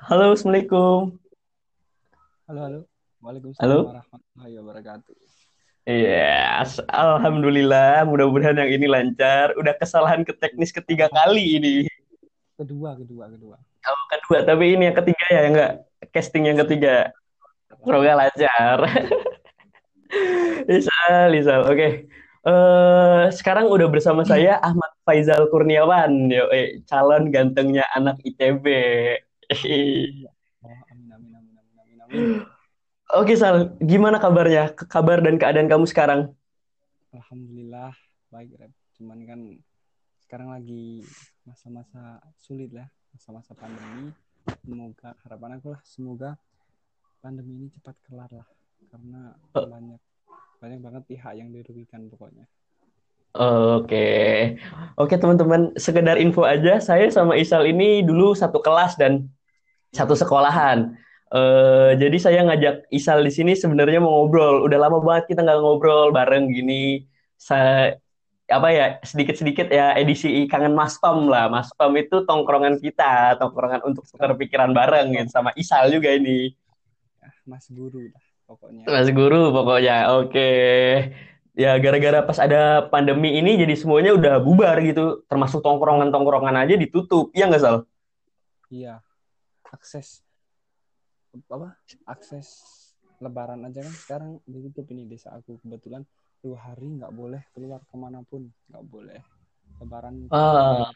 Halo, 0.00 0.32
Assalamualaikum. 0.32 1.20
Halo, 2.48 2.60
halo. 2.64 2.80
Waalaikumsalam 3.20 3.60
Halo? 3.60 3.78
warahmatullahi 3.92 4.54
wabarakatuh. 4.56 5.14
Iya, 5.84 6.64
as- 6.64 6.86
Alhamdulillah. 6.88 8.08
Mudah-mudahan 8.08 8.56
yang 8.64 8.70
ini 8.80 8.86
lancar. 8.88 9.52
Udah 9.60 9.76
kesalahan 9.76 10.24
ke 10.24 10.32
teknis 10.32 10.72
ketiga 10.72 11.12
kali 11.12 11.60
ini. 11.60 11.74
Kedua, 12.56 12.96
kedua, 12.96 13.28
kedua. 13.28 13.56
Kalau 13.80 14.02
kedua, 14.08 14.38
tapi 14.44 14.76
ini 14.76 14.88
yang 14.88 14.96
ketiga 14.96 15.24
ya, 15.28 15.42
enggak 15.48 15.72
casting 16.12 16.48
yang 16.48 16.58
ketiga. 16.64 17.12
Semoga 17.80 18.12
lancar. 18.24 18.78
Isal, 20.80 21.28
Isal. 21.36 21.60
Oke. 21.68 22.08
Eh, 22.40 23.24
sekarang 23.36 23.68
udah 23.68 23.88
bersama 23.92 24.24
saya 24.24 24.56
Ahmad 24.64 24.96
Faizal 25.04 25.44
Kurniawan, 25.52 26.32
yo, 26.32 26.48
eh, 26.48 26.80
calon 26.88 27.28
gantengnya 27.28 27.84
anak 27.92 28.16
ITB. 28.24 28.64
Oh, 29.50 30.70
amin, 30.94 31.10
amin, 31.10 31.32
amin, 31.34 31.54
amin, 31.58 31.74
amin, 31.74 31.98
amin. 32.06 32.22
Oke, 33.18 33.34
Sal. 33.34 33.74
Gimana 33.82 34.22
kabarnya? 34.22 34.70
Kabar 34.70 35.18
dan 35.18 35.42
keadaan 35.42 35.66
kamu 35.66 35.90
sekarang? 35.90 36.30
Alhamdulillah, 37.10 37.90
baik, 38.30 38.54
Rep. 38.54 38.70
Cuman 38.94 39.18
kan 39.26 39.40
sekarang 40.22 40.54
lagi 40.54 41.02
masa-masa 41.42 42.22
sulit 42.38 42.70
lah, 42.70 42.86
masa-masa 43.10 43.50
pandemi. 43.58 44.14
Semoga, 44.62 45.18
harapan 45.26 45.58
aku 45.58 45.74
lah, 45.74 45.82
semoga 45.82 46.30
pandemi 47.18 47.58
ini 47.58 47.66
cepat 47.74 47.98
kelar 48.06 48.30
lah. 48.30 48.46
Karena 48.86 49.34
banyak, 49.50 50.00
banyak 50.62 50.78
banget 50.78 51.02
pihak 51.10 51.32
yang 51.34 51.50
dirugikan 51.50 52.06
pokoknya. 52.06 52.46
Oke, 53.34 54.58
oke 54.98 55.14
teman-teman, 55.14 55.74
sekedar 55.78 56.18
info 56.18 56.42
aja, 56.42 56.82
saya 56.82 57.06
sama 57.14 57.38
Isal 57.38 57.62
ini 57.66 58.02
dulu 58.02 58.34
satu 58.34 58.58
kelas 58.58 58.98
dan 58.98 59.30
satu 59.90 60.14
sekolahan. 60.14 60.94
Eh, 61.30 61.90
jadi 61.94 62.16
saya 62.18 62.40
ngajak 62.42 62.90
Isal 62.90 63.22
di 63.22 63.30
sini 63.30 63.52
sebenarnya 63.54 64.02
mau 64.02 64.26
ngobrol. 64.26 64.66
Udah 64.66 64.78
lama 64.82 64.98
banget 64.98 65.34
kita 65.34 65.46
nggak 65.46 65.62
ngobrol 65.62 66.10
bareng 66.10 66.50
gini. 66.50 67.06
Saya 67.38 67.94
apa 68.50 68.68
ya 68.74 68.86
sedikit-sedikit 69.06 69.70
ya 69.70 69.94
edisi 69.94 70.50
kangen 70.50 70.74
Maskom 70.74 71.30
lah. 71.30 71.46
Maskom 71.46 71.94
itu 71.94 72.26
tongkrongan 72.26 72.82
kita, 72.82 73.38
tongkrongan 73.38 73.86
untuk 73.86 74.02
tukar 74.10 74.34
pikiran 74.34 74.74
bareng 74.74 75.14
gitu 75.14 75.30
sama 75.30 75.54
Isal 75.54 75.94
juga 75.94 76.10
ini. 76.10 76.50
Mas 77.46 77.70
Guru 77.70 78.10
lah, 78.10 78.24
pokoknya. 78.50 78.84
Mas 78.90 79.08
Guru 79.14 79.42
pokoknya. 79.54 79.96
Oke. 80.18 80.50
Ya 81.54 81.78
gara-gara 81.78 82.26
pas 82.26 82.38
ada 82.42 82.90
pandemi 82.90 83.38
ini 83.38 83.54
jadi 83.54 83.74
semuanya 83.78 84.18
udah 84.18 84.42
bubar 84.42 84.82
gitu. 84.82 85.22
Termasuk 85.30 85.62
tongkrongan-tongkrongan 85.62 86.58
aja 86.66 86.74
ditutup. 86.74 87.30
Iya 87.38 87.46
nggak 87.46 87.62
Sal? 87.62 87.76
Iya, 88.70 89.02
akses 89.70 90.22
apa 91.46 91.78
akses 92.10 92.48
lebaran 93.22 93.62
aja 93.68 93.86
kan 93.86 93.94
sekarang 93.94 94.30
ditutup 94.48 94.86
ini 94.90 95.06
desa 95.06 95.30
aku 95.36 95.60
kebetulan 95.62 96.02
dua 96.40 96.58
hari 96.58 96.88
nggak 96.98 97.12
boleh 97.12 97.42
keluar 97.54 97.80
ke 97.84 97.94
mana 97.94 98.24
pun 98.26 98.48
nggak 98.72 98.84
boleh 98.88 99.20
lebaran 99.78 100.14
Ah, 100.32 100.90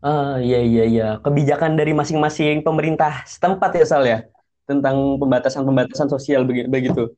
ah, 0.00 0.40
iya 0.40 0.60
iya 0.64 0.84
iya. 0.88 1.06
Kebijakan 1.20 1.76
dari 1.76 1.92
masing-masing 1.92 2.64
pemerintah 2.64 3.26
setempat 3.28 3.70
ya 3.76 3.84
Sal 3.84 4.04
ya 4.06 4.18
tentang 4.64 5.18
pembatasan-pembatasan 5.18 6.08
sosial 6.08 6.46
begi- 6.46 6.70
begitu. 6.70 7.10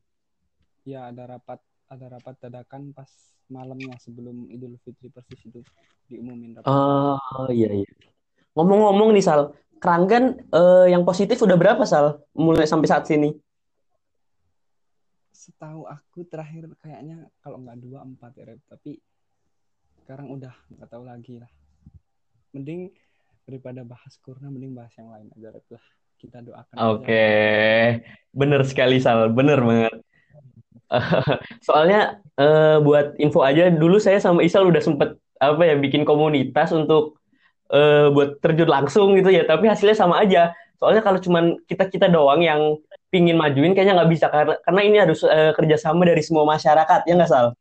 ya 0.82 1.12
ada 1.14 1.36
rapat 1.38 1.62
ada 1.86 2.06
rapat 2.18 2.34
dadakan 2.42 2.90
pas 2.90 3.06
malamnya 3.52 3.94
sebelum 4.00 4.48
Idul 4.50 4.74
Fitri 4.82 5.12
persis 5.12 5.38
itu 5.46 5.60
diumumin 6.10 6.56
rapatnya 6.58 6.72
Oh 6.72 7.46
iya 7.52 7.70
iya. 7.70 7.90
Ngomong-ngomong 8.56 9.12
nih 9.14 9.24
Sal, 9.24 9.52
Keranggan 9.82 10.38
eh, 10.38 10.86
yang 10.94 11.02
positif 11.02 11.42
udah 11.42 11.58
berapa 11.58 11.82
Sal? 11.82 12.22
Mulai 12.38 12.70
sampai 12.70 12.86
saat 12.86 13.10
sini? 13.10 13.34
setahu 15.42 15.90
aku 15.90 16.22
terakhir 16.30 16.70
kayaknya 16.78 17.26
kalau 17.42 17.58
nggak 17.58 17.82
dua 17.82 18.06
empat 18.06 18.30
ya 18.38 18.54
tapi 18.70 19.02
sekarang 19.98 20.30
udah 20.38 20.54
nggak 20.70 20.86
tahu 20.86 21.02
lagi 21.02 21.42
lah 21.42 21.50
mending 22.54 22.94
daripada 23.42 23.82
bahas 23.82 24.14
corona 24.22 24.54
mending 24.54 24.70
bahas 24.70 24.94
yang 24.94 25.10
lain 25.10 25.26
aja 25.34 25.50
Rep 25.50 25.66
lah 25.66 25.86
kita 26.22 26.38
doakan 26.46 26.74
aja 26.78 26.86
Oke, 26.94 27.26
bener 28.30 28.62
sekali 28.62 29.02
Sal, 29.02 29.34
bener 29.34 29.58
banget. 29.58 29.94
Soalnya 31.66 32.22
eh, 32.38 32.78
buat 32.78 33.18
info 33.18 33.42
aja, 33.42 33.66
dulu 33.74 33.98
saya 33.98 34.22
sama 34.22 34.46
Isal 34.46 34.70
udah 34.70 34.78
sempet 34.78 35.18
apa 35.42 35.66
ya 35.66 35.74
bikin 35.74 36.06
komunitas 36.06 36.70
untuk 36.70 37.18
eh, 37.72 38.06
buat 38.12 38.38
terjun 38.44 38.70
langsung 38.70 39.16
gitu 39.18 39.32
ya, 39.32 39.42
tapi 39.48 39.66
hasilnya 39.66 39.96
sama 39.96 40.20
aja. 40.22 40.52
Soalnya 40.76 41.02
kalau 41.02 41.18
cuman 41.22 41.56
kita-kita 41.66 42.06
doang 42.10 42.42
yang 42.42 42.76
pingin 43.08 43.36
majuin, 43.38 43.72
kayaknya 43.72 44.02
nggak 44.02 44.10
bisa 44.12 44.26
karena 44.28 44.54
karena 44.62 44.80
ini 44.84 44.96
harus 45.00 45.20
eh, 45.24 45.52
kerjasama 45.56 46.04
dari 46.06 46.22
semua 46.22 46.44
masyarakat, 46.44 47.00
ya 47.08 47.14
nggak 47.16 47.30
Sal? 47.30 47.56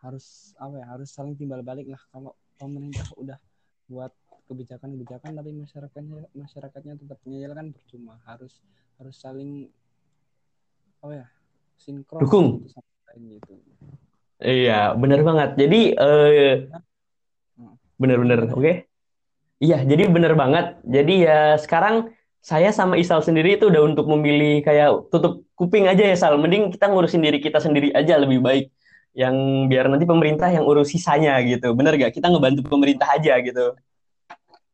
harus 0.00 0.56
apa 0.56 0.80
ya 0.80 0.86
harus 0.96 1.08
saling 1.12 1.36
timbal 1.36 1.60
balik 1.60 1.84
lah 1.92 2.00
kalau 2.08 2.32
pemerintah 2.56 3.04
udah 3.20 3.36
buat 3.84 4.12
kebijakan-kebijakan 4.48 5.36
tapi 5.36 5.50
masyarakatnya 5.52 6.24
masyarakatnya 6.32 6.94
tetap 6.96 7.20
ngeyel 7.28 7.52
kan 7.52 7.68
percuma 7.70 8.16
harus 8.24 8.64
harus 8.96 9.16
saling 9.20 9.68
apa 11.04 11.24
ya 11.24 11.26
sinkron 11.76 12.20
Dukung. 12.24 12.64
gitu 13.16 13.54
Iya, 14.40 14.96
bener 14.96 15.20
banget. 15.20 15.60
Jadi 15.60 15.92
eh. 15.92 16.64
Bener-bener, 18.00 18.48
oke? 18.48 18.88
Iya, 19.60 19.84
jadi 19.84 20.08
bener 20.08 20.32
banget. 20.32 20.80
Jadi 20.88 21.28
ya 21.28 21.60
sekarang 21.60 22.08
saya 22.40 22.72
sama 22.72 22.96
Isal 22.96 23.20
sendiri 23.20 23.60
itu 23.60 23.68
udah 23.68 23.84
untuk 23.84 24.08
memilih 24.08 24.64
kayak 24.64 25.12
tutup 25.12 25.44
kuping 25.52 25.84
aja 25.84 26.00
ya 26.00 26.16
Sal. 26.16 26.40
Mending 26.40 26.72
kita 26.72 26.88
ngurusin 26.88 27.20
diri 27.20 27.38
kita 27.44 27.60
sendiri 27.60 27.92
aja 27.92 28.16
lebih 28.16 28.40
baik. 28.40 28.72
Yang 29.12 29.36
biar 29.68 29.92
nanti 29.92 30.08
pemerintah 30.08 30.48
yang 30.48 30.64
urus 30.64 30.96
sisanya 30.96 31.36
gitu. 31.44 31.76
Bener 31.76 31.92
gak? 32.00 32.16
Kita 32.16 32.32
ngebantu 32.32 32.64
pemerintah 32.72 33.12
aja 33.12 33.36
gitu. 33.44 33.76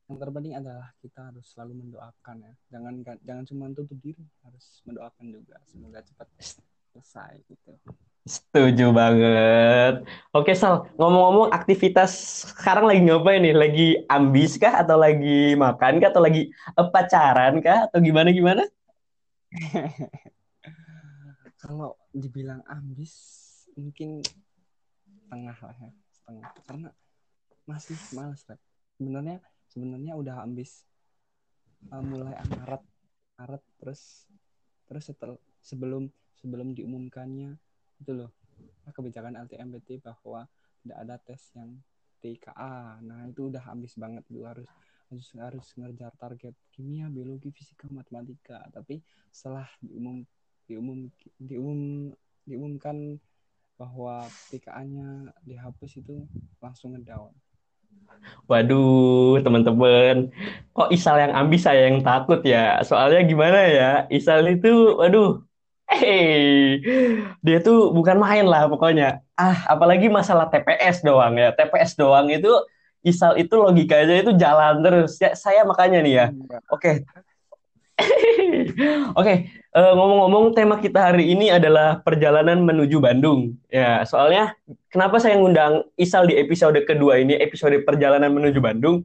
yang 0.06 0.22
terpenting 0.22 0.54
adalah 0.54 0.94
kita 1.02 1.18
harus 1.18 1.50
selalu 1.50 1.82
mendoakan 1.82 2.36
ya 2.38 2.54
jangan 2.70 2.94
jangan 3.26 3.42
cuma 3.42 3.64
tutup 3.74 3.98
diri 3.98 4.22
harus 4.46 4.78
mendoakan 4.86 5.34
juga 5.34 5.58
semoga 5.66 5.98
cepat 5.98 6.30
selesai 6.94 7.42
gitu 7.50 7.74
Setuju 8.26 8.90
banget. 8.90 10.02
Oke 10.34 10.58
Sal, 10.58 10.90
ngomong-ngomong 10.98 11.54
aktivitas 11.54 12.42
sekarang 12.50 12.90
lagi 12.90 13.06
ngapain 13.06 13.38
nih? 13.38 13.54
Lagi 13.54 13.88
ambis 14.10 14.58
kah? 14.58 14.82
Atau 14.82 14.98
lagi 14.98 15.54
makan 15.54 16.02
kah? 16.02 16.10
Atau 16.10 16.26
lagi 16.26 16.50
eh, 16.50 16.88
pacaran 16.90 17.62
kah? 17.62 17.86
Atau 17.86 18.02
gimana-gimana? 18.02 18.66
kalau 21.66 21.98
dibilang 22.14 22.62
ambis 22.70 23.12
mungkin 23.74 24.22
setengah 25.26 25.58
lah 25.58 25.76
ya 25.82 25.92
setengah 26.14 26.48
karena 26.64 26.88
masih 27.66 27.98
males 28.14 28.42
Rep. 28.46 28.60
sebenarnya 28.94 29.36
sebenarnya 29.66 30.12
udah 30.14 30.46
ambis 30.46 30.86
uh, 31.90 32.00
mulai 32.00 32.38
Maret 32.54 32.82
Maret 33.36 33.62
terus 33.82 34.30
terus 34.86 35.04
setel, 35.10 35.42
sebelum 35.58 36.06
sebelum 36.38 36.72
diumumkannya 36.78 37.58
itu 38.00 38.12
loh 38.12 38.30
kebijakan 38.86 39.34
LTMPT 39.46 40.00
bahwa 40.00 40.46
tidak 40.82 40.98
ada 41.02 41.16
tes 41.18 41.42
yang 41.58 41.70
TKA 42.22 43.02
nah 43.02 43.26
itu 43.26 43.50
udah 43.50 43.64
ambis 43.70 43.98
banget 43.98 44.22
itu 44.30 44.42
harus 44.46 44.68
harus 45.10 45.26
harus 45.38 45.66
ngejar 45.78 46.12
target 46.18 46.54
kimia 46.74 47.06
biologi 47.06 47.50
fisika 47.54 47.86
matematika 47.90 48.62
tapi 48.74 49.02
setelah 49.30 49.66
diumum 49.78 50.26
diumum 50.66 51.10
diumum 51.38 51.80
diumumkan 52.46 53.18
bahwa 53.76 54.24
TKA-nya 54.48 55.36
dihapus 55.44 56.00
itu 56.00 56.24
langsung 56.58 56.96
ngedown 56.96 57.34
Waduh, 58.46 59.42
teman-teman. 59.42 60.30
Kok 60.70 60.90
Isal 60.94 61.18
yang 61.18 61.34
ambis, 61.34 61.66
saya 61.66 61.90
yang 61.90 61.98
takut 62.06 62.38
ya. 62.46 62.78
Soalnya 62.86 63.26
gimana 63.26 63.58
ya? 63.66 63.90
Isal 64.06 64.46
itu, 64.46 64.94
waduh. 64.94 65.42
Hey, 65.96 66.80
dia 67.40 67.58
tuh 67.64 67.90
bukan 67.92 68.20
main 68.20 68.44
lah 68.44 68.68
pokoknya. 68.68 69.24
Ah, 69.36 69.64
apalagi 69.68 70.12
masalah 70.12 70.46
TPS 70.52 71.00
doang 71.00 71.34
ya. 71.40 71.52
TPS 71.56 71.96
doang 71.96 72.28
itu 72.28 72.50
Isal 73.06 73.38
itu 73.38 73.54
logikanya 73.54 74.18
itu 74.18 74.34
jalan 74.34 74.82
terus. 74.82 75.14
Ya, 75.22 75.32
saya 75.38 75.62
makanya 75.62 76.02
nih 76.02 76.14
ya. 76.18 76.26
Enggak. 76.34 76.62
Oke, 76.74 76.90
Oke, 79.18 79.34
eh, 79.48 79.92
ngomong-ngomong 79.96 80.52
tema 80.52 80.76
kita 80.76 81.12
hari 81.12 81.32
ini 81.32 81.48
adalah 81.48 82.04
perjalanan 82.04 82.60
menuju 82.60 83.00
Bandung. 83.00 83.56
Ya, 83.72 84.04
soalnya 84.04 84.52
kenapa 84.92 85.16
saya 85.16 85.40
ngundang 85.40 85.88
Isal 85.96 86.28
di 86.28 86.36
episode 86.36 86.76
kedua 86.84 87.16
ini, 87.20 87.40
episode 87.40 87.76
perjalanan 87.88 88.32
menuju 88.36 88.60
Bandung? 88.60 89.04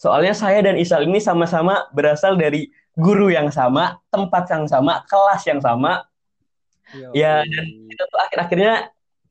Soalnya 0.00 0.32
saya 0.32 0.64
dan 0.64 0.80
Isal 0.80 1.04
ini 1.04 1.20
sama-sama 1.20 1.84
berasal 1.92 2.40
dari 2.40 2.72
guru 2.96 3.28
yang 3.28 3.52
sama, 3.52 4.00
tempat 4.08 4.48
yang 4.48 4.64
sama, 4.64 5.04
kelas 5.04 5.42
yang 5.44 5.60
sama. 5.60 6.08
Ya, 7.14 7.42
dan 7.42 7.66
Yoi. 7.66 7.90
kita 7.90 8.04
tuh 8.06 8.18
akhir-akhirnya 8.22 8.74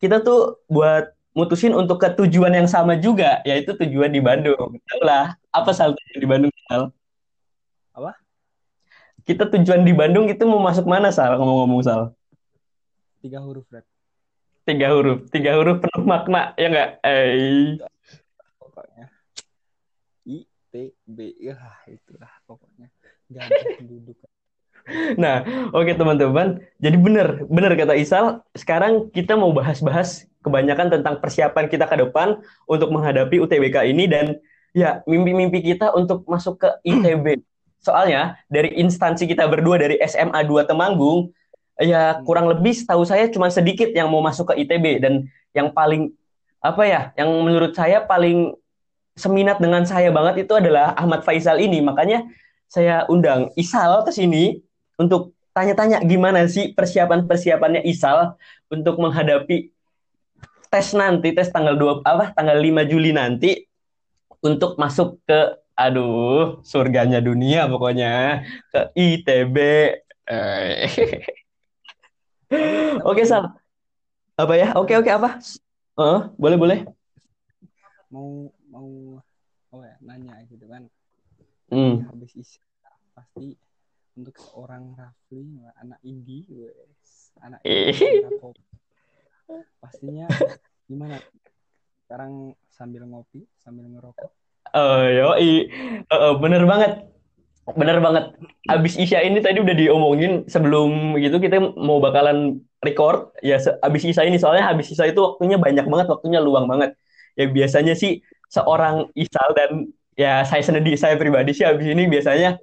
kita 0.04 0.18
tuh 0.20 0.60
buat 0.68 1.16
mutusin 1.32 1.74
untuk 1.74 1.98
ke 1.98 2.12
tujuan 2.14 2.54
yang 2.54 2.70
sama 2.70 3.00
juga, 3.00 3.40
yaitu 3.48 3.74
tujuan 3.74 4.12
di 4.12 4.20
Bandung. 4.20 4.78
Tahu 4.78 5.02
lah, 5.02 5.34
apa 5.50 5.72
Sal 5.72 5.96
tujuan 5.96 6.20
di 6.20 6.30
Bandung, 6.30 6.54
Sal? 6.70 6.92
Apa? 7.96 8.12
Kita 9.24 9.48
tujuan 9.48 9.88
di 9.88 9.96
Bandung 9.96 10.28
itu 10.28 10.44
mau 10.44 10.60
masuk 10.60 10.86
mana, 10.86 11.10
Sal? 11.10 11.40
Ngomong-ngomong, 11.40 11.82
Sal. 11.82 12.02
Tiga 13.24 13.40
huruf. 13.40 13.64
Tiga 14.68 14.88
huruf. 14.92 15.20
Tiga 15.32 15.52
huruf 15.56 15.80
penuh 15.80 16.04
makna, 16.04 16.52
ya 16.60 16.68
nggak? 16.68 16.90
Eh. 17.08 17.80
Pokoknya. 18.60 19.08
I, 20.28 20.44
T, 20.70 20.74
B. 21.08 21.32
Ya, 21.40 21.56
itulah 21.88 22.32
pokoknya. 22.44 22.92
Gak 23.32 23.48
ada 23.48 23.60
penduduk. 23.80 24.20
Nah, 25.16 25.44
oke 25.72 25.92
teman-teman. 25.94 26.62
Jadi 26.80 26.98
benar, 26.98 27.28
benar 27.48 27.72
kata 27.78 27.94
Isal. 27.98 28.42
Sekarang 28.54 29.10
kita 29.10 29.38
mau 29.38 29.52
bahas-bahas 29.52 30.26
kebanyakan 30.44 31.00
tentang 31.00 31.18
persiapan 31.24 31.66
kita 31.72 31.88
ke 31.88 31.96
depan 32.04 32.44
untuk 32.68 32.92
menghadapi 32.92 33.40
UTBK 33.40 33.90
ini 33.90 34.06
dan 34.06 34.38
ya 34.76 35.02
mimpi-mimpi 35.08 35.64
kita 35.64 35.96
untuk 35.96 36.28
masuk 36.28 36.60
ke 36.60 36.70
ITB. 36.84 37.42
Soalnya 37.84 38.40
dari 38.48 38.76
instansi 38.80 39.28
kita 39.28 39.48
berdua 39.48 39.80
dari 39.80 40.00
SMA 40.04 40.44
2 40.48 40.68
Temanggung, 40.68 41.32
ya 41.80 42.20
kurang 42.24 42.48
lebih 42.52 42.72
setahu 42.76 43.04
saya 43.04 43.28
cuma 43.32 43.52
sedikit 43.52 43.92
yang 43.92 44.08
mau 44.08 44.24
masuk 44.24 44.52
ke 44.52 44.64
ITB 44.68 45.04
dan 45.04 45.28
yang 45.56 45.72
paling 45.72 46.12
apa 46.64 46.84
ya, 46.88 47.02
yang 47.20 47.28
menurut 47.44 47.76
saya 47.76 48.04
paling 48.04 48.56
seminat 49.14 49.62
dengan 49.62 49.86
saya 49.86 50.10
banget 50.10 50.48
itu 50.48 50.54
adalah 50.56 50.96
Ahmad 50.96 51.22
Faisal 51.28 51.60
ini. 51.60 51.84
Makanya 51.84 52.26
saya 52.72 53.06
undang 53.12 53.54
Isal 53.54 54.02
ke 54.08 54.12
sini 54.16 54.64
untuk 54.98 55.34
tanya-tanya 55.54 56.02
gimana 56.02 56.50
sih 56.50 56.74
persiapan-persiapannya 56.74 57.86
Isal 57.86 58.36
untuk 58.68 58.98
menghadapi 58.98 59.70
tes 60.74 60.88
nanti, 60.98 61.30
tes 61.38 61.54
tanggal 61.54 61.78
2 61.78 62.02
apa 62.02 62.34
tanggal 62.34 62.58
5 62.58 62.90
Juli 62.90 63.14
nanti 63.14 63.62
untuk 64.42 64.76
masuk 64.82 65.22
ke 65.30 65.62
aduh, 65.74 66.62
surganya 66.66 67.22
dunia 67.22 67.66
pokoknya 67.70 68.42
ke 68.74 68.82
ITB. 68.94 69.58
Eh. 70.30 70.90
Oke, 73.10 73.26
Sal. 73.26 73.54
Apa 74.34 74.54
ya? 74.58 74.74
Oke, 74.78 74.98
oke 74.98 75.10
apa? 75.10 75.38
Uh, 75.94 76.30
boleh, 76.42 76.58
boleh. 76.58 76.80
Mau 78.10 78.50
mau 78.70 79.22
oh 79.74 79.82
ya, 79.82 79.94
nanya 80.02 80.42
gitu 80.50 80.66
kan. 80.66 80.90
Hmm. 81.70 82.06
Habis 82.10 82.34
isi 82.38 82.63
untuk 84.14 84.36
seorang 84.38 84.94
Rafli 84.94 85.62
anak 85.82 86.00
indie 86.06 86.46
wes. 86.50 87.34
Anak 87.42 87.60
indie 87.66 88.26
pastinya 89.82 90.30
gimana? 90.86 91.18
Sekarang 92.06 92.54
sambil 92.70 93.06
ngopi 93.10 93.46
sambil 93.62 93.90
ngerokok. 93.90 94.30
Oh 94.74 95.04
yo 95.06 95.34
uh, 96.14 96.34
bener 96.38 96.64
banget. 96.66 97.10
Bener 97.64 98.04
banget. 98.04 98.36
Abis 98.68 99.00
Isya 99.00 99.24
ini 99.24 99.40
tadi 99.40 99.64
udah 99.64 99.72
diomongin 99.72 100.44
sebelum 100.52 101.16
gitu 101.16 101.40
kita 101.40 101.74
mau 101.80 102.04
bakalan 102.04 102.60
record. 102.84 103.32
Ya 103.40 103.58
abis 103.82 104.04
Isya 104.04 104.28
ini 104.28 104.38
soalnya 104.38 104.70
abis 104.70 104.92
Isya 104.94 105.16
itu 105.16 105.22
waktunya 105.24 105.58
banyak 105.58 105.88
banget 105.88 106.08
waktunya 106.12 106.44
luang 106.44 106.68
banget. 106.68 106.94
Ya 107.34 107.50
biasanya 107.50 107.98
sih 107.98 108.22
seorang 108.52 109.10
Isal 109.18 109.50
dan 109.58 109.72
ya 110.14 110.46
saya 110.46 110.62
sendiri 110.62 110.94
saya 110.94 111.18
pribadi 111.18 111.58
sih 111.58 111.66
abis 111.66 111.90
ini 111.90 112.06
biasanya 112.06 112.62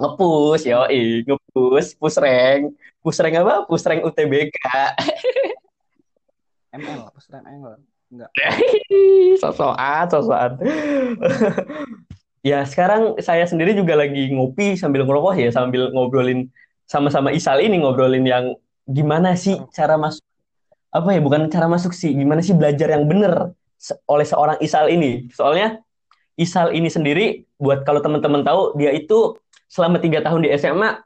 Ngepush, 0.00 0.64
yo, 0.64 0.88
ngepush, 1.28 1.96
push 2.00 2.18
rank. 2.18 2.72
Push 3.04 3.18
rank 3.20 3.34
apa? 3.38 3.54
Push 3.68 3.84
rank 3.84 4.02
UTBK. 4.06 4.56
ML, 6.72 7.00
push 7.12 7.28
rank 7.28 7.44
ML. 7.44 7.76
Enggak. 8.12 8.30
sosokan, 9.42 10.04
sosokan. 10.08 10.52
ya, 12.50 12.64
sekarang 12.68 13.16
saya 13.20 13.44
sendiri 13.48 13.72
juga 13.72 13.96
lagi 13.96 14.32
ngopi 14.32 14.76
sambil 14.76 15.04
ngerokok 15.08 15.36
ya, 15.36 15.48
sambil 15.52 15.92
ngobrolin 15.92 16.48
sama-sama 16.88 17.32
Isal 17.32 17.64
ini, 17.64 17.80
ngobrolin 17.80 18.24
yang 18.24 18.52
gimana 18.88 19.38
sih 19.38 19.56
cara 19.70 19.94
masuk 19.96 20.24
apa 20.92 21.08
ya 21.16 21.20
bukan 21.24 21.48
cara 21.48 21.66
masuk 21.70 21.96
sih 21.96 22.12
gimana 22.12 22.44
sih 22.44 22.52
belajar 22.52 22.92
yang 22.92 23.08
bener 23.08 23.56
oleh 24.04 24.26
seorang 24.28 24.58
Isal 24.60 24.92
ini 24.92 25.32
soalnya 25.32 25.80
Isal 26.36 26.76
ini 26.76 26.92
sendiri 26.92 27.48
buat 27.56 27.84
kalau 27.88 28.04
teman-teman 28.04 28.44
tahu 28.44 28.76
dia 28.76 28.92
itu 28.92 29.36
selama 29.72 29.96
tiga 29.96 30.20
tahun 30.20 30.44
di 30.44 30.52
SMA 30.60 31.00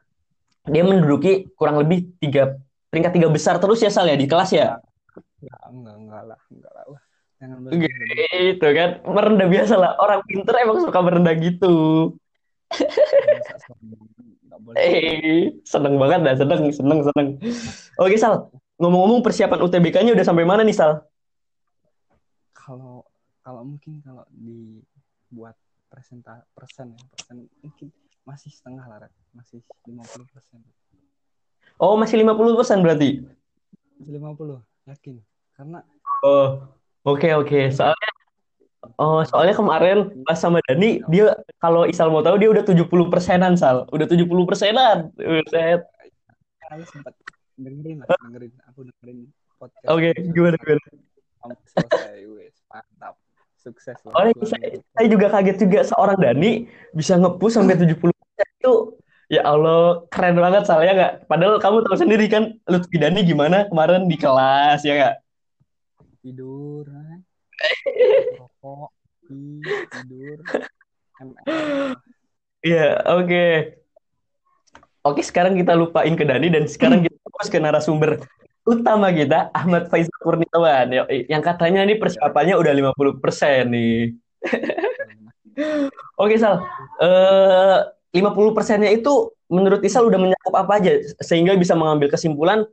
dia 0.67 0.83
menduduki 0.83 1.47
kurang 1.55 1.79
lebih 1.79 2.11
tiga 2.19 2.59
peringkat 2.91 3.15
tiga 3.15 3.31
besar 3.31 3.55
terus 3.63 3.79
ya 3.79 3.87
Sal 3.87 4.11
ya 4.11 4.19
di 4.19 4.27
kelas 4.27 4.51
ya 4.51 4.75
enggak 5.39 5.63
enggak, 5.71 5.95
enggak 5.95 6.23
lah 6.27 6.39
enggak 6.51 6.73
lah 6.75 7.01
jangan 7.37 7.57
gitu 7.71 8.67
kan 8.75 8.89
merendah 9.07 9.47
biasa 9.47 9.73
lah 9.79 9.91
orang 10.03 10.19
pinter 10.27 10.53
emang 10.59 10.83
suka 10.83 10.99
merendah 10.99 11.35
gitu 11.39 11.75
Eh, 14.75 15.55
seneng 15.63 15.95
banget 15.95 16.27
dah, 16.27 16.35
seneng, 16.35 16.67
seneng, 16.75 16.99
seneng. 16.99 17.27
Oke, 17.95 18.19
Sal. 18.19 18.51
Ngomong-ngomong 18.75 19.23
persiapan 19.23 19.63
UTBK-nya 19.63 20.11
udah 20.11 20.25
sampai 20.27 20.43
mana 20.43 20.67
nih, 20.67 20.75
Sal? 20.75 21.07
Kalau 22.51 23.07
kalau 23.39 23.63
mungkin 23.63 24.03
kalau 24.03 24.27
dibuat 24.35 25.55
presenta 25.87 26.43
persen 26.51 26.91
ya, 26.99 27.03
persen 27.15 27.47
mungkin 27.63 27.87
masih 28.27 28.51
setengah 28.51 28.83
lah, 28.83 29.07
masih 29.31 29.63
50 29.87 30.27
persen. 30.27 30.59
Oh, 31.79 31.95
masih 31.95 32.19
50 32.19 32.59
persen 32.59 32.83
berarti? 32.83 33.23
Masih 33.95 34.19
50, 34.19 34.59
yakin. 34.91 35.15
Karena 35.55 35.79
Oh, 36.27 36.67
oke 37.07 37.23
okay, 37.23 37.31
oke. 37.33 37.47
Okay. 37.47 37.63
Soalnya 37.71 38.11
Oh, 38.95 39.19
soalnya 39.25 39.51
kemarin 39.57 40.23
pas 40.23 40.39
sama 40.39 40.63
Dani, 40.63 41.03
dia 41.11 41.35
kalau 41.59 41.83
Isal 41.83 42.07
mau 42.07 42.23
tahu 42.23 42.39
dia 42.39 42.49
udah 42.49 42.63
70 42.63 42.87
persenan, 43.11 43.53
Sal. 43.59 43.83
Udah 43.91 44.07
70 44.07 44.29
persenan. 44.47 45.11
Set. 45.51 45.81
Aku 46.71 46.83
sempat 46.87 47.13
dengerin 47.59 48.05
lah, 48.05 48.07
dengerin. 48.25 48.53
Aku 48.71 48.87
dengerin 48.87 49.17
podcast. 49.59 49.85
Oke, 49.91 50.13
okay, 50.13 50.29
gimana, 50.31 50.55
gimana? 50.61 50.81
Selesai, 51.67 52.21
wes. 52.31 52.55
Mantap 52.69 53.15
sukses 53.59 53.97
lah. 54.07 54.13
Oh, 54.15 54.45
saya, 54.47 54.79
saya 54.79 55.07
juga 55.11 55.27
kaget 55.29 55.57
juga 55.67 55.79
seorang 55.83 56.17
Dani 56.17 56.51
bisa 56.95 57.19
ngepush 57.19 57.59
sampai 57.59 57.75
70 57.75 58.16
itu 58.37 58.73
ya 59.27 59.41
Allah 59.43 60.05
keren 60.13 60.37
banget 60.37 60.63
soalnya 60.67 60.93
nggak. 60.93 61.13
Padahal 61.25 61.55
kamu 61.57 61.77
tahu 61.87 61.95
sendiri 61.97 62.25
kan 62.29 62.43
Lutfi 62.69 62.97
Dani 63.01 63.25
gimana 63.25 63.65
kemarin 63.67 64.05
di 64.05 64.17
kelas 64.19 64.85
ya 64.85 64.93
nggak? 64.93 65.15
Tidur, 66.21 66.85
rokok, 68.37 68.89
tidur. 69.25 70.37
Iya, 72.65 72.99
oke. 73.15 73.45
Oke, 75.07 75.21
sekarang 75.23 75.55
kita 75.55 75.77
lupain 75.77 76.11
ke 76.17 76.25
Dani 76.27 76.51
dan 76.51 76.67
sekarang 76.67 77.05
kita 77.05 77.15
fokus 77.23 77.47
ke 77.47 77.57
narasumber 77.61 78.19
utama 78.67 79.07
kita 79.15 79.47
Ahmad 79.55 79.87
Faisal 79.87 80.19
Kurniawan 80.19 80.91
yang 81.07 81.39
katanya 81.39 81.87
ini 81.87 81.95
persiapannya 81.95 82.59
udah 82.59 82.73
50% 82.75 83.71
nih. 83.71 84.19
Oke 86.21 86.35
Sal, 86.37 86.59
eh, 87.01 87.79
50 88.15 88.55
persennya 88.55 88.91
itu 88.91 89.35
menurut 89.51 89.83
Isal 89.83 90.07
udah 90.07 90.19
mencakup 90.19 90.55
apa 90.55 90.79
aja 90.79 90.91
sehingga 91.23 91.55
bisa 91.59 91.75
mengambil 91.75 92.11
kesimpulan 92.11 92.63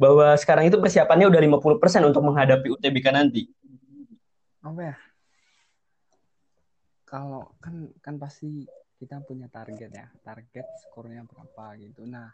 bahwa 0.00 0.32
sekarang 0.40 0.68
itu 0.68 0.80
persiapannya 0.80 1.28
udah 1.28 1.40
50 1.60 1.82
persen 1.82 2.02
untuk 2.08 2.24
menghadapi 2.24 2.72
UTBK 2.72 3.06
nanti. 3.12 3.52
Apa 4.64 4.80
ya? 4.80 4.96
Kalau 7.04 7.52
kan 7.60 7.92
kan 8.00 8.16
pasti 8.16 8.64
kita 8.96 9.20
punya 9.24 9.48
target 9.52 9.90
ya, 9.92 10.08
target 10.24 10.64
skornya 10.84 11.24
berapa 11.28 11.76
gitu. 11.80 12.08
Nah, 12.08 12.32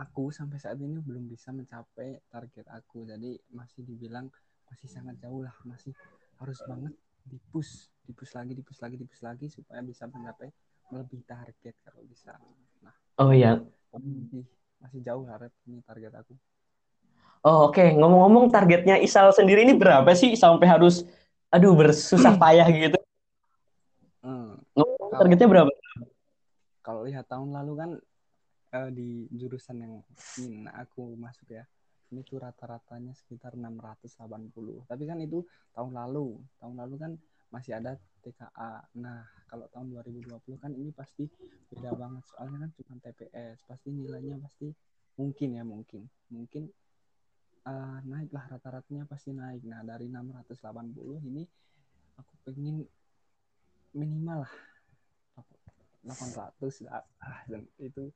aku 0.00 0.32
sampai 0.32 0.56
saat 0.56 0.80
ini 0.80 0.96
belum 1.00 1.28
bisa 1.28 1.52
mencapai 1.52 2.24
target 2.32 2.64
aku 2.72 3.04
jadi 3.04 3.36
masih 3.52 3.84
dibilang 3.84 4.32
masih 4.72 4.88
sangat 4.88 5.20
jauh 5.20 5.44
lah 5.44 5.52
masih 5.68 5.92
harus 6.40 6.56
banget 6.64 6.96
dipus 7.28 7.92
dipus 8.08 8.32
lagi 8.32 8.52
dipus 8.56 8.78
lagi 8.80 8.96
dipus 8.96 9.20
lagi 9.20 9.46
supaya 9.52 9.84
bisa 9.84 10.08
mencapai 10.08 10.48
melebihi 10.90 11.24
target 11.24 11.74
kalau 11.86 12.02
bisa. 12.06 12.34
Nah 12.84 12.94
oh 13.22 13.32
ya 13.34 13.58
masih 13.94 14.44
masih 14.80 15.00
jauh 15.02 15.24
harap 15.26 15.52
ini 15.66 15.80
target 15.86 16.12
aku. 16.14 16.34
Oh 17.40 17.72
oke. 17.72 17.78
Okay. 17.78 17.96
ngomong-ngomong 17.96 18.52
targetnya 18.52 19.00
Isal 19.00 19.32
sendiri 19.32 19.64
ini 19.64 19.72
berapa 19.72 20.08
sih 20.12 20.36
sampai 20.36 20.66
harus 20.68 21.06
aduh 21.48 21.72
bersusah 21.72 22.36
payah 22.42 22.68
gitu? 22.68 22.98
Hmm. 24.20 24.60
ngomong 24.76 25.10
targetnya 25.16 25.48
berapa? 25.48 25.72
kalau 26.80 27.06
lihat 27.06 27.28
tahun 27.28 27.54
lalu 27.54 27.72
kan 27.76 27.90
uh, 28.74 28.90
di 28.90 29.30
jurusan 29.30 29.78
yang 29.78 29.94
ingin 30.40 30.66
aku 30.74 31.14
masuk 31.14 31.46
ya 31.54 31.64
ini 32.10 32.26
tuh 32.26 32.42
rata-ratanya 32.42 33.14
sekitar 33.14 33.54
680 33.54 34.10
tapi 34.90 35.02
kan 35.06 35.18
itu 35.22 35.46
tahun 35.70 35.94
lalu. 35.94 36.42
Tahun 36.58 36.74
lalu 36.74 36.94
kan 36.98 37.12
masih 37.50 37.76
ada 37.76 37.98
TKA 38.22 38.86
nah 38.94 39.26
kalau 39.50 39.66
tahun 39.74 39.90
2020 39.90 40.62
kan 40.62 40.70
ini 40.70 40.94
pasti 40.94 41.26
beda 41.74 41.90
banget. 41.98 42.22
Soalnya 42.30 42.66
kan 42.66 42.70
cuma 42.78 42.94
TPS 43.02 43.66
pasti 43.66 43.88
nilainya 43.90 44.38
pasti 44.38 44.70
mungkin 45.18 45.48
ya 45.58 45.66
mungkin. 45.66 46.06
Mungkin 46.30 46.70
uh, 47.66 47.98
naiklah 48.06 48.46
rata-ratanya 48.46 49.10
pasti 49.10 49.34
naik. 49.34 49.66
Nah 49.66 49.82
dari 49.82 50.06
680 50.06 51.26
ini 51.26 51.42
aku 52.14 52.32
pengen 52.46 52.86
minimal 53.90 54.46
lah 54.46 54.54
800 56.06 56.88
ah, 56.88 57.04
dan 57.50 57.66
itu. 57.76 58.08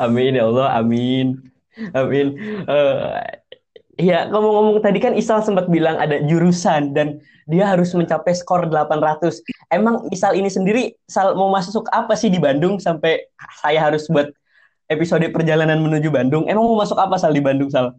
Amin 0.00 0.38
ya 0.38 0.48
Allah, 0.48 0.80
amin. 0.80 1.50
Amin. 1.92 2.32
Eh, 2.64 3.20
Iya, 3.96 4.28
ngomong-ngomong 4.28 4.84
tadi 4.84 5.00
kan 5.00 5.16
Isal 5.16 5.40
sempat 5.40 5.72
bilang 5.72 5.96
ada 5.96 6.20
jurusan 6.20 6.92
dan 6.92 7.16
dia 7.48 7.64
harus 7.64 7.96
mencapai 7.96 8.36
skor 8.36 8.68
800. 8.68 9.40
Emang 9.72 10.04
Isal 10.12 10.36
ini 10.36 10.52
sendiri 10.52 10.92
Sal 11.08 11.32
mau 11.32 11.48
masuk 11.48 11.88
apa 11.88 12.12
sih 12.12 12.28
di 12.28 12.36
Bandung 12.36 12.76
sampai 12.76 13.24
saya 13.64 13.88
harus 13.88 14.04
buat 14.12 14.28
episode 14.92 15.24
perjalanan 15.32 15.80
menuju 15.80 16.12
Bandung? 16.12 16.44
Emang 16.44 16.68
mau 16.68 16.76
masuk 16.76 17.00
apa 17.00 17.16
Sal 17.16 17.32
di 17.32 17.40
Bandung 17.40 17.72
Sal? 17.72 17.96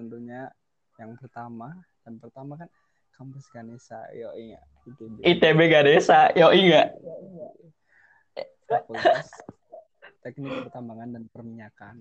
tentunya 0.00 0.48
yang 0.96 1.12
pertama 1.20 1.76
dan 2.08 2.16
pertama 2.16 2.56
kan 2.56 2.68
kampus 3.12 3.44
Ganesa 3.52 4.00
yo 4.16 4.32
iya 4.32 4.56
ITB 4.88 5.20
ITB 5.20 5.60
Gadesa, 5.68 6.32
yo? 6.32 6.48
Fakultas 8.64 9.28
Teknik 10.24 10.52
Pertambangan 10.64 11.20
dan 11.20 11.24
Perminyakan 11.28 11.96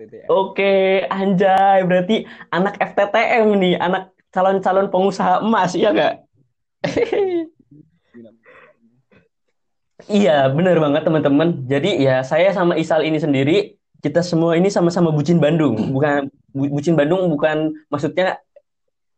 FTTM 0.00 0.28
Oke, 0.32 1.04
anjay. 1.12 1.84
Berarti 1.84 2.24
anak 2.48 2.80
FTTM 2.80 3.52
nih, 3.60 3.74
anak 3.76 4.16
calon-calon 4.32 4.88
pengusaha 4.88 5.44
emas, 5.44 5.76
iya 5.76 5.92
nggak? 5.92 6.14
Iya, 10.08 10.48
bener 10.48 10.80
banget 10.80 11.04
teman-teman. 11.04 11.68
Jadi 11.68 12.00
ya 12.00 12.24
saya 12.24 12.50
sama 12.56 12.72
Isal 12.80 13.04
ini 13.04 13.20
sendiri, 13.20 13.76
kita 14.00 14.24
semua 14.24 14.56
ini 14.56 14.72
sama-sama 14.72 15.12
bucin 15.12 15.36
Bandung. 15.36 15.76
Bukan 15.92 16.32
bu- 16.56 16.72
bucin 16.72 16.96
Bandung 16.96 17.28
bukan 17.28 17.76
maksudnya 17.92 18.40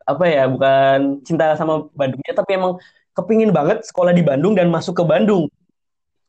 apa 0.02 0.24
ya, 0.26 0.50
bukan 0.50 1.22
cinta 1.22 1.54
sama 1.54 1.86
Bandungnya, 1.94 2.34
tapi 2.34 2.58
emang 2.58 2.82
kepingin 3.14 3.54
banget 3.54 3.86
sekolah 3.86 4.10
di 4.10 4.26
Bandung 4.26 4.58
dan 4.58 4.68
masuk 4.74 4.98
ke 4.98 5.04
Bandung. 5.06 5.46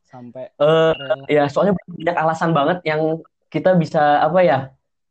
sampai 0.06 0.46
Eh 0.54 0.94
rela 0.94 1.26
ya 1.26 1.44
soalnya 1.50 1.74
banyak 1.74 2.14
alasan 2.14 2.54
banget 2.54 2.78
yang 2.86 3.18
kita 3.54 3.78
bisa 3.78 4.18
apa 4.18 4.42
ya, 4.42 4.58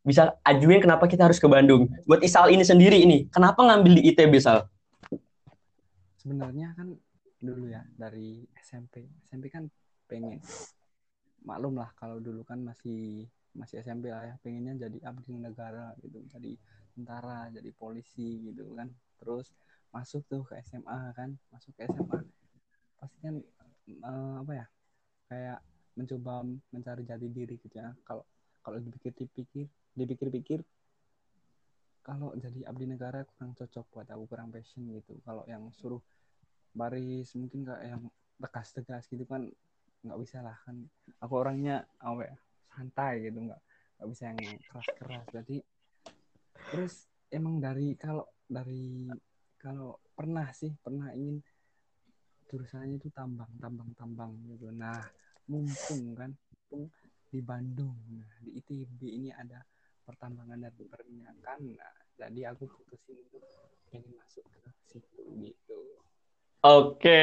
bisa 0.03 0.35
ajuin 0.43 0.83
kenapa 0.83 1.07
kita 1.07 1.31
harus 1.31 1.39
ke 1.39 1.47
Bandung. 1.47 1.87
Buat 2.03 2.19
Isal 2.27 2.51
ini 2.51 2.67
sendiri 2.67 2.99
ini, 2.99 3.31
kenapa 3.31 3.63
ngambil 3.63 4.03
di 4.03 4.11
ITB 4.11 4.35
Sal? 4.43 4.67
sebenarnya 6.23 6.71
kan 6.79 6.95
dulu 7.43 7.67
ya 7.67 7.83
dari 7.99 8.47
SMP 8.55 9.03
SMP 9.27 9.51
kan 9.51 9.67
pengen 10.07 10.39
maklum 11.43 11.75
lah 11.75 11.91
kalau 11.99 12.23
dulu 12.23 12.47
kan 12.47 12.63
masih 12.63 13.27
masih 13.51 13.83
SMP 13.83 14.07
lah 14.07 14.23
ya. 14.23 14.35
Pengennya 14.39 14.87
jadi 14.87 15.03
abdi 15.03 15.35
negara 15.35 15.91
gitu 15.99 16.23
jadi 16.31 16.55
tentara 16.95 17.51
jadi 17.51 17.69
polisi 17.75 18.47
gitu 18.47 18.71
kan. 18.79 18.87
Terus 19.19 19.51
masuk 19.91 20.23
tuh 20.31 20.47
ke 20.47 20.55
SMA 20.63 21.11
kan 21.11 21.35
masuk 21.51 21.75
ke 21.75 21.85
SMA 21.91 22.23
pasti 22.97 23.19
kan 23.19 23.35
eh, 23.91 24.35
apa 24.39 24.51
ya 24.55 24.65
kayak 25.27 25.59
mencoba 25.99 26.47
mencari 26.71 27.03
jati 27.03 27.27
diri 27.27 27.59
gitu 27.59 27.75
ya. 27.75 27.91
Kalau 28.07 28.23
kalau 28.63 28.79
dipikir-pikir 28.79 29.67
dipikir-pikir 29.93 30.63
kalau 32.03 32.35
jadi 32.35 32.67
abdi 32.67 32.83
negara 32.83 33.23
kurang 33.23 33.55
cocok 33.55 33.85
buat 33.95 34.07
aku 34.11 34.23
kurang 34.27 34.51
passion 34.51 34.83
gitu. 34.91 35.15
Kalau 35.23 35.47
yang 35.47 35.71
suruh 35.71 36.03
baris 36.75 37.31
mungkin 37.39 37.63
kayak 37.63 37.95
yang 37.95 38.03
tegas-tegas 38.43 39.07
gitu 39.07 39.23
kan 39.23 39.47
nggak 40.03 40.19
bisa 40.19 40.43
lah 40.43 40.59
kan. 40.67 40.83
Aku 41.23 41.39
orangnya 41.39 41.87
apa 42.03 42.27
ya 42.27 42.35
santai 42.75 43.23
gitu 43.23 43.39
nggak 43.47 43.61
nggak 43.99 44.09
bisa 44.11 44.23
yang 44.27 44.39
keras-keras. 44.67 45.25
Jadi 45.31 45.57
terus 46.75 47.07
emang 47.31 47.63
dari 47.63 47.95
kalau 47.95 48.27
dari 48.51 49.07
kalau 49.55 49.95
pernah 50.11 50.51
sih 50.51 50.75
pernah 50.83 51.07
ingin 51.15 51.39
jurusannya 52.51 52.99
itu 52.99 53.07
tambang 53.15 53.49
tambang 53.63 53.95
tambang 53.95 54.35
gitu. 54.51 54.75
Nah 54.75 55.07
mumpung 55.47 56.19
kan 56.19 56.35
mumpung 56.35 56.91
di 57.33 57.41
Bandung 57.41 57.97
nah 58.13 58.29
di 58.45 58.61
ITB 58.61 59.01
ini 59.01 59.29
ada 59.33 59.65
pertambangan 60.05 60.69
dan 60.69 60.73
perminyakan 60.77 61.59
nah 61.73 61.93
jadi 62.21 62.53
aku 62.53 62.69
putusin 62.69 63.17
untuk 63.25 63.41
pengen 63.89 64.13
masuk 64.21 64.45
ke 64.45 64.69
situ 64.85 65.21
gitu 65.41 65.77
Oke, 66.63 67.19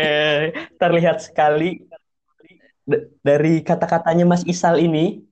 terlihat 0.76 1.24
sekali 1.24 1.88
dari 3.24 3.64
kata-katanya 3.64 4.28
Mas 4.28 4.44
Isal 4.44 4.76
ini, 4.76 5.24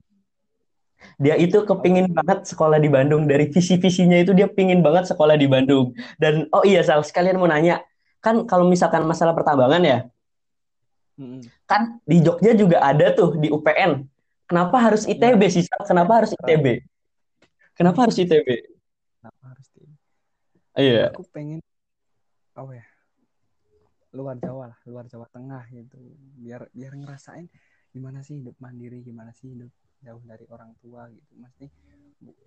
dia 1.21 1.37
itu 1.37 1.61
kepingin 1.61 2.09
banget 2.17 2.49
sekolah 2.49 2.81
di 2.81 2.89
Bandung. 2.89 3.29
Dari 3.29 3.53
visi-visinya 3.53 4.17
itu 4.17 4.33
dia 4.33 4.49
pingin 4.49 4.81
banget 4.81 5.13
sekolah 5.13 5.37
di 5.37 5.45
Bandung. 5.45 5.93
Dan 6.17 6.49
oh 6.57 6.65
iya 6.65 6.81
Sal, 6.81 7.05
sekalian 7.05 7.37
mau 7.37 7.53
nanya, 7.53 7.85
kan 8.25 8.49
kalau 8.49 8.65
misalkan 8.65 9.05
masalah 9.05 9.37
pertambangan 9.37 9.85
ya, 9.85 9.99
Mm-mm. 11.21 11.45
kan 11.69 12.01
di 12.09 12.25
Jogja 12.25 12.57
juga 12.57 12.81
ada 12.81 13.13
tuh 13.13 13.37
di 13.37 13.53
UPN. 13.53 14.09
Kenapa 14.49 14.77
harus 14.81 15.05
ITB 15.05 15.43
sih 15.53 15.63
Sal? 15.69 15.85
Kenapa 15.85 16.25
harus. 16.25 16.33
ITB? 16.33 16.81
Kenapa 17.77 18.09
harus 18.09 18.17
ITB? 18.17 18.49
Kenapa 19.21 19.43
harus 19.53 19.69
di? 19.77 19.85
Iya. 20.73 21.13
Aku 21.13 21.23
pengen 21.29 21.61
apa 22.57 22.73
ya? 22.73 22.87
Luar 24.17 24.41
Jawa 24.41 24.73
lah, 24.73 24.79
luar 24.89 25.05
Jawa 25.05 25.29
Tengah 25.29 25.69
gitu. 25.69 26.01
Biar 26.41 26.65
biar 26.73 26.97
ngerasain 26.97 27.45
gimana 27.93 28.25
sih 28.25 28.41
hidup 28.41 28.57
mandiri, 28.57 29.05
gimana 29.05 29.37
sih 29.37 29.53
hidup 29.53 29.69
jauh 30.01 30.23
dari 30.25 30.49
orang 30.49 30.73
tua 30.81 31.13
gitu. 31.13 31.29
Maksudnya 31.37 31.71
bu- 32.25 32.39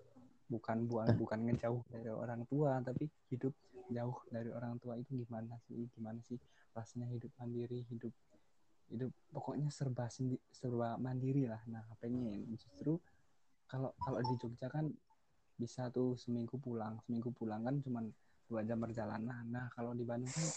bukan 0.49 0.77
bukan 0.89 1.07
bukan 1.21 1.39
ngejauh 1.47 1.85
dari 1.93 2.09
orang 2.09 2.41
tua, 2.49 2.81
tapi 2.81 3.05
hidup 3.29 3.53
jauh 3.93 4.17
dari 4.33 4.49
orang 4.49 4.81
tua 4.81 4.97
itu 4.97 5.21
gimana 5.21 5.53
sih? 5.69 5.85
Gimana 5.93 6.17
sih 6.25 6.41
rasanya 6.73 7.13
hidup 7.13 7.29
mandiri, 7.37 7.85
hidup 7.93 8.09
hidup 8.91 9.11
pokoknya 9.31 9.71
serba 9.71 10.11
sendi, 10.11 10.35
serba 10.51 10.99
mandiri 10.99 11.47
lah. 11.47 11.63
Nah, 11.71 11.87
pengen 11.97 12.43
justru 12.51 12.99
kalau 13.71 13.95
kalau 14.03 14.19
di 14.19 14.35
Jogja 14.35 14.67
kan 14.67 14.91
bisa 15.55 15.87
tuh 15.93 16.19
seminggu 16.19 16.59
pulang. 16.59 16.99
Seminggu 17.07 17.31
pulang 17.31 17.63
kan 17.63 17.79
cuman 17.79 18.11
dua 18.51 18.67
jam 18.67 18.83
perjalanan. 18.83 19.47
Nah 19.47 19.71
kalau 19.71 19.95
di 19.95 20.03
Bandung 20.03 20.27
kan 20.27 20.47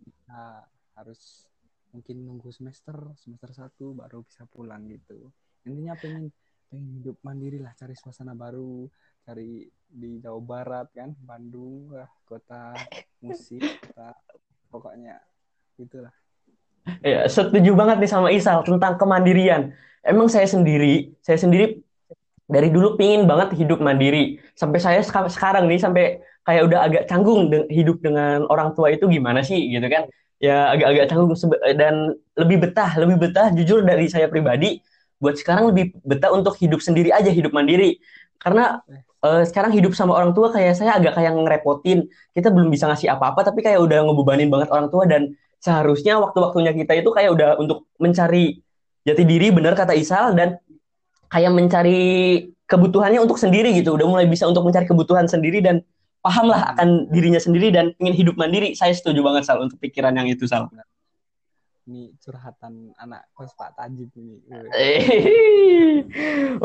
bisa 0.00 0.64
harus 0.96 1.44
mungkin 1.92 2.24
nunggu 2.24 2.48
semester 2.48 2.96
semester 3.20 3.52
satu 3.52 3.92
baru 3.92 4.24
bisa 4.24 4.48
pulang 4.48 4.88
gitu. 4.88 5.28
Intinya 5.68 5.92
pengen 6.00 6.32
pengen 6.72 6.88
hidup 6.96 7.20
mandiri 7.20 7.60
lah 7.60 7.76
cari 7.76 7.92
suasana 7.92 8.32
baru 8.32 8.88
cari 9.22 9.68
di 9.86 10.18
Jawa 10.18 10.40
Barat 10.42 10.88
kan 10.96 11.14
Bandung 11.14 11.92
wah 11.94 12.10
kota 12.26 12.74
musik 13.22 13.62
kota 13.86 14.16
pokoknya 14.66 15.18
itulah 15.78 16.10
Ya, 16.86 17.26
setuju 17.26 17.70
banget 17.74 17.96
nih 18.02 18.10
sama 18.10 18.28
Isal 18.30 18.62
tentang 18.62 18.94
kemandirian. 19.00 19.74
Emang 20.06 20.30
saya 20.30 20.46
sendiri, 20.46 21.10
saya 21.18 21.34
sendiri 21.38 21.82
dari 22.46 22.68
dulu 22.70 22.94
pingin 23.00 23.26
banget 23.30 23.54
hidup 23.58 23.82
mandiri. 23.82 24.38
Sampai 24.54 24.78
saya 24.82 25.00
seka- 25.02 25.30
sekarang 25.32 25.66
nih 25.70 25.80
sampai 25.82 26.04
kayak 26.46 26.62
udah 26.70 26.80
agak 26.86 27.02
canggung 27.10 27.50
de- 27.50 27.66
hidup 27.72 27.98
dengan 28.02 28.46
orang 28.52 28.74
tua 28.78 28.94
itu 28.94 29.06
gimana 29.10 29.42
sih 29.42 29.58
gitu 29.72 29.86
kan. 29.90 30.06
Ya 30.38 30.70
agak-agak 30.74 31.06
canggung 31.10 31.30
dan 31.80 31.94
lebih 32.38 32.58
betah, 32.68 32.90
lebih 33.02 33.16
betah 33.22 33.48
jujur 33.56 33.82
dari 33.82 34.06
saya 34.10 34.28
pribadi 34.30 34.78
buat 35.18 35.34
sekarang 35.40 35.72
lebih 35.72 35.96
betah 36.04 36.30
untuk 36.34 36.54
hidup 36.60 36.78
sendiri 36.84 37.10
aja, 37.10 37.30
hidup 37.32 37.50
mandiri. 37.56 37.98
Karena 38.38 38.78
eh, 39.24 39.42
sekarang 39.48 39.72
hidup 39.74 39.92
sama 39.96 40.12
orang 40.16 40.32
tua 40.36 40.52
kayak 40.54 40.74
saya 40.78 40.98
agak 40.98 41.16
kayak 41.18 41.32
ngerepotin. 41.34 41.98
Kita 42.36 42.48
belum 42.54 42.68
bisa 42.72 42.86
ngasih 42.90 43.08
apa-apa 43.16 43.40
tapi 43.48 43.60
kayak 43.64 43.80
udah 43.82 43.98
ngebebanin 44.06 44.48
banget 44.52 44.68
orang 44.72 44.88
tua 44.92 45.04
dan 45.08 45.32
seharusnya 45.60 46.20
waktu-waktunya 46.20 46.72
kita 46.76 47.00
itu 47.00 47.10
kayak 47.10 47.30
udah 47.32 47.50
untuk 47.60 47.88
mencari 47.98 48.60
jati 49.06 49.22
diri 49.22 49.54
benar 49.54 49.78
kata 49.78 49.94
Isal 49.94 50.34
dan 50.34 50.58
kayak 51.30 51.52
mencari 51.54 52.00
kebutuhannya 52.66 53.22
untuk 53.22 53.38
sendiri 53.38 53.70
gitu. 53.74 53.94
Udah 53.94 54.06
mulai 54.06 54.26
bisa 54.26 54.46
untuk 54.46 54.66
mencari 54.66 54.86
kebutuhan 54.86 55.30
sendiri 55.30 55.62
dan 55.62 55.82
paham 56.20 56.50
lah 56.50 56.74
akan 56.74 57.10
dirinya 57.14 57.38
sendiri 57.38 57.70
dan 57.70 57.94
ingin 58.02 58.14
hidup 58.14 58.34
mandiri. 58.34 58.74
Saya 58.74 58.94
setuju 58.94 59.22
banget 59.22 59.46
Sal 59.46 59.62
untuk 59.62 59.78
pikiran 59.78 60.14
yang 60.14 60.26
itu 60.26 60.46
Sal. 60.46 60.66
Ini 61.86 62.18
curhatan 62.18 62.90
anak 62.98 63.30
kos 63.30 63.54
Pak 63.54 63.78
Tajib 63.78 64.10
ini. 64.18 64.42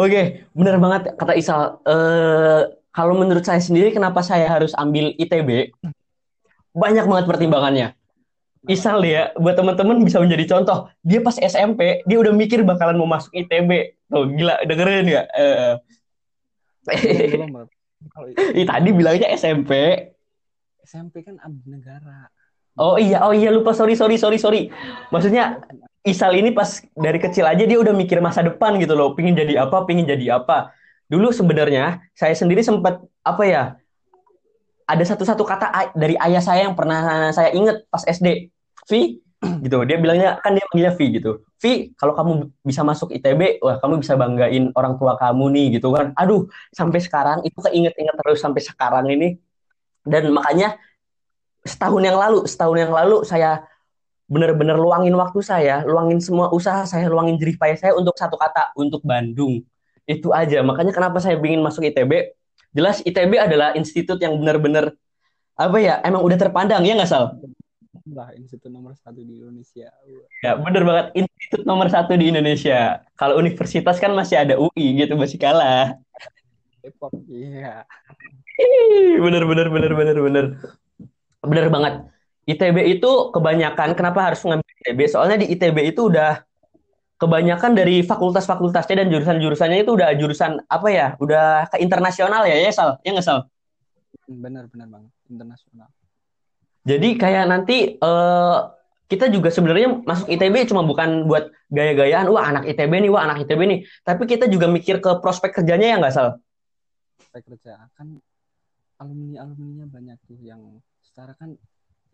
Oke 0.03 0.49
benar 0.57 0.81
banget 0.81 1.13
kata 1.13 1.33
Isal 1.37 1.77
eh 1.85 2.61
kalau 2.91 3.15
menurut 3.15 3.45
saya 3.45 3.61
sendiri 3.63 3.95
kenapa 3.95 4.19
saya 4.25 4.51
harus 4.51 4.75
ambil 4.75 5.15
ITB 5.15 5.71
banyak 6.75 7.05
banget 7.07 7.25
pertimbangannya 7.27 7.87
Isal 8.69 9.01
ya, 9.01 9.33
buat 9.41 9.57
teman-teman 9.57 10.05
bisa 10.05 10.21
menjadi 10.21 10.45
contoh. 10.53 10.85
Dia 11.01 11.19
pas 11.25 11.33
SMP, 11.33 12.05
dia 12.05 12.17
udah 12.21 12.29
mikir 12.29 12.61
bakalan 12.61 12.93
mau 12.97 13.09
masuk 13.09 13.33
ITB. 13.33 13.97
Tuh, 14.05 14.29
gila, 14.37 14.61
dengerin? 14.69 15.09
Eh, 15.09 15.73
kalau 16.85 18.27
Ih, 18.57 18.65
tadi 18.65 18.89
bilangnya 18.93 19.29
SMP. 19.37 19.71
SMP 20.81 21.21
kan 21.21 21.37
abdi 21.45 21.69
negara 21.69 22.25
Oh 22.79 22.95
iya, 22.97 23.21
oh 23.27 23.35
iya 23.35 23.51
lupa 23.51 23.75
sorry 23.75 23.93
sorry 23.99 24.15
sorry 24.15 24.39
sorry. 24.39 24.61
Maksudnya 25.11 25.59
Isal 26.01 26.33
ini 26.33 26.49
pas 26.49 26.81
dari 26.97 27.21
kecil 27.21 27.45
aja 27.45 27.61
dia 27.61 27.77
udah 27.77 27.93
mikir 27.93 28.17
masa 28.25 28.41
depan 28.41 28.73
gitu 28.81 28.97
loh, 28.97 29.13
pingin 29.13 29.37
jadi 29.37 29.67
apa, 29.67 29.85
pingin 29.85 30.07
jadi 30.09 30.41
apa. 30.41 30.73
Dulu 31.05 31.29
sebenarnya 31.29 32.01
saya 32.17 32.33
sendiri 32.33 32.65
sempat 32.65 33.03
apa 33.21 33.43
ya? 33.45 33.63
Ada 34.89 35.13
satu-satu 35.13 35.43
kata 35.45 35.93
dari 35.93 36.17
ayah 36.17 36.41
saya 36.41 36.65
yang 36.65 36.73
pernah 36.73 37.29
saya 37.35 37.53
inget 37.53 37.85
pas 37.91 38.01
SD. 38.07 38.49
Vi, 38.89 39.21
gitu. 39.41 39.77
Dia 39.89 39.97
bilangnya 39.97 40.37
kan 40.41 40.53
dia 40.53 40.65
manggilnya 40.69 40.93
Vi 40.93 41.05
gitu. 41.17 41.31
Vi 41.61 41.93
kalau 41.97 42.13
kamu 42.13 42.31
bisa 42.61 42.81
masuk 42.85 43.09
ITB 43.13 43.61
wah 43.65 43.81
kamu 43.81 44.01
bisa 44.01 44.13
banggain 44.13 44.69
orang 44.77 44.97
tua 45.01 45.17
kamu 45.17 45.45
nih 45.53 45.65
gitu 45.81 45.93
kan. 45.93 46.13
Aduh 46.17 46.45
sampai 46.73 47.01
sekarang 47.01 47.41
itu 47.41 47.57
keinget-inget 47.57 48.15
terus 48.17 48.39
sampai 48.41 48.61
sekarang 48.61 49.05
ini. 49.09 49.41
Dan 50.05 50.33
makanya 50.33 50.77
setahun 51.65 52.01
yang 52.01 52.17
lalu 52.17 52.45
setahun 52.49 52.77
yang 52.77 52.93
lalu 52.93 53.21
saya 53.25 53.65
benar-benar 54.31 54.79
luangin 54.79 55.13
waktu 55.13 55.43
saya 55.43 55.83
luangin 55.85 56.23
semua 56.23 56.49
usaha 56.49 56.87
saya 56.87 57.05
luangin 57.11 57.35
jerih 57.37 57.59
payah 57.59 57.77
saya 57.77 57.93
untuk 57.97 58.17
satu 58.17 58.37
kata 58.37 58.73
untuk 58.77 59.01
Bandung. 59.05 59.61
Itu 60.05 60.33
aja. 60.33 60.61
Makanya 60.65 60.93
kenapa 60.93 61.21
saya 61.21 61.37
ingin 61.37 61.61
masuk 61.61 61.85
ITB 61.85 62.33
jelas 62.71 63.03
ITB 63.03 63.37
adalah 63.37 63.75
institut 63.75 64.17
yang 64.23 64.37
benar-benar 64.39 64.95
apa 65.59 65.77
ya 65.77 65.99
emang 66.07 66.23
udah 66.23 66.37
terpandang 66.39 66.81
ya 66.87 66.95
nggak 66.95 67.09
sal 67.11 67.37
lah 68.11 68.29
institut 68.35 68.69
nomor 68.69 68.93
satu 68.99 69.23
di 69.23 69.39
Indonesia. 69.39 69.89
Ya 70.43 70.55
bener 70.59 70.83
banget 70.83 71.05
institut 71.15 71.63
nomor 71.63 71.87
satu 71.87 72.13
di 72.15 72.29
Indonesia. 72.29 73.01
Kalau 73.15 73.39
universitas 73.39 73.97
kan 73.97 74.11
masih 74.13 74.43
ada 74.43 74.55
UI 74.59 75.01
gitu 75.01 75.15
masih 75.15 75.39
kalah. 75.39 75.95
Depok, 76.81 77.13
iya. 77.29 77.85
Bener 79.21 79.43
bener 79.47 79.67
bener 79.69 79.91
bener 79.93 80.17
bener 80.17 80.45
bener 81.41 81.65
banget. 81.71 81.93
ITB 82.49 82.77
itu 82.99 83.11
kebanyakan 83.31 83.93
kenapa 83.93 84.33
harus 84.33 84.41
ngambil 84.41 84.65
ITB? 84.81 84.99
Soalnya 85.07 85.45
di 85.45 85.47
ITB 85.53 85.93
itu 85.93 86.09
udah 86.09 86.41
kebanyakan 87.21 87.77
dari 87.77 88.01
fakultas-fakultasnya 88.01 89.05
dan 89.05 89.07
jurusan-jurusannya 89.13 89.85
itu 89.85 89.91
udah 89.93 90.09
jurusan 90.17 90.57
apa 90.65 90.87
ya? 90.89 91.07
Udah 91.21 91.69
ke 91.69 91.77
internasional 91.77 92.49
ya, 92.49 92.57
ya 92.57 92.71
Sal? 92.73 92.97
Ya 93.05 93.13
nggak 93.13 93.25
Sal? 93.25 93.45
Bener 94.25 94.65
bener 94.73 94.89
banget 94.89 95.11
internasional. 95.29 95.89
Jadi 96.81 97.13
kayak 97.17 97.45
nanti 97.45 98.01
uh, 98.01 98.73
kita 99.05 99.27
juga 99.27 99.51
sebenarnya 99.51 100.01
masuk 100.07 100.31
ITB 100.31 100.71
cuma 100.71 100.87
bukan 100.87 101.27
buat 101.27 101.51
gaya-gayaan, 101.67 102.31
wah 102.31 102.47
anak 102.47 102.63
ITB 102.63 102.91
nih, 103.03 103.11
wah 103.11 103.27
anak 103.27 103.43
ITB 103.43 103.61
nih. 103.67 103.79
Tapi 104.07 104.23
kita 104.23 104.47
juga 104.47 104.71
mikir 104.71 105.03
ke 105.03 105.19
prospek 105.19 105.61
kerjanya 105.61 105.87
ya 105.93 105.95
nggak 105.99 106.15
salah? 106.15 106.33
Prospek 107.19 107.41
kerja 107.51 107.91
kan 107.93 108.17
alumni 109.03 109.43
alumninya 109.43 109.85
banyak 109.91 110.17
tuh 110.25 110.39
yang 110.39 110.61
secara 111.03 111.35
kan 111.35 111.53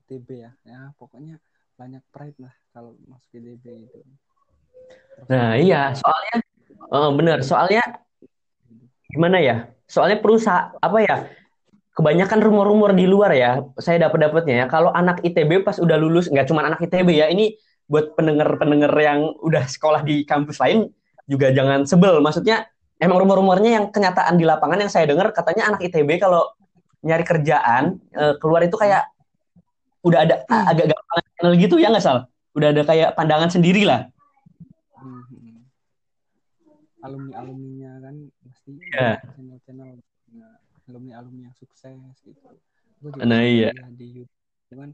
ITB 0.07 0.41
ya, 0.41 0.51
ya 0.65 0.89
pokoknya 0.97 1.37
banyak 1.77 2.01
pride 2.09 2.39
lah 2.41 2.55
kalau 2.73 2.97
masuk 3.05 3.39
ITB 3.39 3.65
itu. 3.87 3.99
Prospek 4.01 5.29
nah 5.29 5.53
iya, 5.53 5.93
soalnya 5.93 6.35
uh, 6.91 7.11
bener, 7.13 7.39
soalnya 7.45 7.83
gimana 9.07 9.37
ya? 9.37 9.69
Soalnya 9.87 10.19
perusahaan 10.19 10.75
apa 10.81 10.99
ya? 11.05 11.15
Kebanyakan 11.97 12.45
rumor-rumor 12.45 12.93
di 12.93 13.09
luar 13.09 13.33
ya, 13.33 13.65
saya 13.81 14.05
dapat 14.05 14.29
dapatnya 14.29 14.55
ya. 14.61 14.65
Kalau 14.69 14.93
anak 14.93 15.25
ITB 15.25 15.65
pas 15.65 15.81
udah 15.81 15.97
lulus, 15.97 16.29
nggak 16.29 16.45
cuma 16.45 16.61
anak 16.61 16.77
ITB 16.85 17.09
ya, 17.17 17.25
ini 17.25 17.57
buat 17.89 18.13
pendengar-pendengar 18.13 18.93
yang 19.01 19.33
udah 19.41 19.65
sekolah 19.65 20.05
di 20.05 20.21
kampus 20.21 20.61
lain 20.61 20.93
juga 21.25 21.49
jangan 21.49 21.89
sebel. 21.89 22.21
Maksudnya 22.21 22.69
emang 23.01 23.17
rumor-rumornya 23.25 23.81
yang 23.81 23.85
kenyataan 23.89 24.37
di 24.37 24.45
lapangan 24.45 24.77
yang 24.85 24.91
saya 24.93 25.09
dengar 25.09 25.33
katanya 25.33 25.73
anak 25.73 25.81
ITB 25.89 26.21
kalau 26.21 26.45
nyari 27.01 27.25
kerjaan 27.25 27.97
eh, 28.13 28.37
keluar 28.37 28.61
itu 28.61 28.77
kayak 28.77 29.09
udah 30.05 30.19
ada 30.21 30.35
agak 30.45 30.93
gampang 30.93 31.57
gitu 31.57 31.81
ya 31.81 31.89
nggak 31.89 32.05
sal? 32.05 32.29
Udah 32.53 32.77
ada 32.77 32.85
kayak 32.85 33.17
pandangan 33.17 33.49
sendiri 33.49 33.89
lah. 33.89 34.05
Hmm. 35.01 35.65
Alumni 37.01 37.33
alumninya 37.41 37.91
kan 38.05 38.15
pasti 38.45 38.71
yeah. 38.93 39.17
channel-channel 39.33 39.97
alumni 40.87 41.19
alumni 41.19 41.51
yang 41.51 41.57
sukses 41.57 42.17
gitu. 42.23 42.47
Gue 42.97 43.09
juga 43.13 43.25
nah, 43.27 43.43
iya. 43.43 43.71
di 43.93 44.23
YouTube 44.23 44.73
kan 44.73 44.91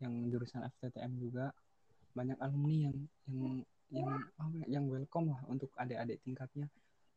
yang 0.00 0.14
jurusan 0.32 0.64
FTTM 0.78 1.12
juga 1.20 1.52
banyak 2.16 2.38
alumni 2.40 2.88
yang 2.88 2.96
yang 3.28 3.56
yang 3.90 4.10
oh, 4.38 4.50
yang 4.70 4.84
welcome 4.86 5.34
lah 5.34 5.40
untuk 5.50 5.72
adik-adik 5.76 6.22
tingkatnya 6.22 6.70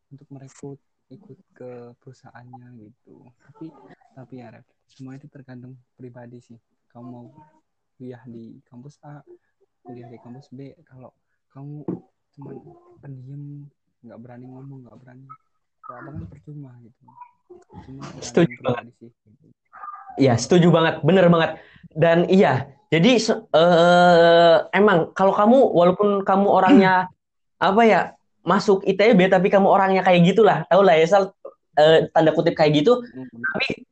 untuk 0.10 0.26
merekrut 0.34 0.82
ikut 1.14 1.38
ke 1.54 1.94
perusahaannya 2.02 2.90
gitu. 2.90 3.30
Tapi 3.46 3.70
tapi 4.18 4.34
ya 4.42 4.50
Ref, 4.58 4.68
semua 4.90 5.14
itu 5.20 5.30
tergantung 5.30 5.78
pribadi 5.94 6.42
sih. 6.42 6.58
Kamu 6.90 7.06
mau 7.06 7.28
kuliah 7.98 8.22
di 8.26 8.58
kampus 8.66 8.98
A 9.06 9.22
kuliah 9.84 10.08
di 10.08 10.18
kampus 10.18 10.48
B 10.56 10.74
kalau 10.88 11.12
kamu 11.52 11.84
cuma 12.34 12.52
pendiam 13.04 13.68
nggak 14.02 14.20
berani 14.20 14.46
ngomong 14.50 14.88
nggak 14.88 14.98
berani 15.00 15.28
apa 15.84 16.10
kan 16.10 16.26
percuma 16.32 16.72
gitu 16.80 17.04
setuju 18.22 18.56
banget 18.64 18.86
Iya, 20.18 20.38
setuju 20.38 20.70
banget, 20.70 21.02
bener 21.02 21.26
banget. 21.30 21.58
Dan 21.94 22.30
iya, 22.30 22.70
jadi 22.94 23.18
uh, 23.54 24.70
emang 24.74 25.14
kalau 25.18 25.34
kamu 25.34 25.58
walaupun 25.74 26.22
kamu 26.22 26.48
orangnya 26.50 27.10
apa 27.58 27.82
ya 27.86 28.02
masuk 28.44 28.84
ITB 28.84 29.32
tapi 29.32 29.48
kamu 29.48 29.66
orangnya 29.66 30.06
kayak 30.06 30.22
gitulah, 30.26 30.68
tau 30.68 30.84
lah 30.84 31.00
ya 31.00 31.06
sal 31.10 31.24
uh, 31.80 31.98
tanda 32.14 32.30
kutip 32.36 32.54
kayak 32.54 32.84
gitu. 32.84 33.02
Tapi 33.02 33.90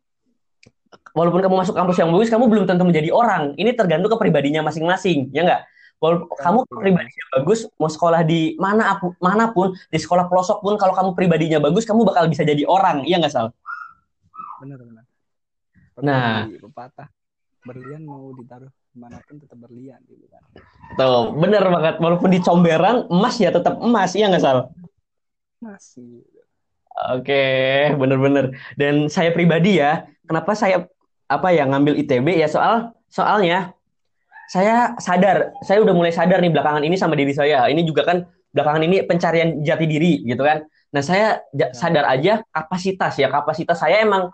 walaupun 1.17 1.41
kamu 1.41 1.56
masuk 1.65 1.74
kampus 1.74 1.97
yang 1.97 2.13
bagus, 2.13 2.30
kamu 2.30 2.45
belum 2.45 2.65
tentu 2.69 2.84
menjadi 2.86 3.10
orang. 3.10 3.58
Ini 3.58 3.74
tergantung 3.74 4.13
ke 4.13 4.17
pribadinya 4.21 4.62
masing-masing, 4.62 5.34
ya 5.34 5.41
enggak? 5.41 5.62
Walaupun 6.01 6.33
kamu 6.33 6.59
pribadinya 6.65 7.25
bagus, 7.37 7.69
mau 7.77 7.85
sekolah 7.85 8.25
di 8.25 8.57
mana 8.57 8.97
mana 9.21 9.53
pun, 9.53 9.77
di 9.93 10.01
sekolah 10.01 10.25
pelosok 10.25 10.65
pun, 10.65 10.73
kalau 10.81 10.97
kamu 10.97 11.09
pribadinya 11.13 11.61
bagus, 11.61 11.85
kamu 11.85 12.01
bakal 12.09 12.25
bisa 12.25 12.41
jadi 12.41 12.65
orang, 12.65 13.05
iya 13.05 13.21
nggak 13.21 13.29
sal? 13.29 13.53
benar 14.61 14.77
benar. 14.81 15.03
Nah. 16.01 16.45
pepatah. 16.49 17.09
Berlian 17.61 18.01
mau 18.05 18.33
ditaruh 18.33 18.69
di 18.69 18.97
mana 18.97 19.21
pun 19.21 19.37
tetap 19.37 19.57
berlian 19.61 20.01
gitu 20.09 20.25
kan. 20.29 20.41
Tuh 20.97 21.37
bener 21.37 21.61
banget. 21.61 21.95
Walaupun 22.01 22.29
di 22.33 22.41
comberan 22.41 23.05
emas 23.09 23.37
ya 23.37 23.53
tetap 23.53 23.77
emas 23.77 24.17
iya 24.17 24.29
nggak 24.29 24.41
sal? 24.41 24.73
Masih 25.61 26.25
oke 26.91 27.45
bener-bener 27.97 28.51
dan 28.75 29.07
saya 29.07 29.31
pribadi 29.31 29.79
ya 29.79 30.05
kenapa 30.27 30.51
saya 30.53 30.85
apa 31.29 31.53
ya 31.53 31.69
ngambil 31.69 32.01
ITB 32.01 32.41
ya? 32.41 32.49
Soal 32.49 32.97
soalnya 33.13 33.77
saya 34.51 34.99
sadar 34.99 35.55
saya 35.63 35.79
udah 35.79 35.95
mulai 35.95 36.11
sadar 36.11 36.43
nih 36.43 36.51
belakangan 36.51 36.83
ini 36.83 36.99
sama 36.99 37.15
diri 37.15 37.31
saya 37.31 37.71
ini 37.71 37.87
juga 37.87 38.03
kan 38.03 38.27
belakangan 38.51 38.83
ini 38.83 39.07
pencarian 39.07 39.63
jati 39.63 39.87
diri 39.87 40.27
gitu 40.27 40.43
kan 40.43 40.67
nah 40.91 40.99
saya 40.99 41.39
ya. 41.55 41.71
sadar 41.71 42.03
aja 42.11 42.43
kapasitas 42.51 43.15
ya 43.15 43.31
kapasitas 43.31 43.79
saya 43.79 44.03
emang 44.03 44.27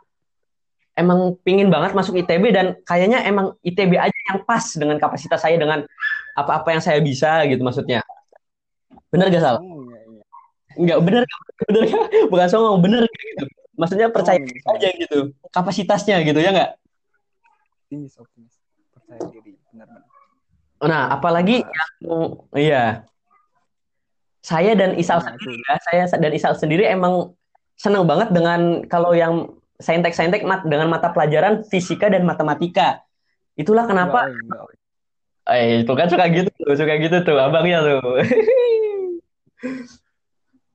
emang 0.97 1.37
pingin 1.45 1.69
banget 1.69 1.93
masuk 1.93 2.17
ITB 2.17 2.49
dan 2.49 2.73
kayaknya 2.81 3.21
emang 3.29 3.53
ITB 3.61 4.01
aja 4.01 4.19
yang 4.33 4.41
pas 4.41 4.65
dengan 4.73 4.97
kapasitas 4.97 5.37
saya 5.37 5.55
dengan 5.61 5.85
apa-apa 6.33 6.73
yang 6.73 6.81
saya 6.81 6.97
bisa 7.01 7.45
gitu 7.45 7.61
maksudnya. 7.61 8.01
Bener 9.13 9.29
gak 9.29 9.41
salah? 9.45 9.61
Oh, 9.61 9.85
iya, 9.85 9.99
iya. 10.09 10.23
Enggak 10.77 10.99
bener, 11.05 11.23
bener 11.69 11.83
bukan 12.33 12.47
sombong 12.49 12.81
bener 12.81 13.03
gitu. 13.05 13.45
Maksudnya 13.77 14.09
percaya 14.09 14.41
oh, 14.41 14.73
iya. 14.73 14.89
aja 14.89 14.89
gitu 14.97 15.19
kapasitasnya 15.53 16.25
gitu 16.25 16.41
ya 16.41 16.49
nggak? 16.49 16.71
Optimis, 17.87 18.13
optimis, 18.19 18.53
percaya 18.91 19.21
diri, 19.31 19.53
benar-benar. 19.77 20.03
Nah, 20.77 21.03
apalagi 21.13 21.61
nah. 21.61 21.69
yang 21.69 22.21
iya. 22.57 22.85
Saya 24.41 24.73
dan 24.79 24.95
Isal 24.95 25.19
nah, 25.19 25.33
sendiri 25.33 25.59
ya, 25.59 25.75
saya 25.83 26.03
dan 26.17 26.31
Isal 26.33 26.53
sendiri 26.55 26.83
emang 26.87 27.35
senang 27.77 28.07
banget 28.09 28.31
dengan 28.33 28.81
kalau 28.89 29.11
yang 29.13 29.53
saintek-saintek 29.77 30.41
mat 30.47 30.65
dengan 30.65 30.89
mata 30.89 31.13
pelajaran 31.13 31.61
fisika 31.67 32.09
dan 32.09 32.25
matematika. 32.25 33.05
Itulah 33.57 33.85
kenapa 33.85 34.33
Eh, 35.47 35.87
itu 35.87 35.93
kan 35.95 36.11
suka 36.11 36.27
gitu 36.27 36.51
tuh, 36.59 36.75
suka 36.75 36.99
gitu 36.99 37.23
tuh, 37.23 37.39
abangnya 37.39 37.79
tuh. 37.79 38.19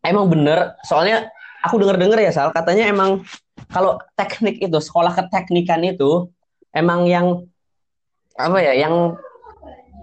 emang 0.08 0.32
bener, 0.32 0.80
soalnya 0.80 1.28
aku 1.60 1.76
denger-denger 1.76 2.24
ya 2.24 2.32
Sal, 2.32 2.56
katanya 2.56 2.88
emang 2.88 3.20
kalau 3.68 4.00
teknik 4.16 4.64
itu, 4.64 4.78
sekolah 4.80 5.12
keteknikan 5.12 5.84
itu, 5.84 6.32
emang 6.72 7.04
yang 7.04 7.44
apa 8.36 8.58
ya, 8.60 8.72
yang 8.76 9.16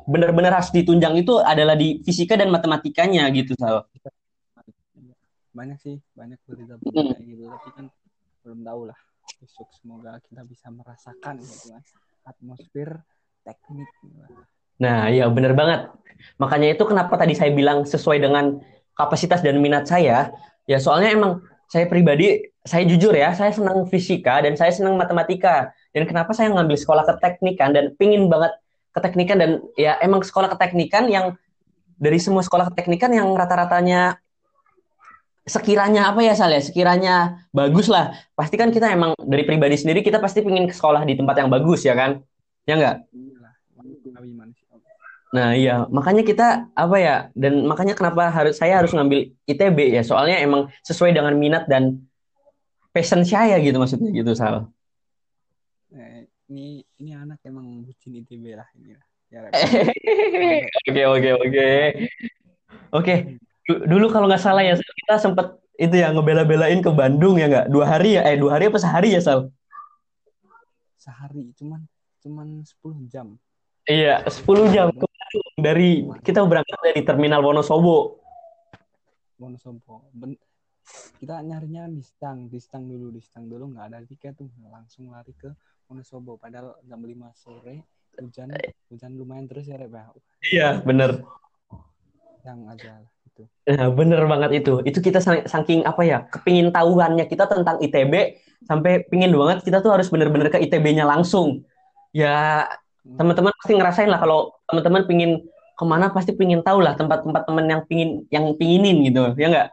benar-benar 0.10 0.58
harus 0.58 0.74
ditunjang 0.74 1.22
itu 1.22 1.38
adalah 1.38 1.78
di 1.78 2.02
fisika 2.02 2.34
dan 2.34 2.50
matematikanya 2.50 3.30
gitu 3.30 3.54
Sal. 3.58 3.86
Banyak 5.54 5.78
sih, 5.82 5.98
banyak 6.18 6.40
berita-berita 6.46 7.20
hmm. 7.20 7.26
gitu, 7.26 7.44
tapi 7.50 7.70
kan 7.78 7.86
belum 8.46 8.60
tahu 8.66 8.82
lah. 8.90 9.00
Besok 9.40 9.70
semoga 9.78 10.18
kita 10.26 10.42
bisa 10.42 10.74
merasakan 10.74 11.38
gitu 11.38 11.70
kan 11.70 11.82
atmosfer 12.30 13.02
teknik 13.46 13.90
nah 14.80 15.12
iya 15.12 15.28
bener 15.28 15.52
banget. 15.60 15.92
Makanya 16.40 16.72
itu 16.72 16.88
kenapa 16.88 17.20
tadi 17.20 17.36
saya 17.36 17.52
bilang 17.52 17.84
sesuai 17.84 18.24
dengan 18.24 18.64
kapasitas 18.96 19.44
dan 19.44 19.60
minat 19.60 19.92
saya. 19.92 20.32
Ya 20.72 20.80
soalnya 20.80 21.20
emang 21.20 21.44
saya 21.68 21.84
pribadi 21.92 22.48
saya 22.64 22.88
jujur 22.88 23.12
ya 23.12 23.36
saya 23.36 23.52
senang 23.52 23.84
fisika 23.92 24.40
dan 24.40 24.56
saya 24.56 24.72
senang 24.72 24.96
matematika 24.96 25.76
dan 25.94 26.04
kenapa 26.06 26.32
saya 26.38 26.54
ngambil 26.54 26.78
sekolah 26.78 27.04
keteknikan 27.06 27.74
dan 27.74 27.94
pingin 27.98 28.30
banget 28.30 28.54
keteknikan 28.94 29.38
dan 29.38 29.52
ya 29.78 29.98
emang 30.02 30.22
sekolah 30.22 30.50
keteknikan 30.54 31.10
yang 31.10 31.38
dari 32.00 32.18
semua 32.18 32.42
sekolah 32.42 32.72
keteknikan 32.72 33.12
yang 33.12 33.28
rata-ratanya 33.36 34.18
sekiranya 35.50 36.14
apa 36.14 36.22
ya 36.22 36.38
Sal 36.38 36.54
ya, 36.54 36.62
sekiranya 36.62 37.44
bagus 37.50 37.90
lah. 37.90 38.14
Pasti 38.38 38.56
kan 38.56 38.70
kita 38.70 38.94
emang 38.94 39.18
dari 39.18 39.44
pribadi 39.44 39.76
sendiri 39.76 40.06
kita 40.06 40.22
pasti 40.22 40.46
pengen 40.46 40.70
ke 40.70 40.76
sekolah 40.78 41.04
di 41.04 41.18
tempat 41.18 41.42
yang 41.42 41.50
bagus 41.50 41.84
ya 41.84 41.98
kan? 41.98 42.22
Ya 42.70 42.78
enggak? 42.78 42.98
Nah, 45.30 45.54
iya, 45.54 45.86
makanya 45.94 46.26
kita 46.26 46.48
apa 46.74 46.98
ya? 46.98 47.16
Dan 47.38 47.66
makanya 47.70 47.94
kenapa 47.94 48.34
harus 48.34 48.58
saya 48.58 48.82
harus 48.82 48.94
ngambil 48.94 49.30
ITB 49.46 49.94
ya? 49.94 50.02
Soalnya 50.06 50.42
emang 50.42 50.70
sesuai 50.86 51.14
dengan 51.14 51.38
minat 51.38 51.70
dan 51.70 52.02
passion 52.90 53.22
saya 53.22 53.58
gitu 53.62 53.78
maksudnya 53.78 54.10
gitu, 54.10 54.34
Sal. 54.34 54.70
Eh, 55.90 56.30
ini 56.54 56.86
ini 57.02 57.12
anak 57.18 57.42
emang 57.42 57.82
bucin 57.82 58.14
ITB 58.22 58.54
lah 58.54 58.70
ini 58.78 58.94
lah. 58.94 59.06
Ya. 59.30 59.46
Oke, 60.90 61.04
oke, 61.06 61.30
oke. 61.38 61.70
Oke, 62.90 63.14
Du- 63.70 63.86
dulu 63.86 64.10
kalau 64.10 64.26
nggak 64.26 64.42
salah 64.42 64.66
ya, 64.66 64.74
kita 64.74 65.22
sempat 65.22 65.54
itu 65.78 65.94
ya 65.94 66.10
ngebela-belain 66.10 66.82
ke 66.82 66.90
Bandung 66.90 67.38
ya 67.38 67.46
nggak? 67.46 67.66
Dua 67.70 67.86
hari 67.86 68.18
ya? 68.18 68.26
Eh, 68.26 68.42
dua 68.42 68.58
hari 68.58 68.74
apa 68.74 68.82
sehari 68.82 69.14
ya, 69.14 69.22
Sal? 69.22 69.54
Sehari 70.98 71.54
cuman 71.62 71.86
cuman 72.26 72.66
10 72.66 72.98
jam. 73.06 73.38
Iya, 73.86 74.26
10 74.26 74.66
jam 74.74 74.90
ke 74.90 75.06
Bandung 75.06 75.48
dari 75.62 76.02
kita 76.26 76.42
berangkat 76.42 76.80
dari 76.82 77.02
Terminal 77.06 77.46
Wonosobo. 77.46 78.18
Wonosobo. 79.38 80.10
Ben 80.18 80.34
kita 81.22 81.38
nyarinya 81.46 81.86
di 81.86 82.02
Stang, 82.02 82.50
di 82.50 82.58
Stang 82.58 82.90
dulu, 82.90 83.14
di 83.14 83.22
Stang 83.22 83.46
dulu 83.46 83.70
nggak 83.78 83.86
ada 83.94 84.02
tiket 84.10 84.42
tuh, 84.42 84.50
langsung 84.74 85.14
lari 85.14 85.38
ke 85.38 85.54
Wonosobo. 85.90 86.38
Padahal 86.38 86.78
jam 86.86 87.02
5 87.02 87.34
sore 87.34 87.84
hujan 88.22 88.52
hujan 88.94 89.12
lumayan 89.18 89.50
terus 89.50 89.66
ya 89.66 89.76
Rep 89.82 89.90
ya. 89.90 90.06
Iya, 90.46 90.68
bener. 90.86 91.26
Yang 92.46 92.60
aja 92.78 92.94
gitu. 93.26 93.44
Nah, 93.70 93.88
bener 93.90 94.22
banget 94.30 94.52
itu. 94.64 94.74
Itu 94.86 95.00
kita 95.02 95.20
saking 95.24 95.84
apa 95.90 96.02
ya, 96.06 96.18
kepingin 96.30 96.70
tahuannya 96.70 97.26
kita 97.26 97.50
tentang 97.50 97.82
ITB 97.82 98.14
sampai 98.68 99.08
pingin 99.08 99.32
banget 99.34 99.64
kita 99.64 99.80
tuh 99.80 99.96
harus 99.96 100.12
bener-bener 100.12 100.52
ke 100.52 100.60
ITB-nya 100.62 101.08
langsung. 101.08 101.64
Ya, 102.12 102.68
teman-teman 103.06 103.56
pasti 103.56 103.74
ngerasain 103.78 104.10
lah 104.12 104.20
kalau 104.20 104.54
teman-teman 104.68 105.08
pingin 105.08 105.32
ke 105.80 105.84
mana 105.88 106.12
pasti 106.12 106.36
pingin 106.36 106.60
tahu 106.60 106.84
lah 106.84 107.00
tempat-tempat 107.00 107.48
teman 107.48 107.66
yang 107.72 107.82
pingin 107.88 108.28
yang 108.28 108.52
pinginin 108.60 109.00
gitu, 109.08 109.32
ya 109.40 109.48
nggak? 109.48 109.70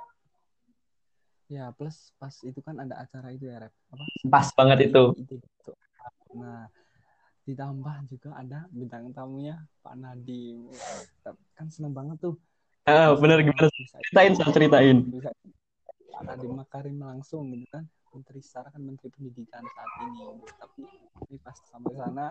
Ya, 1.50 1.64
plus 1.74 2.14
pas 2.18 2.35
itu 2.46 2.59
kan 2.62 2.79
ada 2.79 2.94
acara 3.02 3.35
itu 3.35 3.50
ya 3.50 3.59
Rep. 3.59 3.74
Apa? 3.90 4.05
Pas 4.31 4.46
banget 4.55 4.90
itu. 4.90 5.02
Itu. 5.18 5.35
Nah, 6.37 6.68
ditambah 7.46 7.96
juga 8.11 8.31
ada 8.37 8.68
bintang 8.70 9.11
tamunya 9.14 9.57
Pak 9.81 9.94
Nadiem. 9.96 10.66
Kan 11.57 11.66
seneng 11.72 11.94
banget 11.96 12.20
tuh. 12.20 12.37
Ah, 12.87 13.16
bener 13.18 13.42
gimana? 13.42 13.66
Ceritain, 13.72 14.33
Sal, 14.38 14.53
ceritain. 14.55 14.96
bisa 15.11 15.31
Pak 16.12 16.22
Nadiem 16.22 16.55
Makarim 16.55 16.96
langsung 17.03 17.51
gitu 17.53 17.66
kan 17.68 17.85
menteri 18.16 18.40
sekarang 18.40 18.72
kan 18.72 18.83
menteri 18.83 19.09
pendidikan 19.12 19.61
saat 19.61 19.90
ini 20.09 20.25
tapi 20.57 20.83
ini 21.29 21.37
pas 21.44 21.57
sampai 21.68 21.92
sana 21.92 22.27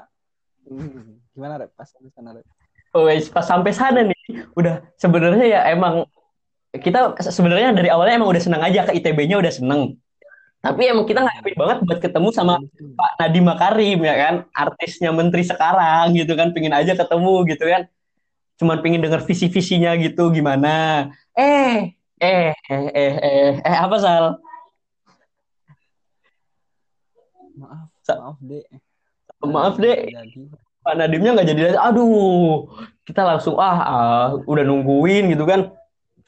hmm, 0.66 1.38
gimana 1.38 1.62
rep 1.62 1.72
pas 1.78 1.86
sampai 1.86 2.10
sana 2.10 2.34
rep 2.34 2.48
Oh, 2.96 3.12
pas 3.12 3.44
sampai 3.44 3.76
sana 3.76 4.08
nih, 4.08 4.48
udah 4.56 4.80
sebenarnya 4.96 5.44
ya 5.44 5.60
emang 5.68 6.08
kita 6.72 7.12
sebenarnya 7.20 7.76
dari 7.76 7.92
awalnya 7.92 8.24
emang 8.24 8.32
udah 8.32 8.40
senang 8.40 8.64
aja 8.64 8.88
ke 8.88 8.96
ITB-nya 9.04 9.36
udah 9.36 9.52
seneng. 9.52 10.00
Tapi 10.66 10.82
emang 10.90 11.06
kita 11.06 11.22
ngarepin 11.22 11.54
banget 11.54 11.78
buat 11.86 12.00
ketemu 12.02 12.28
sama 12.34 12.58
Pak 12.98 13.12
Nadiem 13.22 13.46
Makarim 13.46 14.00
ya 14.02 14.16
kan, 14.18 14.36
artisnya 14.50 15.14
menteri 15.14 15.46
sekarang 15.46 16.18
gitu 16.18 16.34
kan, 16.34 16.50
pingin 16.58 16.74
aja 16.74 16.98
ketemu 16.98 17.46
gitu 17.54 17.70
kan. 17.70 17.86
Cuman 18.58 18.82
pingin 18.82 19.06
denger 19.06 19.22
visi-visinya 19.22 19.94
gitu 20.02 20.34
gimana. 20.34 21.06
Eh, 21.38 21.94
eh, 22.18 22.50
eh, 22.58 22.86
eh, 22.98 23.14
eh, 23.22 23.52
eh 23.62 23.78
apa 23.78 23.96
Sal? 24.02 24.42
maaf 27.56 27.88
Sa- 28.04 28.20
maaf 28.20 28.38
dek 28.42 28.66
Maaf 29.46 29.76
deh, 29.78 30.10
Pak 30.82 30.94
Nadiemnya 30.98 31.38
nggak 31.38 31.48
jadi. 31.54 31.62
Aduh, 31.78 32.66
kita 33.06 33.22
langsung 33.22 33.62
ah, 33.62 33.78
ah, 33.86 34.26
udah 34.50 34.66
nungguin 34.66 35.30
gitu 35.30 35.46
kan. 35.46 35.70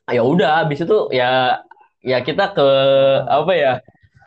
Ya 0.06 0.22
udah, 0.22 0.62
habis 0.62 0.86
itu 0.86 0.98
ya 1.10 1.62
ya 2.06 2.22
kita 2.22 2.54
ke 2.54 2.68
apa 3.26 3.54
ya? 3.58 3.74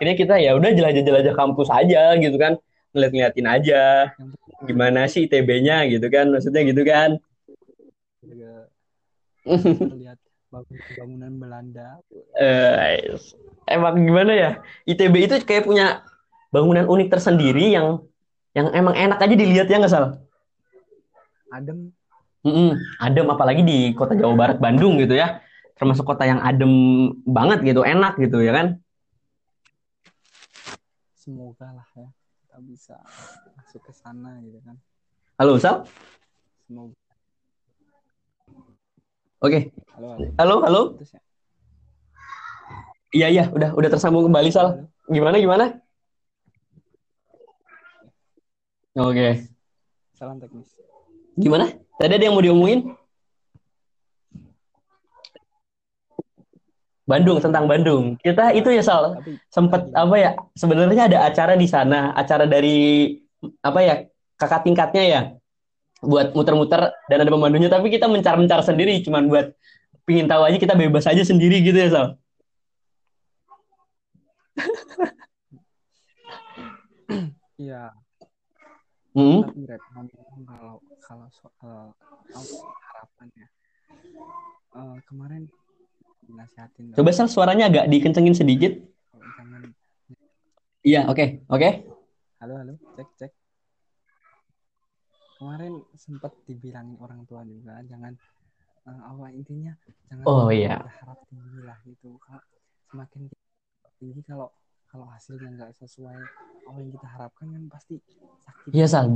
Ini 0.00 0.12
kita 0.16 0.40
ya 0.40 0.56
udah 0.56 0.72
jelajah-jelajah 0.72 1.34
kampus 1.36 1.68
aja 1.68 2.16
gitu 2.16 2.36
kan, 2.40 2.56
ngeliat-ngeliatin 2.96 3.46
aja 3.46 3.82
gimana 4.64 5.04
sih 5.04 5.28
ITB-nya 5.28 5.84
gitu 5.92 6.08
kan, 6.08 6.32
maksudnya 6.32 6.64
gitu 6.64 6.82
kan. 6.84 7.20
bangun- 10.50 10.82
bangunan 10.98 11.32
Belanda 11.36 11.88
Eh, 12.34 13.12
emang 13.68 13.94
gimana 14.00 14.32
ya? 14.34 14.50
ITB 14.84 15.14
itu 15.30 15.34
kayak 15.44 15.68
punya 15.68 16.02
bangunan 16.50 16.88
unik 16.88 17.08
tersendiri 17.12 17.70
yang 17.70 18.02
yang 18.50 18.72
emang 18.74 18.98
enak 18.98 19.22
aja 19.22 19.34
dilihat 19.36 19.70
ya 19.70 19.78
nggak 19.78 19.92
salah. 19.92 20.12
adem 21.50 21.90
Mm-mm, 22.40 22.72
adem 22.98 23.26
apalagi 23.28 23.62
di 23.62 23.78
kota 23.92 24.16
Jawa 24.16 24.32
Barat 24.32 24.58
Bandung 24.62 24.96
gitu 24.96 25.12
ya 25.12 25.44
termasuk 25.76 26.06
kota 26.08 26.24
yang 26.24 26.40
adem 26.40 26.72
banget 27.26 27.60
gitu 27.66 27.82
enak 27.84 28.16
gitu 28.16 28.40
ya 28.40 28.54
kan 28.54 28.66
semoga 31.30 31.70
lah 31.70 31.86
ya 31.94 32.10
kita 32.42 32.58
bisa 32.66 32.96
masuk 33.54 33.78
ke 33.86 33.92
sana 33.94 34.42
gitu 34.42 34.58
kan. 34.66 34.74
Halo 35.38 35.54
Sal? 35.62 35.86
Semoga. 36.66 36.98
Oke. 39.38 39.70
Halo 39.94 40.18
halo. 40.34 40.56
Halo 40.66 40.80
ya? 40.98 41.20
iya 43.14 43.26
iya. 43.30 43.44
Udah 43.54 43.70
udah 43.78 43.88
tersambung 43.94 44.26
kembali 44.26 44.50
Sal. 44.50 44.90
Gimana 45.06 45.38
gimana? 45.38 45.78
Oke. 48.98 49.46
Salam 50.18 50.42
teknis. 50.42 50.74
Gimana? 51.38 51.70
Tadi 51.94 52.12
ada 52.18 52.24
yang 52.26 52.34
mau 52.34 52.42
diomongin 52.42 52.90
Bandung 57.10 57.42
tentang 57.42 57.66
Bandung. 57.66 58.14
Kita 58.22 58.54
itu 58.54 58.70
ya 58.70 58.82
Sal 58.86 59.18
sempat 59.50 59.90
tadi- 59.90 59.98
apa 59.98 60.14
ya 60.14 60.30
sebenarnya 60.54 61.10
ada 61.10 61.18
acara 61.26 61.58
di 61.58 61.66
sana 61.66 62.14
acara 62.14 62.46
dari 62.46 63.10
apa 63.58 63.80
ya 63.82 63.94
kakak 64.38 64.62
tingkatnya 64.62 65.02
ya 65.02 65.20
buat 66.00 66.30
muter-muter 66.32 66.94
dan 67.10 67.18
ada 67.26 67.30
pemandunya. 67.34 67.66
Tapi 67.66 67.90
kita 67.90 68.06
mencar-mencar 68.06 68.62
sendiri 68.62 69.02
cuman 69.02 69.26
buat 69.26 69.50
pingin 70.06 70.30
tahu 70.30 70.46
aja 70.46 70.56
kita 70.62 70.78
bebas 70.78 71.10
aja 71.10 71.26
sendiri 71.26 71.58
gitu 71.66 71.74
ya 71.74 71.90
Sal. 71.90 72.06
Iya. 77.60 77.92
Hmm? 79.12 79.42
tapi 79.44 79.66
rep 79.68 79.82
ngomong 79.92 80.46
kalau 80.48 80.74
kalau 81.02 81.28
soal 81.34 81.92
apa, 82.32 82.56
harapannya. 82.88 83.46
Eh, 84.70 84.96
kemarin 85.10 85.50
dinasihatin 86.30 86.94
coba 86.94 87.10
Sal 87.10 87.26
suaranya 87.26 87.66
agak 87.66 87.86
dikencengin 87.86 88.32
sedikit. 88.32 88.72
Kalau 89.10 89.26
jangan. 89.34 89.60
Iya 90.80 91.00
oke 91.06 91.44
oke. 91.46 91.68
Halo 92.38 92.54
halo. 92.56 92.72
Cek 92.94 93.08
cek. 93.18 93.32
Kemarin 95.36 95.72
sempat 95.94 96.32
dibilangin 96.44 97.00
orang 97.00 97.24
tua 97.24 97.40
juga 97.42 97.80
jangan 97.82 98.12
eh, 98.84 99.00
apa 99.02 99.24
intinya 99.32 99.72
jangan 100.06 100.24
Oh, 100.24 100.48
iya. 100.48 100.76
berharap 100.78 101.18
tinggi 101.26 101.60
lah 101.64 101.78
gitu 101.82 102.20
kalau 102.20 102.42
semakin 102.86 103.20
tinggi 103.96 104.20
kalau 104.22 104.48
kalau 104.86 105.06
hasilnya 105.08 105.48
nggak 105.54 105.72
sesuai 105.76 106.18
apa 106.66 106.76
yang 106.76 106.90
kita 106.92 107.08
harapkan 107.08 107.46
kan 107.48 107.62
pasti 107.72 107.94
sakit 108.44 108.68
Iya, 108.70 108.86
Sal. 108.86 109.04
Kan? 109.08 109.14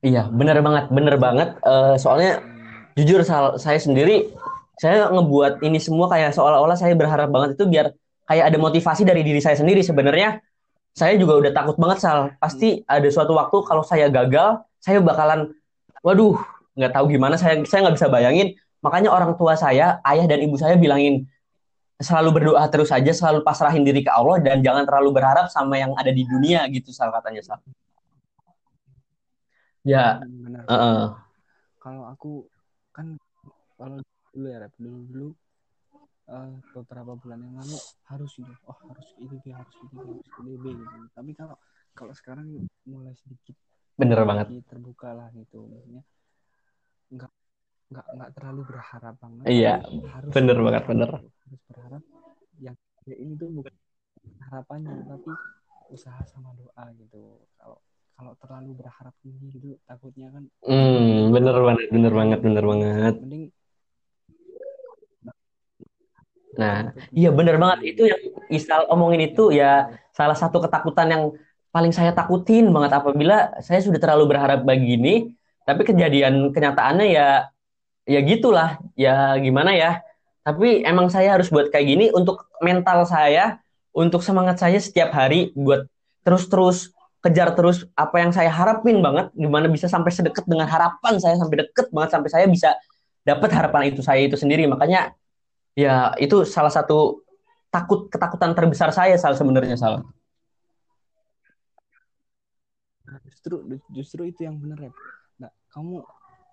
iya 0.00 0.28
bener 0.28 0.60
banget 0.60 0.84
bener 0.88 1.16
banget. 1.16 1.48
Eh, 1.60 1.96
soalnya 1.96 2.40
Hmm, 2.40 2.88
jujur 2.96 3.20
Sal 3.20 3.56
saya 3.56 3.76
sendiri 3.76 4.32
saya 4.78 5.06
ngebuat 5.10 5.62
ini 5.62 5.78
semua 5.78 6.10
kayak 6.10 6.34
seolah-olah 6.34 6.74
saya 6.74 6.98
berharap 6.98 7.30
banget 7.30 7.54
itu 7.54 7.64
biar 7.70 7.94
kayak 8.26 8.44
ada 8.50 8.58
motivasi 8.58 9.06
dari 9.06 9.22
diri 9.22 9.38
saya 9.38 9.54
sendiri. 9.54 9.84
Sebenarnya 9.84 10.42
saya 10.94 11.14
juga 11.18 11.38
udah 11.38 11.52
takut 11.54 11.76
banget 11.78 11.98
Sal. 12.02 12.34
Pasti 12.42 12.82
ada 12.86 13.06
suatu 13.06 13.38
waktu 13.38 13.56
kalau 13.66 13.82
saya 13.86 14.10
gagal 14.10 14.62
saya 14.82 14.98
bakalan 15.00 15.54
waduh 16.02 16.36
nggak 16.74 16.90
tahu 16.90 17.06
gimana 17.14 17.38
saya 17.38 17.62
saya 17.66 17.86
nggak 17.86 17.96
bisa 17.98 18.08
bayangin. 18.10 18.58
Makanya 18.82 19.14
orang 19.14 19.38
tua 19.38 19.56
saya 19.56 20.02
ayah 20.04 20.26
dan 20.28 20.42
ibu 20.44 20.58
saya 20.58 20.76
bilangin 20.76 21.24
selalu 22.02 22.42
berdoa 22.42 22.64
terus 22.68 22.90
saja 22.90 23.14
selalu 23.14 23.46
pasrahin 23.46 23.86
diri 23.86 24.02
ke 24.02 24.10
Allah 24.10 24.42
dan 24.42 24.60
jangan 24.60 24.82
terlalu 24.82 25.14
berharap 25.14 25.46
sama 25.48 25.78
yang 25.78 25.94
ada 25.94 26.10
di 26.10 26.26
dunia 26.26 26.66
gitu 26.68 26.90
Sal 26.90 27.14
katanya 27.14 27.40
Sal. 27.46 27.62
Ya. 29.86 30.18
Benar. 30.20 30.64
Heeh. 30.66 31.04
kalau 31.84 32.08
aku 32.08 32.48
kan 32.96 33.20
kalau 33.76 34.00
dulu 34.34 34.46
ya 34.52 34.58
Rep, 34.62 34.74
dulu 34.82 34.98
dulu 35.10 35.28
eh, 36.34 36.52
beberapa 36.74 37.12
bulan 37.22 37.38
yang 37.46 37.54
lalu 37.60 37.76
harus 38.10 38.32
itu 38.40 38.52
oh 38.70 38.78
harus 38.90 39.08
itu 39.24 39.34
dia 39.44 39.54
harus 39.60 39.74
itu 39.84 39.94
dia 39.94 40.02
harus 40.04 40.20
ITB 40.28 40.64
gitu 40.80 40.96
tapi 41.16 41.30
kalau 41.38 41.56
kalau 41.94 42.12
sekarang 42.16 42.46
mulai 42.88 43.14
sedikit 43.22 43.56
bener 44.00 44.20
banget 44.26 44.46
terbuka 44.70 45.08
lah 45.14 45.28
gitu 45.38 45.58
maksudnya 45.70 46.02
nggak 47.14 47.32
nggak 47.92 48.06
nggak 48.16 48.30
terlalu 48.36 48.62
berharap 48.70 49.14
banget 49.22 49.46
Iya, 49.46 49.72
harus 50.14 50.34
bener 50.34 50.56
berharap 50.56 50.64
banget, 50.66 50.82
bener. 50.90 51.10
gitu. 51.12 51.28
harus 51.44 51.62
berharap 51.70 52.02
yang 52.58 52.76
ya 53.10 53.16
ini 53.20 53.32
tuh 53.36 53.48
bukan 53.52 53.74
harapannya 54.48 54.94
tapi 55.10 55.30
usaha 55.92 56.20
sama 56.32 56.50
doa 56.56 56.84
gitu 56.96 57.20
kalau 57.60 57.78
kalau 58.16 58.32
terlalu 58.40 58.70
berharap 58.80 59.14
ini 59.28 59.46
gitu 59.52 59.68
takutnya 59.86 60.28
kan 60.34 60.44
Hmm, 60.64 61.28
bener 61.34 61.56
banget, 61.66 61.86
bener 61.94 62.12
banget, 62.18 62.38
bener 62.46 62.64
banget. 62.70 63.14
mending 63.20 63.44
Nah, 66.60 66.94
iya 67.10 67.30
bener 67.34 67.56
banget. 67.58 67.94
Itu 67.94 68.02
yang 68.06 68.20
Isal 68.52 68.86
omongin 68.92 69.32
itu 69.32 69.50
ya 69.50 69.88
salah 70.12 70.36
satu 70.36 70.60
ketakutan 70.60 71.08
yang 71.10 71.22
paling 71.74 71.90
saya 71.90 72.14
takutin 72.14 72.70
banget 72.70 72.92
apabila 72.94 73.50
saya 73.64 73.82
sudah 73.82 73.98
terlalu 73.98 74.30
berharap 74.30 74.62
begini, 74.62 75.34
tapi 75.66 75.82
kejadian 75.82 76.54
kenyataannya 76.54 77.06
ya 77.10 77.50
ya 78.04 78.20
gitulah, 78.22 78.78
ya 78.94 79.34
gimana 79.40 79.74
ya. 79.74 80.04
Tapi 80.44 80.84
emang 80.84 81.08
saya 81.08 81.34
harus 81.34 81.48
buat 81.48 81.72
kayak 81.72 81.86
gini 81.88 82.06
untuk 82.12 82.46
mental 82.60 83.08
saya, 83.08 83.58
untuk 83.96 84.20
semangat 84.20 84.60
saya 84.60 84.76
setiap 84.76 85.10
hari 85.16 85.50
buat 85.56 85.88
terus-terus 86.22 86.92
kejar 87.24 87.56
terus 87.56 87.88
apa 87.96 88.20
yang 88.20 88.30
saya 88.36 88.52
harapin 88.52 89.00
banget, 89.00 89.32
gimana 89.32 89.66
bisa 89.72 89.88
sampai 89.88 90.12
sedekat 90.12 90.44
dengan 90.44 90.68
harapan 90.68 91.16
saya 91.16 91.40
sampai 91.40 91.64
deket 91.64 91.88
banget 91.88 92.10
sampai 92.12 92.28
saya 92.28 92.44
bisa 92.44 92.76
dapat 93.24 93.48
harapan 93.56 93.88
itu 93.88 94.04
saya 94.04 94.20
itu 94.20 94.36
sendiri. 94.36 94.68
Makanya 94.68 95.16
ya 95.74 96.14
itu 96.22 96.46
salah 96.46 96.70
satu 96.70 97.22
takut 97.68 98.06
ketakutan 98.06 98.54
terbesar 98.54 98.94
saya 98.94 99.18
Sal 99.18 99.34
sebenarnya 99.34 99.74
Sal. 99.74 100.06
Nah, 103.04 103.20
justru 103.26 103.60
justru 103.90 104.22
itu 104.30 104.46
yang 104.46 104.56
benar 104.58 104.90
ya 104.90 104.92
nah 105.36 105.50
kamu 105.74 106.00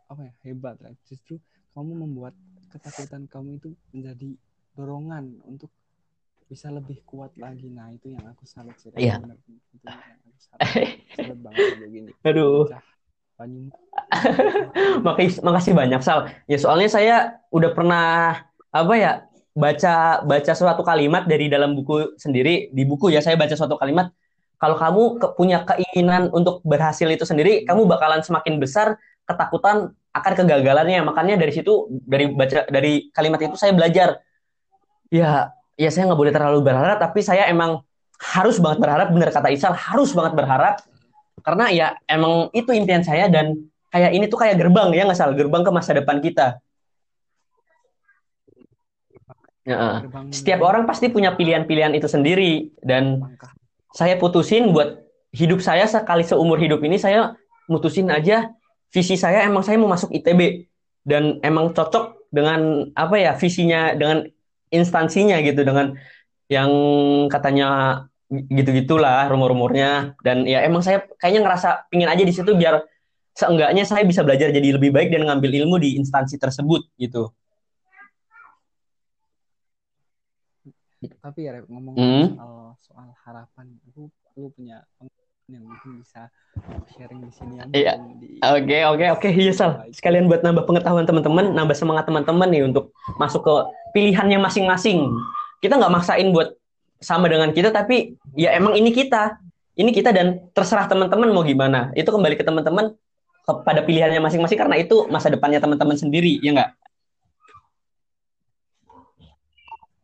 apa 0.10 0.22
ya 0.26 0.34
hebat 0.50 0.76
ya 0.82 0.92
justru 1.08 1.38
kamu 1.78 2.04
membuat 2.04 2.36
ketakutan 2.74 3.30
kamu 3.30 3.62
itu 3.62 3.70
menjadi 3.96 4.36
dorongan 4.76 5.40
untuk 5.48 5.72
bisa 6.52 6.68
lebih 6.68 7.00
kuat 7.08 7.32
lagi 7.40 7.72
nah 7.72 7.88
itu 7.96 8.12
yang 8.12 8.28
aku 8.28 8.44
salut 8.44 8.76
sih. 8.76 8.92
Iya. 9.00 9.24
Benar. 9.24 9.40
itu 9.40 9.86
yang 9.88 10.20
aku 10.20 10.40
salut 10.42 10.60
salut 11.16 11.40
banget 11.40 11.66
kayak 11.80 11.92
gini 11.94 12.12
Aduh. 12.28 12.68
Makasih, 15.08 15.42
makasih 15.42 15.74
banyak 15.74 16.02
Sal. 16.06 16.30
Ya 16.46 16.62
soalnya 16.62 16.90
saya 16.92 17.16
udah 17.50 17.74
pernah 17.74 18.38
apa 18.72 18.94
ya 18.96 19.12
baca 19.52 20.24
baca 20.24 20.54
suatu 20.56 20.82
kalimat 20.82 21.28
dari 21.28 21.52
dalam 21.52 21.76
buku 21.76 22.16
sendiri 22.16 22.72
di 22.72 22.84
buku 22.88 23.12
ya 23.12 23.20
saya 23.20 23.36
baca 23.36 23.52
suatu 23.52 23.76
kalimat 23.76 24.16
kalau 24.62 24.80
kamu 24.80 25.02
ke- 25.20 25.32
punya 25.36 25.58
keinginan 25.68 26.32
untuk 26.32 26.64
berhasil 26.64 27.10
itu 27.10 27.28
sendiri 27.28 27.68
kamu 27.68 27.84
bakalan 27.90 28.24
semakin 28.24 28.62
besar 28.62 28.96
ketakutan 29.26 29.92
akan 30.12 30.34
kegagalannya. 30.44 31.02
Makanya 31.08 31.36
dari 31.40 31.52
situ 31.56 31.88
dari 32.06 32.30
baca 32.30 32.68
dari 32.68 33.10
kalimat 33.16 33.40
itu 33.42 33.58
saya 33.58 33.74
belajar. 33.74 34.20
Ya 35.12 35.50
ya 35.80 35.90
saya 35.90 36.12
nggak 36.12 36.20
boleh 36.20 36.34
terlalu 36.36 36.60
berharap 36.62 37.02
tapi 37.02 37.26
saya 37.26 37.48
emang 37.50 37.82
harus 38.22 38.62
banget 38.62 38.86
berharap 38.86 39.08
bener 39.10 39.34
kata 39.34 39.50
Isal 39.50 39.74
harus 39.74 40.14
banget 40.14 40.34
berharap. 40.38 40.76
Karena 41.42 41.66
ya 41.74 41.88
emang 42.06 42.54
itu 42.54 42.70
impian 42.70 43.02
saya 43.02 43.26
dan 43.32 43.58
kayak 43.90 44.14
ini 44.14 44.30
tuh 44.30 44.38
kayak 44.46 44.62
gerbang 44.62 44.94
ya 44.94 45.10
nggak 45.10 45.18
salah 45.18 45.34
gerbang 45.34 45.66
ke 45.66 45.72
masa 45.74 45.92
depan 45.98 46.22
kita 46.22 46.62
Ya, 49.62 50.02
setiap 50.34 50.66
orang 50.66 50.90
pasti 50.90 51.14
punya 51.14 51.38
pilihan-pilihan 51.38 51.94
itu 51.94 52.10
sendiri. 52.10 52.74
Dan 52.82 53.22
langkah. 53.22 53.54
saya 53.94 54.18
putusin 54.18 54.74
buat 54.74 55.06
hidup 55.36 55.62
saya 55.62 55.86
sekali 55.86 56.26
seumur 56.26 56.58
hidup 56.58 56.82
ini 56.84 56.98
saya 57.00 57.36
mutusin 57.72 58.12
aja 58.12 58.52
visi 58.92 59.16
saya 59.16 59.48
emang 59.48 59.64
saya 59.64 59.80
mau 59.80 59.88
masuk 59.88 60.12
ITB 60.12 60.68
dan 61.08 61.40
emang 61.44 61.72
cocok 61.72 62.28
dengan 62.32 62.92
apa 62.96 63.16
ya 63.20 63.32
visinya 63.36 63.96
dengan 63.96 64.28
instansinya 64.72 65.40
gitu 65.44 65.64
dengan 65.64 65.96
yang 66.52 66.72
katanya 67.32 68.02
gitu-gitulah 68.32 69.28
rumor-rumornya. 69.28 70.16
Dan 70.24 70.48
ya 70.48 70.64
emang 70.64 70.84
saya 70.84 71.04
kayaknya 71.20 71.48
ngerasa 71.48 71.70
pingin 71.92 72.12
aja 72.12 72.24
di 72.24 72.34
situ 72.34 72.52
biar 72.56 72.84
seenggaknya 73.36 73.84
saya 73.88 74.04
bisa 74.08 74.24
belajar 74.24 74.52
jadi 74.52 74.76
lebih 74.76 74.92
baik 74.92 75.12
dan 75.12 75.28
ngambil 75.28 75.52
ilmu 75.64 75.80
di 75.80 76.00
instansi 76.00 76.40
tersebut 76.40 76.88
gitu. 77.00 77.32
Tapi 81.02 81.50
ya 81.50 81.58
ngomong 81.66 81.96
Hmm. 81.98 82.26
soal 82.38 82.54
soal 82.78 83.08
harapan 83.26 83.74
aku 83.90 84.14
aku 84.30 84.54
punya 84.54 84.86
yang 85.50 85.66
mungkin 85.66 85.98
bisa 85.98 86.30
sharing 86.94 87.26
di 87.26 87.34
sini 87.34 87.54
ya 87.58 87.66
Iya. 87.74 87.94
Oke, 88.58 88.78
oke, 88.86 89.06
oke. 89.18 89.30
Iya, 89.34 89.54
Sal. 89.54 89.72
Sekalian 89.94 90.26
buat 90.26 90.42
nambah 90.42 90.66
pengetahuan 90.66 91.06
teman-teman, 91.06 91.54
nambah 91.54 91.78
semangat 91.78 92.10
teman-teman 92.10 92.50
nih 92.50 92.64
untuk 92.66 92.94
masuk 93.22 93.42
ke 93.46 93.54
pilihannya 93.98 94.42
masing-masing. 94.42 95.10
Kita 95.62 95.78
nggak 95.78 95.94
maksain 95.94 96.30
buat 96.34 96.58
sama 97.02 97.30
dengan 97.30 97.54
kita, 97.54 97.74
tapi 97.74 98.18
ya 98.38 98.54
emang 98.58 98.78
ini 98.78 98.94
kita. 98.94 99.38
Ini 99.78 99.90
kita 99.94 100.14
dan 100.14 100.50
terserah 100.54 100.86
teman-teman 100.90 101.30
mau 101.34 101.46
gimana. 101.46 101.90
Itu 101.94 102.14
kembali 102.14 102.34
ke 102.38 102.46
teman-teman 102.46 102.94
kepada 103.46 103.82
pilihannya 103.86 104.22
masing-masing 104.22 104.58
karena 104.58 104.78
itu 104.78 105.06
masa 105.10 105.30
depannya 105.34 105.58
teman-teman 105.62 105.98
sendiri, 105.98 106.38
ya 106.42 106.54
nggak? 106.54 106.70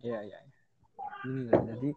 Iya, 0.02 0.20
iya. 0.30 0.40
Gini 1.28 1.44
loh, 1.44 1.60
jadi 1.68 1.90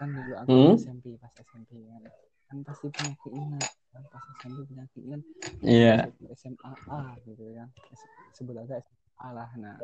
kan 0.00 0.08
dulu 0.08 0.32
aku 0.32 0.48
Hmm? 0.48 0.74
SMP, 0.80 1.04
pas 1.20 1.32
SMP 1.44 1.76
kan, 1.84 2.02
kan 2.48 2.56
pasti 2.64 2.86
punya 2.88 3.12
keinginan, 3.20 3.60
kan 3.92 4.02
pas 4.08 4.24
SMP 4.32 4.64
punya 4.64 4.84
keinginan 4.96 5.20
Iya. 5.60 6.08
masuk 6.08 6.32
SMA 6.32 6.72
A 6.88 7.00
gitu 7.28 7.44
kan, 7.52 7.68
S- 7.92 8.08
sebut 8.32 8.56
aja 8.56 8.80
SMA 8.80 9.28
lah. 9.28 9.50
Nah, 9.60 9.76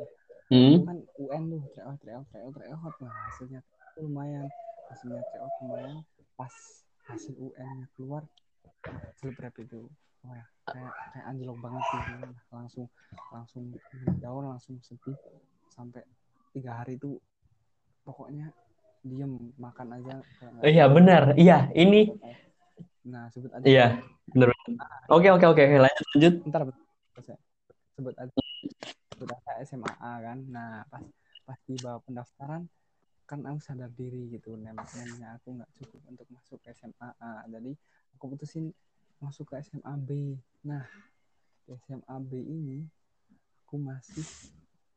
Hmm? 0.48 0.86
kan 0.86 0.98
UN 1.18 1.42
tuh 1.50 1.62
tryout, 1.74 1.98
tryout, 2.00 2.24
tryout, 2.32 2.52
tryout, 2.54 2.94
nah 3.02 3.12
hasilnya 3.28 3.60
lumayan, 3.98 4.46
hasilnya 4.88 5.20
tryout 5.28 5.52
lumayan, 5.60 6.00
pas 6.38 6.54
hasil 7.04 7.34
UN-nya 7.36 7.86
keluar, 7.92 8.22
celebret 9.20 9.52
itu, 9.60 9.84
oh 10.24 10.32
ya, 10.32 10.46
kayak 10.64 10.92
kayak 11.12 11.26
anjlok 11.28 11.58
banget 11.60 11.84
gitu, 11.92 12.12
langsung 12.48 12.86
langsung 13.28 13.64
down, 14.22 14.44
langsung 14.48 14.80
sedih 14.80 15.16
sampai 15.68 16.00
tiga 16.54 16.80
hari 16.80 16.96
itu 16.96 17.18
pokoknya 18.04 18.52
diem 19.04 19.32
makan 19.60 19.86
aja 20.00 20.14
nggak 20.40 20.64
Iya, 20.64 20.84
benar. 20.88 21.22
Iya, 21.36 21.58
ini. 21.76 22.08
nah 23.04 23.28
sebut 23.28 23.52
aja 23.52 23.64
Iya, 23.64 23.86
benar. 24.32 24.48
Oke, 25.12 25.28
oke, 25.28 25.44
oke. 25.44 25.62
Lanjut, 25.76 26.06
lanjut. 26.16 26.34
ntar 26.48 26.62
bentar, 26.64 27.36
sebut 27.94 28.14
aja 28.18 28.32
sebut 29.14 29.28
aja 29.30 29.52
SMA 29.62 29.94
kan 29.94 30.38
nah 30.50 30.82
pas 30.90 31.04
pas 31.46 31.58
di 31.68 31.78
bawah 31.78 32.02
pendaftaran 32.02 32.66
kan 33.24 33.40
aku 33.46 33.58
sadar 33.62 33.88
diri 33.94 34.28
gitu 34.34 34.58
nempelnya 34.58 35.38
aku 35.38 35.56
nggak 35.56 35.70
cukup 35.78 36.00
untuk 36.10 36.26
masuk 36.28 36.58
ke 36.60 36.74
SMA 36.74 37.08
A 37.22 37.46
jadi 37.48 37.72
aku 38.18 38.24
putusin 38.34 38.74
masuk 39.22 39.54
ke 39.54 39.62
SMA 39.62 39.94
B 40.02 40.34
nah 40.66 40.84
di 41.64 41.72
SMA 41.86 42.16
B 42.20 42.32
ini 42.42 42.82
aku 43.64 43.78
masih 43.80 44.26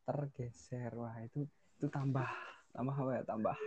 tergeser 0.04 0.92
wah 0.98 1.16
itu 1.22 1.46
itu 1.78 1.88
tambah 1.94 2.28
tambah 2.74 2.96
apa 2.98 3.12
ya 3.14 3.24
tambah 3.24 3.58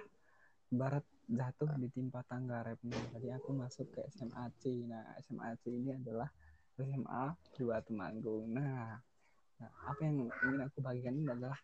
barat 0.70 1.02
jatuh 1.30 1.70
ditimpa 1.78 2.22
tangga 2.26 2.62
repnya 2.62 2.98
jadi 3.14 3.38
aku 3.38 3.54
masuk 3.54 3.86
ke 3.90 4.00
SMA 4.14 4.46
C. 4.58 4.86
Nah 4.86 5.14
SMA 5.22 5.54
C 5.62 5.70
ini 5.70 5.94
adalah 5.94 6.30
SMA 6.78 7.24
dua 7.58 7.78
Temanggung. 7.82 8.50
Nah, 8.50 8.98
nah 9.58 9.70
apa 9.86 10.00
yang 10.02 10.26
ingin 10.26 10.60
aku 10.64 10.78
bagikan 10.82 11.14
ini 11.18 11.30
adalah 11.30 11.58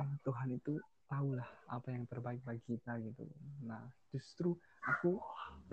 eh, 0.00 0.12
Tuhan 0.24 0.48
itu 0.56 0.80
tahulah 1.04 1.46
apa 1.70 1.88
yang 1.92 2.04
terbaik 2.08 2.40
bagi 2.44 2.64
kita 2.64 2.96
gitu. 3.04 3.24
Nah 3.64 3.84
justru 4.12 4.56
aku 4.84 5.20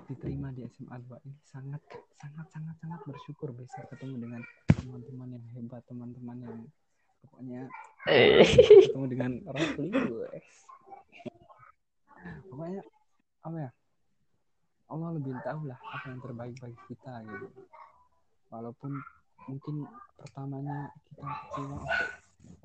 diterima 0.07 0.51
di 0.55 0.63
SMA 0.71 0.95
2 1.03 1.27
ini 1.27 1.39
sangat 1.43 1.81
sangat 2.15 2.47
sangat 2.51 2.75
sangat 2.79 3.01
bersyukur 3.03 3.51
bisa 3.51 3.83
ketemu 3.91 4.27
dengan 4.27 4.41
teman-teman 4.71 5.29
yang 5.35 5.45
hebat 5.51 5.83
teman-teman 5.83 6.37
yang 6.39 6.57
pokoknya 7.27 7.61
Eh, 8.09 8.41
ketemu 8.89 9.05
dengan 9.13 9.31
guys 9.45 10.65
pokoknya 12.49 12.81
apa 13.41 13.57
ya 13.57 13.71
Allah 14.91 15.09
lebih 15.15 15.33
tahu 15.41 15.61
lah 15.71 15.79
apa 15.79 16.05
yang 16.11 16.21
terbaik 16.21 16.55
bagi 16.59 16.79
kita 16.91 17.13
gitu 17.25 17.47
walaupun 18.51 18.91
mungkin 19.49 19.75
pertamanya 20.19 20.91
kita 21.09 21.23
kecewa 21.25 21.77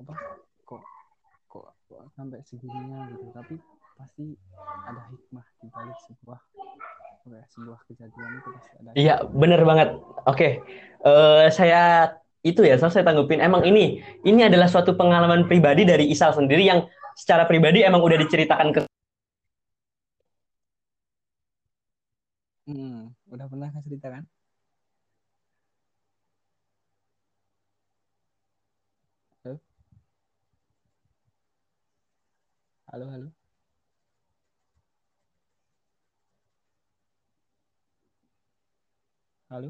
apa 0.03 0.13
kok 0.67 0.81
kok, 1.47 1.65
kok 1.87 2.01
sampai 2.13 2.39
segininya 2.45 3.09
gitu 3.15 3.25
tapi 3.33 3.55
pasti 3.97 4.37
ada 4.85 5.01
hikmah 5.09 5.45
di 5.63 5.67
balik 5.73 5.97
sebuah 6.05 6.39
ya, 7.27 7.43
sebuah 7.51 7.79
kejadian 7.89 8.31
itu 8.39 8.49
pasti 8.55 8.73
ada 8.79 8.89
Iya, 8.95 9.15
bener 9.27 9.61
banget. 9.67 9.99
Oke, 10.23 10.63
Eh, 11.05 11.45
saya 11.53 12.11
itu 12.41 12.65
ya, 12.65 12.79
saya 12.79 13.05
tanggupin. 13.05 13.39
Emang 13.43 13.61
ini, 13.67 14.01
ini 14.25 14.41
adalah 14.43 14.65
suatu 14.65 14.97
pengalaman 14.97 15.45
pribadi 15.45 15.85
dari 15.85 16.09
Isal 16.09 16.33
sendiri 16.33 16.65
yang 16.65 16.89
secara 17.13 17.45
pribadi 17.45 17.85
emang 17.85 18.01
udah 18.01 18.17
diceritakan 18.17 18.67
ke. 18.73 18.79
Hmm, 22.67 23.15
udah 23.31 23.47
pernah 23.51 23.69
kan 23.73 23.81
cerita 23.87 24.07
kan? 24.11 24.23
Halo, 29.43 29.57
halo, 32.91 33.05
halo. 33.11 33.27
Halo. 39.49 39.69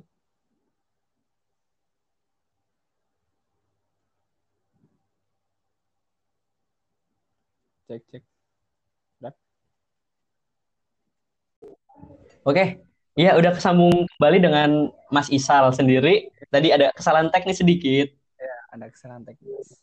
Cek 7.87 8.03
cek. 8.11 8.23
Oke, 12.47 12.86
iya 13.17 13.33
udah 13.33 13.51
kesambung 13.57 14.05
kembali 14.15 14.37
dengan 14.39 14.69
Mas 15.09 15.27
Isal 15.33 15.73
sendiri. 15.73 16.29
Tadi 16.47 16.71
ada 16.71 16.93
kesalahan 16.93 17.33
teknis 17.33 17.59
sedikit. 17.59 18.13
ada 18.71 18.93
kesalahan 18.93 19.25
teknis 19.25 19.81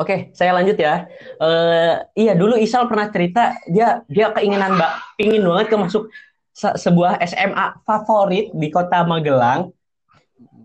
Oke, 0.00 0.34
saya 0.34 0.56
lanjut 0.56 0.74
ya. 0.74 1.06
Eh, 1.38 1.94
iya 2.18 2.32
dulu 2.34 2.58
Isal 2.58 2.90
pernah 2.90 3.06
cerita 3.12 3.54
dia 3.70 4.02
dia 4.10 4.34
keinginan 4.34 4.74
mbak, 4.74 4.92
pingin 5.14 5.44
banget 5.46 5.66
ke 5.70 5.76
masuk 5.78 6.02
se- 6.50 6.76
sebuah 6.80 7.22
SMA 7.22 7.80
favorit 7.86 8.50
di 8.50 8.68
kota 8.72 9.06
Magelang. 9.06 9.70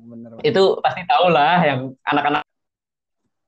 bener 0.07 0.39
banget. 0.39 0.47
Itu 0.47 0.79
pasti 0.79 1.03
tahu 1.05 1.27
lah, 1.29 1.59
yang 1.61 1.79
anak-anak 2.07 2.41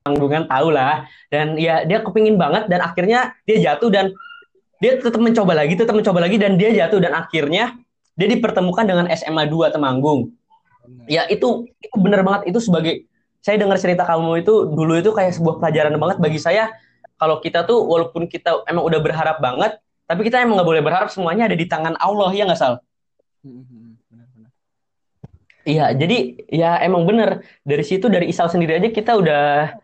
tanggungan 0.05 0.43
tahu 0.45 0.67
lah. 0.69 1.09
Dan 1.31 1.57
ya 1.57 1.87
dia 1.87 2.03
kepingin 2.05 2.37
banget 2.37 2.67
dan 2.69 2.85
akhirnya 2.85 3.33
dia 3.49 3.57
jatuh 3.71 3.89
dan 3.89 4.11
dia 4.83 4.99
tetap 4.99 5.19
mencoba 5.19 5.57
lagi, 5.57 5.73
tetap 5.73 5.95
mencoba 5.95 6.19
lagi 6.27 6.37
dan 6.37 6.59
dia 6.59 6.69
jatuh 6.75 6.99
dan 7.01 7.17
akhirnya 7.17 7.79
dia 8.19 8.27
dipertemukan 8.27 8.83
dengan 8.83 9.07
SMA 9.15 9.47
2 9.47 9.71
Temanggung. 9.71 10.35
Bener. 10.83 11.05
Ya 11.07 11.23
itu 11.31 11.71
itu 11.79 11.95
bener 11.95 12.19
banget. 12.27 12.51
Itu 12.51 12.59
sebagai 12.59 13.07
saya 13.39 13.55
dengar 13.55 13.79
cerita 13.79 14.03
kamu 14.03 14.43
itu 14.43 14.67
dulu 14.67 14.99
itu 14.99 15.15
kayak 15.15 15.39
sebuah 15.39 15.63
pelajaran 15.63 15.95
banget 15.95 16.17
bagi 16.19 16.39
saya. 16.43 16.67
Kalau 17.15 17.39
kita 17.39 17.63
tuh 17.63 17.79
walaupun 17.87 18.27
kita 18.27 18.67
emang 18.67 18.83
udah 18.83 18.99
berharap 18.99 19.39
banget 19.39 19.79
tapi 20.09 20.25
kita 20.25 20.41
emang 20.41 20.59
nggak 20.59 20.67
boleh 20.67 20.83
berharap 20.83 21.13
semuanya 21.13 21.45
ada 21.45 21.53
di 21.53 21.69
tangan 21.69 21.95
Allah 22.01 22.33
ya 22.33 22.43
nggak 22.49 22.59
sal? 22.59 22.81
Hmm, 23.45 23.61
hmm, 23.61 23.93
hmm. 24.09 24.45
iya 25.69 25.93
jadi 25.93 26.17
ya 26.49 26.81
emang 26.81 27.05
bener 27.05 27.45
dari 27.61 27.85
situ 27.85 28.09
dari 28.09 28.27
Isal 28.27 28.49
sendiri 28.49 28.81
aja 28.81 28.89
kita 28.89 29.15
udah 29.15 29.77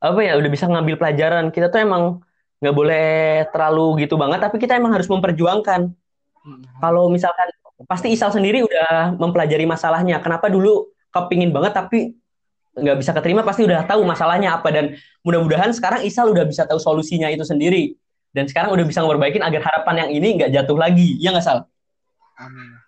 apa 0.00 0.20
ya 0.22 0.38
udah 0.40 0.50
bisa 0.52 0.64
ngambil 0.70 0.96
pelajaran. 0.96 1.52
Kita 1.52 1.68
tuh 1.68 1.84
emang 1.84 2.24
nggak 2.62 2.76
boleh 2.76 3.08
terlalu 3.52 4.06
gitu 4.06 4.14
banget 4.16 4.40
tapi 4.40 4.56
kita 4.62 4.78
emang 4.80 4.96
harus 4.96 5.10
memperjuangkan. 5.10 5.92
Kalau 6.78 7.10
misalkan 7.10 7.50
pasti 7.88 8.12
Isal 8.12 8.30
sendiri 8.34 8.62
udah 8.62 9.16
mempelajari 9.16 9.64
masalahnya 9.64 10.20
kenapa 10.20 10.50
dulu 10.52 10.90
kepingin 11.12 11.52
banget 11.52 11.72
tapi 11.76 12.16
nggak 12.72 12.96
bisa 13.04 13.12
keterima 13.12 13.44
pasti 13.44 13.68
udah 13.68 13.84
tahu 13.84 14.00
masalahnya 14.08 14.56
apa 14.56 14.72
dan 14.72 14.96
mudah-mudahan 15.22 15.72
sekarang 15.76 16.00
Isal 16.04 16.32
udah 16.32 16.48
bisa 16.48 16.64
tahu 16.64 16.80
solusinya 16.80 17.28
itu 17.28 17.44
sendiri 17.44 17.92
dan 18.32 18.48
sekarang 18.48 18.72
udah 18.72 18.84
bisa 18.88 19.04
ngeperbaikin 19.04 19.44
agar 19.44 19.60
harapan 19.60 20.08
yang 20.08 20.10
ini 20.16 20.28
nggak 20.40 20.50
jatuh 20.56 20.78
lagi 20.80 21.20
ya 21.20 21.36
nggak 21.36 21.44
Sal? 21.44 21.68
amin. 22.40 22.80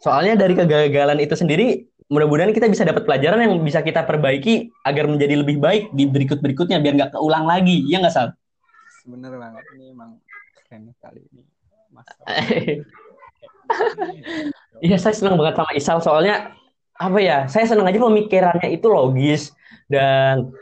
Soalnya 0.00 0.38
dari 0.38 0.54
kegagalan 0.54 1.18
itu 1.18 1.34
sendiri 1.34 1.82
mudah-mudahan 2.06 2.54
kita 2.54 2.70
bisa 2.70 2.86
dapat 2.86 3.02
pelajaran 3.02 3.42
yang 3.42 3.58
bisa 3.66 3.82
kita 3.82 4.06
perbaiki 4.06 4.70
agar 4.86 5.10
menjadi 5.10 5.42
lebih 5.42 5.58
baik 5.58 5.90
di 5.90 6.06
berikut-berikutnya 6.06 6.78
biar 6.78 6.94
nggak 6.94 7.12
keulang 7.18 7.42
lagi 7.42 7.82
ya 7.90 7.98
nggak 7.98 8.14
Sal? 8.14 8.30
Bener 9.06 9.32
banget 9.38 9.64
ini 9.78 9.94
emang 9.94 10.18
keren 10.66 10.90
kali 10.98 11.22
ini 11.30 11.42
mas 11.94 12.06
Iya 14.84 14.96
saya 15.00 15.14
senang 15.16 15.40
banget 15.40 15.56
sama 15.58 15.72
Isal 15.74 15.98
soalnya 16.04 16.54
apa 16.96 17.18
ya 17.20 17.44
saya 17.48 17.64
senang 17.68 17.88
aja 17.88 17.98
pemikirannya 18.00 18.68
itu 18.72 18.86
logis 18.88 19.52
dan 19.88 20.52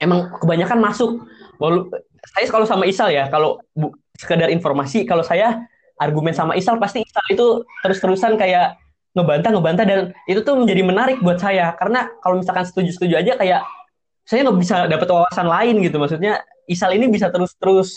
emang 0.00 0.32
kebanyakan 0.40 0.78
masuk. 0.80 1.26
Walau 1.56 1.88
saya 2.36 2.46
kalau 2.48 2.66
sama 2.68 2.84
Isal 2.84 3.12
ya 3.12 3.28
kalau 3.32 3.60
bu, 3.72 3.92
sekedar 4.16 4.52
informasi 4.52 5.04
kalau 5.08 5.24
saya 5.24 5.64
argumen 6.00 6.36
sama 6.36 6.54
Isal 6.54 6.76
pasti 6.76 7.02
Isal 7.02 7.24
itu 7.32 7.46
terus-terusan 7.84 8.36
kayak 8.36 8.76
ngebantah 9.16 9.48
ngebantah 9.48 9.84
dan 9.88 10.00
itu 10.28 10.44
tuh 10.44 10.60
menjadi 10.60 10.82
menarik 10.84 11.18
buat 11.24 11.40
saya 11.40 11.72
karena 11.80 12.12
kalau 12.20 12.36
misalkan 12.36 12.68
setuju-setuju 12.68 13.14
aja 13.16 13.32
kayak 13.40 13.60
saya 14.28 14.44
nggak 14.44 14.58
bisa 14.60 14.76
dapat 14.90 15.08
wawasan 15.08 15.48
lain 15.48 15.80
gitu 15.80 15.96
maksudnya 15.96 16.44
Isal 16.66 16.98
ini 16.98 17.06
bisa 17.10 17.30
terus-terus 17.30 17.94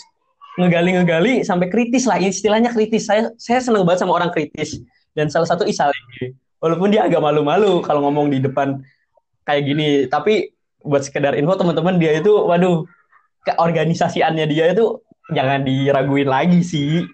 ngegali-ngegali 0.58 1.42
sampai 1.46 1.70
kritis 1.70 2.06
lah. 2.06 2.18
Istilahnya 2.18 2.70
kritis. 2.70 3.06
Saya 3.06 3.30
saya 3.38 3.58
senang 3.62 3.86
banget 3.86 4.06
sama 4.06 4.14
orang 4.18 4.30
kritis. 4.30 4.78
Dan 5.14 5.26
salah 5.30 5.46
satu 5.46 5.66
Isal 5.66 5.90
ini 5.90 6.34
walaupun 6.60 6.92
dia 6.92 7.08
agak 7.08 7.24
malu-malu 7.24 7.80
kalau 7.82 8.04
ngomong 8.06 8.30
di 8.30 8.38
depan 8.38 8.78
kayak 9.48 9.62
gini 9.64 10.06
tapi 10.06 10.52
buat 10.84 11.02
sekedar 11.04 11.34
info 11.36 11.56
teman-teman 11.56 11.96
dia 11.96 12.20
itu 12.20 12.30
waduh 12.30 12.84
keorganisasiannya 13.44 14.46
dia 14.48 14.72
itu 14.72 15.00
jangan 15.32 15.64
diraguin 15.64 16.28
lagi 16.28 16.60
sih. 16.60 17.04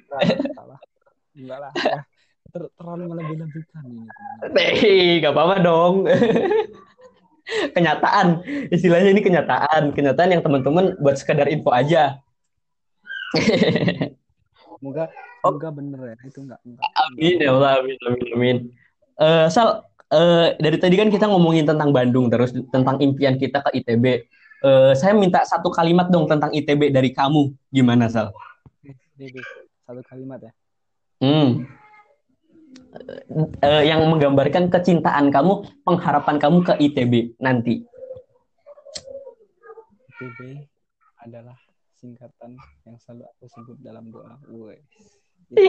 Enggak 1.37 1.59
lah. 1.63 1.73
Ya. 1.79 2.01
Ter- 2.51 2.73
terlalu 2.81 3.13
melebih-lebihkan 3.13 3.85
ini 3.85 4.09
teman 4.09 4.57
Hei, 4.57 5.21
gak 5.21 5.33
apa-apa 5.37 5.57
dong. 5.61 5.95
kenyataan, 7.77 8.43
istilahnya 8.75 9.11
ini 9.15 9.23
kenyataan, 9.23 9.95
kenyataan 9.95 10.31
yang 10.35 10.43
teman-teman 10.43 10.99
buat 10.99 11.17
sekedar 11.19 11.47
info 11.47 11.71
aja. 11.71 12.19
semoga 14.77 15.11
semoga 15.43 15.69
bener 15.73 16.15
ya 16.15 16.17
itu 16.31 16.39
enggak 16.47 16.61
enggak 16.63 16.85
Amin 16.95 17.37
ya 17.43 17.51
Allah, 17.51 17.71
amin, 17.83 17.97
amin, 18.07 18.27
amin. 18.37 18.57
Eh, 19.17 19.47
Sal, 19.49 19.83
eh, 20.13 20.55
dari 20.61 20.77
tadi 20.77 20.95
kan 20.95 21.09
kita 21.09 21.27
ngomongin 21.27 21.65
tentang 21.65 21.91
Bandung, 21.91 22.29
terus 22.29 22.53
tentang 22.53 23.01
impian 23.01 23.41
kita 23.41 23.65
ke 23.65 23.83
ITB. 23.83 24.05
Eh, 24.67 24.93
saya 24.95 25.13
minta 25.17 25.43
satu 25.43 25.73
kalimat 25.73 26.13
dong 26.13 26.29
tentang 26.29 26.53
ITB 26.53 26.93
dari 26.93 27.11
kamu, 27.11 27.51
gimana 27.73 28.07
Sal? 28.13 28.31
Satu 29.87 30.03
kalimat 30.07 30.43
ya 30.43 30.53
Hmm. 31.17 31.65
Eh, 33.61 33.83
yang 33.85 34.09
menggambarkan 34.09 34.73
kecintaan 34.73 35.29
kamu, 35.29 35.85
pengharapan 35.85 36.37
kamu 36.41 36.65
ke 36.65 36.73
ITB 36.81 37.37
nanti. 37.43 37.85
ITB 40.17 40.65
adalah 41.21 41.57
singkatan 41.97 42.57
yang 42.87 42.97
selalu 43.01 43.25
aku 43.37 43.45
sebut 43.51 43.77
dalam 43.85 44.09
doa 44.09 44.39
Woi. 44.49 44.79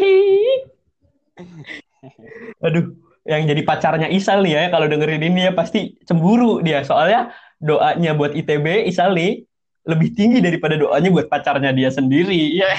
Aduh, 2.65 2.95
yang 3.27 3.43
jadi 3.43 3.61
pacarnya 3.65 4.07
Isal 4.07 4.45
nih 4.45 4.53
ya, 4.55 4.63
kalau 4.71 4.87
dengerin 4.87 5.23
ini 5.23 5.41
ya 5.49 5.51
pasti 5.51 5.97
cemburu 6.07 6.63
dia. 6.63 6.83
Soalnya 6.87 7.33
doanya 7.59 8.15
buat 8.15 8.31
ITB, 8.37 8.87
Isal 8.87 9.17
nih 9.17 9.43
lebih 9.87 10.15
tinggi 10.15 10.39
daripada 10.43 10.75
doanya 10.75 11.09
buat 11.11 11.27
pacarnya 11.27 11.71
dia 11.75 11.91
sendiri. 11.91 12.59
Ya. 12.59 12.71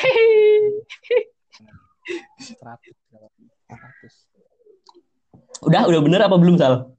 100 2.39 2.95
100 3.69 4.28
Udah, 5.64 5.83
udah 5.87 6.01
bener 6.01 6.21
apa 6.23 6.37
belum, 6.38 6.57
Sal? 6.57 6.94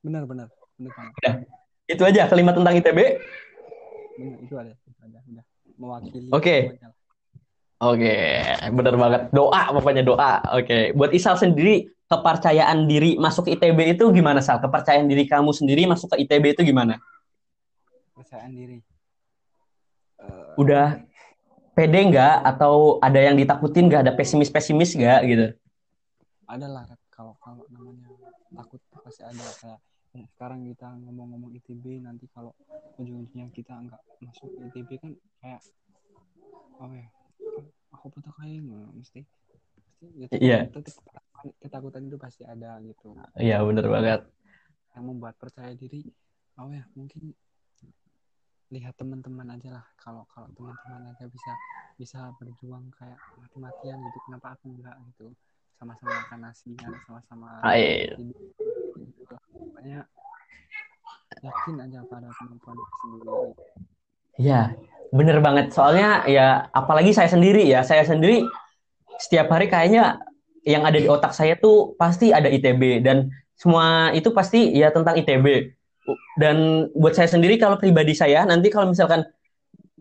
benar 0.00 0.24
benar 0.24 0.48
benar 0.80 0.92
banget 0.96 1.44
Itu 1.84 2.02
aja 2.02 2.24
kalimat 2.24 2.56
tentang 2.56 2.72
ITB. 2.72 2.98
benar 4.16 4.38
itu 4.40 4.54
ada 4.56 4.70
itu 4.72 4.90
ada 4.96 5.18
udah 5.28 5.44
mewakili 5.76 6.28
Oke. 6.32 6.56
lah. 6.72 6.92
Oke, 7.80 8.12
bener 8.70 8.94
banget. 8.94 9.22
Doa, 9.32 9.62
pokoknya 9.72 10.04
doa. 10.04 10.40
Oke, 10.52 10.92
buat 10.92 11.12
Isal 11.12 11.36
sendiri, 11.36 11.88
kepercayaan 12.06 12.84
diri 12.84 13.16
masuk 13.16 13.48
ITB 13.48 13.96
itu 13.96 14.04
gimana, 14.08 14.40
Sal? 14.40 14.60
Kepercayaan 14.60 15.08
diri 15.08 15.24
kamu 15.24 15.50
sendiri 15.50 15.84
masuk 15.84 16.12
ke 16.12 16.24
ITB 16.24 16.54
itu 16.54 16.62
gimana? 16.62 16.96
kepercayaan 18.12 18.52
diri 18.52 18.78
Eh, 20.20 20.52
Udah 20.60 21.00
pede 21.72 22.00
nggak? 22.04 22.44
Atau 22.44 23.00
ada 23.00 23.16
yang 23.16 23.32
ditakutin 23.32 23.88
nggak? 23.88 24.04
Ada 24.04 24.12
pesimis-pesimis 24.12 24.92
nggak 24.94 25.20
gitu? 25.26 25.46
ada 26.44 26.66
lah 26.66 26.82
Rep. 26.84 26.98
kalau 27.08 27.38
kalau 27.38 27.62
namanya 27.70 28.10
takut 28.50 28.82
pasti 29.10 29.26
ada 29.26 29.46
kayak 29.58 29.80
sekarang 30.38 30.62
kita 30.70 30.86
ngomong-ngomong 31.02 31.50
ITB 31.58 32.02
nanti 32.06 32.30
kalau 32.30 32.54
ujung-ujungnya 32.98 33.50
kita 33.50 33.74
nggak 33.74 34.02
masuk 34.22 34.50
ITB 34.70 34.90
kan 35.02 35.12
kayak 35.42 35.62
apa 36.78 36.94
ya 36.94 37.08
aku 37.90 38.06
betul 38.14 38.32
kayak 38.38 38.62
mesti 38.94 39.26
mesti 40.00 40.34
ya, 40.38 40.64
Iya. 40.64 40.70
ketakutan 41.60 42.08
itu 42.08 42.16
pasti 42.16 42.42
ada 42.46 42.78
gitu. 42.80 43.12
Iya, 43.36 43.60
bener 43.66 43.84
banget. 43.90 44.20
yang 44.90 45.06
membuat 45.06 45.38
percaya 45.38 45.70
diri 45.74 46.02
apa 46.58 46.70
ya 46.74 46.84
mungkin 46.98 47.30
lihat 48.70 48.94
teman-teman 48.98 49.54
aja 49.54 49.78
lah. 49.78 49.86
Kalau 49.98 50.26
kalau 50.30 50.50
teman-teman 50.54 51.14
aja 51.14 51.26
bisa 51.30 51.52
bisa 51.94 52.20
berjuang 52.42 52.90
kayak 52.98 53.18
mati-matian 53.38 53.98
gitu 54.02 54.18
kenapa 54.26 54.54
aku 54.58 54.70
enggak 54.74 54.98
gitu? 55.14 55.30
Sama-sama 55.78 56.10
makan 56.26 56.40
nasi 56.42 56.70
kan 56.74 56.92
sama-sama 57.06 57.48
Hai. 57.62 58.10
hidup 58.18 58.38
gitu 58.98 59.22
lah. 59.30 59.42
Pokoknya 59.80 60.04
yakin 61.40 61.74
aja 61.80 62.00
pada 62.04 62.28
kemampuan 62.36 62.76
sendiri 63.00 63.32
Iya, 64.36 64.76
bener 65.08 65.40
banget. 65.40 65.72
Soalnya 65.72 66.28
ya 66.28 66.68
apalagi 66.76 67.16
saya 67.16 67.32
sendiri 67.32 67.64
ya, 67.64 67.80
saya 67.80 68.04
sendiri 68.04 68.44
setiap 69.16 69.48
hari 69.48 69.72
kayaknya 69.72 70.20
yang 70.68 70.84
ada 70.84 71.00
di 71.00 71.08
otak 71.08 71.32
saya 71.32 71.56
tuh 71.56 71.96
pasti 71.96 72.28
ada 72.28 72.52
ITB 72.52 73.00
dan 73.00 73.32
semua 73.56 74.12
itu 74.12 74.28
pasti 74.36 74.68
ya 74.76 74.92
tentang 74.92 75.16
ITB. 75.16 75.72
Dan 76.36 76.88
buat 76.92 77.16
saya 77.16 77.32
sendiri 77.32 77.56
kalau 77.56 77.80
pribadi 77.80 78.12
saya 78.12 78.44
nanti 78.44 78.68
kalau 78.68 78.92
misalkan 78.92 79.24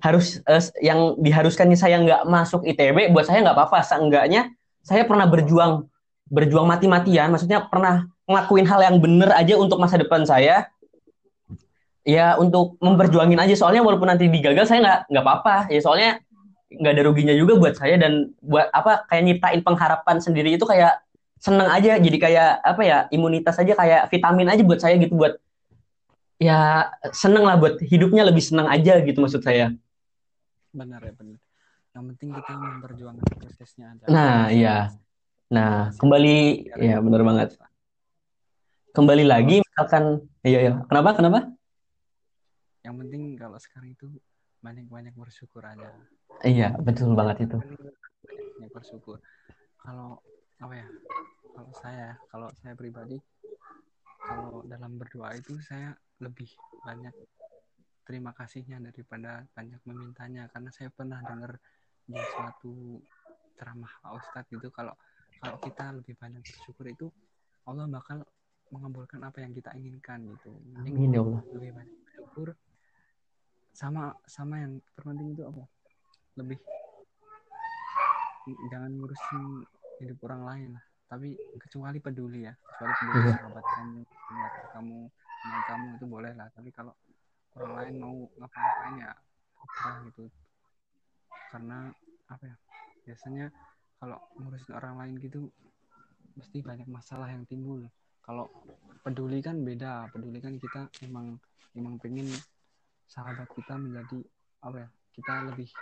harus 0.03 0.43
eh, 0.43 0.63
yang 0.83 1.15
diharuskannya 1.23 1.79
saya 1.79 2.03
nggak 2.03 2.27
masuk 2.27 2.67
ITB, 2.67 3.15
buat 3.15 3.27
saya 3.31 3.47
nggak 3.47 3.55
apa-apa. 3.55 3.79
Seenggaknya 3.87 4.51
saya 4.83 5.07
pernah 5.07 5.23
berjuang 5.23 5.87
berjuang 6.27 6.67
mati-matian, 6.67 7.31
maksudnya 7.31 7.63
pernah 7.63 8.07
ngelakuin 8.29 8.65
hal 8.69 8.79
yang 8.85 8.97
bener 9.01 9.33
aja 9.33 9.57
untuk 9.57 9.81
masa 9.81 9.97
depan 9.97 10.21
saya. 10.23 10.69
ya 12.07 12.39
untuk 12.41 12.79
memperjuangin 12.81 13.37
aja. 13.37 13.53
Soalnya 13.53 13.85
walaupun 13.85 14.09
nanti 14.09 14.25
digagal 14.31 14.65
saya 14.65 14.79
nggak 14.81 14.99
nggak 15.13 15.23
apa-apa. 15.25 15.55
Ya 15.69 15.79
soalnya 15.83 16.09
nggak 16.69 16.93
ada 16.95 17.03
ruginya 17.05 17.35
juga 17.37 17.53
buat 17.57 17.75
saya 17.77 18.01
dan 18.01 18.33
buat 18.41 18.65
apa 18.73 19.05
kayak 19.09 19.23
nyiptain 19.25 19.61
pengharapan 19.61 20.17
sendiri 20.17 20.57
itu 20.57 20.65
kayak 20.65 21.05
seneng 21.37 21.69
aja. 21.69 22.01
Jadi 22.01 22.17
kayak 22.17 22.65
apa 22.65 22.81
ya 22.81 22.97
imunitas 23.13 23.61
aja 23.61 23.77
kayak 23.77 24.09
vitamin 24.09 24.49
aja 24.49 24.61
buat 24.65 24.81
saya 24.81 24.97
gitu 24.97 25.13
buat 25.13 25.37
ya 26.41 26.89
seneng 27.13 27.45
lah 27.45 27.59
buat 27.59 27.77
hidupnya 27.83 28.25
lebih 28.25 28.41
senang 28.41 28.65
aja 28.73 28.97
gitu 29.05 29.19
maksud 29.21 29.45
saya. 29.45 29.75
Benar 30.73 31.03
ya 31.03 31.13
benar. 31.13 31.37
Yang 31.93 32.03
penting 32.15 32.29
kita 32.41 32.51
memperjuangkan 32.57 33.25
prosesnya 33.37 33.85
aja. 33.93 34.05
Nah 34.09 34.49
iya. 34.49 34.77
Nah 35.53 35.93
kembali 35.93 36.37
ya 36.79 36.97
benar 37.05 37.21
banget 37.21 37.59
kembali 38.89 39.25
lagi 39.25 39.61
misalkan 39.61 40.25
iya 40.41 40.59
ya 40.65 40.73
kenapa 40.89 41.13
kenapa? 41.17 41.39
Yang 42.81 42.95
penting 43.05 43.21
kalau 43.37 43.57
sekarang 43.61 43.89
itu 43.93 44.07
banyak-banyak 44.59 45.13
bersyukur 45.15 45.63
aja. 45.63 45.93
Iya 46.41 46.75
betul 46.81 47.13
banget 47.13 47.47
itu. 47.47 47.57
Banyak 48.59 48.71
bersyukur. 48.73 49.21
Kalau 49.79 50.19
apa 50.59 50.73
ya 50.75 50.87
kalau 51.55 51.71
saya 51.79 52.07
kalau 52.27 52.47
saya 52.59 52.73
pribadi 52.75 53.19
kalau 54.19 54.65
dalam 54.67 54.99
berdoa 54.99 55.31
itu 55.37 55.55
saya 55.63 55.95
lebih 56.19 56.51
banyak 56.83 57.15
terima 58.03 58.33
kasihnya 58.33 58.81
daripada 58.81 59.45
banyak 59.53 59.79
memintanya. 59.85 60.49
Karena 60.49 60.71
saya 60.73 60.89
pernah 60.89 61.21
dengar 61.23 61.55
di 62.09 62.17
suatu 62.17 62.97
ceramah 63.53 63.91
Pak 64.01 64.11
Ustadz 64.17 64.49
gitu 64.49 64.73
kalau 64.73 64.95
kalau 65.39 65.57
kita 65.61 65.93
lebih 65.93 66.17
banyak 66.17 66.41
bersyukur 66.41 66.89
itu 66.89 67.07
Allah 67.69 67.85
bakal 67.85 68.25
mengabulkan 68.69 69.21
apa 69.25 69.41
yang 69.41 69.51
kita 69.53 69.73
inginkan 69.75 70.25
gitu. 70.37 70.53
Amin 70.77 71.13
ya 71.13 71.21
Allah. 71.21 71.41
Lebih 71.53 71.71
banyak 71.73 71.97
bersyukur 72.05 72.47
sama 73.73 74.13
sama 74.25 74.61
yang 74.61 74.81
terpenting 74.93 75.33
itu 75.33 75.43
apa? 75.45 75.63
Lebih 76.37 76.57
jangan 78.73 78.91
ngurusin 78.97 79.43
hidup 80.01 80.17
orang 80.25 80.41
lain 80.45 80.69
lah. 80.77 80.83
Tapi 81.09 81.33
kecuali 81.57 81.97
peduli 81.97 82.45
ya, 82.45 82.53
kecuali 82.53 82.93
peduli 83.01 83.25
yeah. 83.25 83.37
sahabat 83.41 83.65
kamu, 83.65 83.99
kamu, 84.77 84.99
teman 85.09 85.61
kamu 85.65 85.87
itu 85.97 86.05
boleh 86.05 86.33
lah. 86.37 86.47
Tapi 86.53 86.69
kalau 86.69 86.93
orang 87.57 87.73
lain 87.81 87.93
mau 87.97 88.15
ngapa-ngapain 88.37 88.95
ya, 89.01 89.11
gitu 90.05 90.29
karena 91.49 91.89
apa 92.29 92.43
ya 92.45 92.55
biasanya 93.09 93.45
kalau 93.97 94.21
ngurusin 94.37 94.73
orang 94.77 94.95
lain 95.01 95.15
gitu 95.17 95.49
mesti 96.37 96.61
banyak 96.61 96.87
masalah 96.87 97.27
yang 97.33 97.43
timbul 97.49 97.83
kalau 98.29 98.45
peduli 99.01 99.41
kan 99.41 99.57
beda. 99.65 100.05
Peduli 100.13 100.37
kan 100.37 100.61
kita 100.61 100.85
emang 101.01 101.33
emang 101.73 101.97
pengen 101.97 102.29
sahabat 103.09 103.49
kita 103.57 103.73
menjadi 103.73 104.21
apa 104.61 104.85
ya 104.85 104.89
kita 105.17 105.33
lebih 105.49 105.73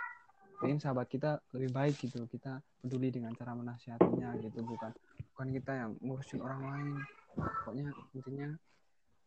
pengen 0.56 0.80
sahabat 0.80 1.12
kita 1.12 1.44
lebih 1.52 1.76
baik 1.76 2.00
gitu. 2.00 2.24
Kita 2.24 2.56
peduli 2.80 3.12
dengan 3.12 3.36
cara 3.36 3.52
menasihatinya 3.52 4.32
gitu. 4.40 4.64
Bukan 4.64 4.96
bukan 5.36 5.48
kita 5.60 5.72
yang 5.76 5.90
ngurusin 6.00 6.40
orang 6.40 6.62
lain. 6.64 6.88
Pokoknya 7.36 7.92
intinya 8.16 8.48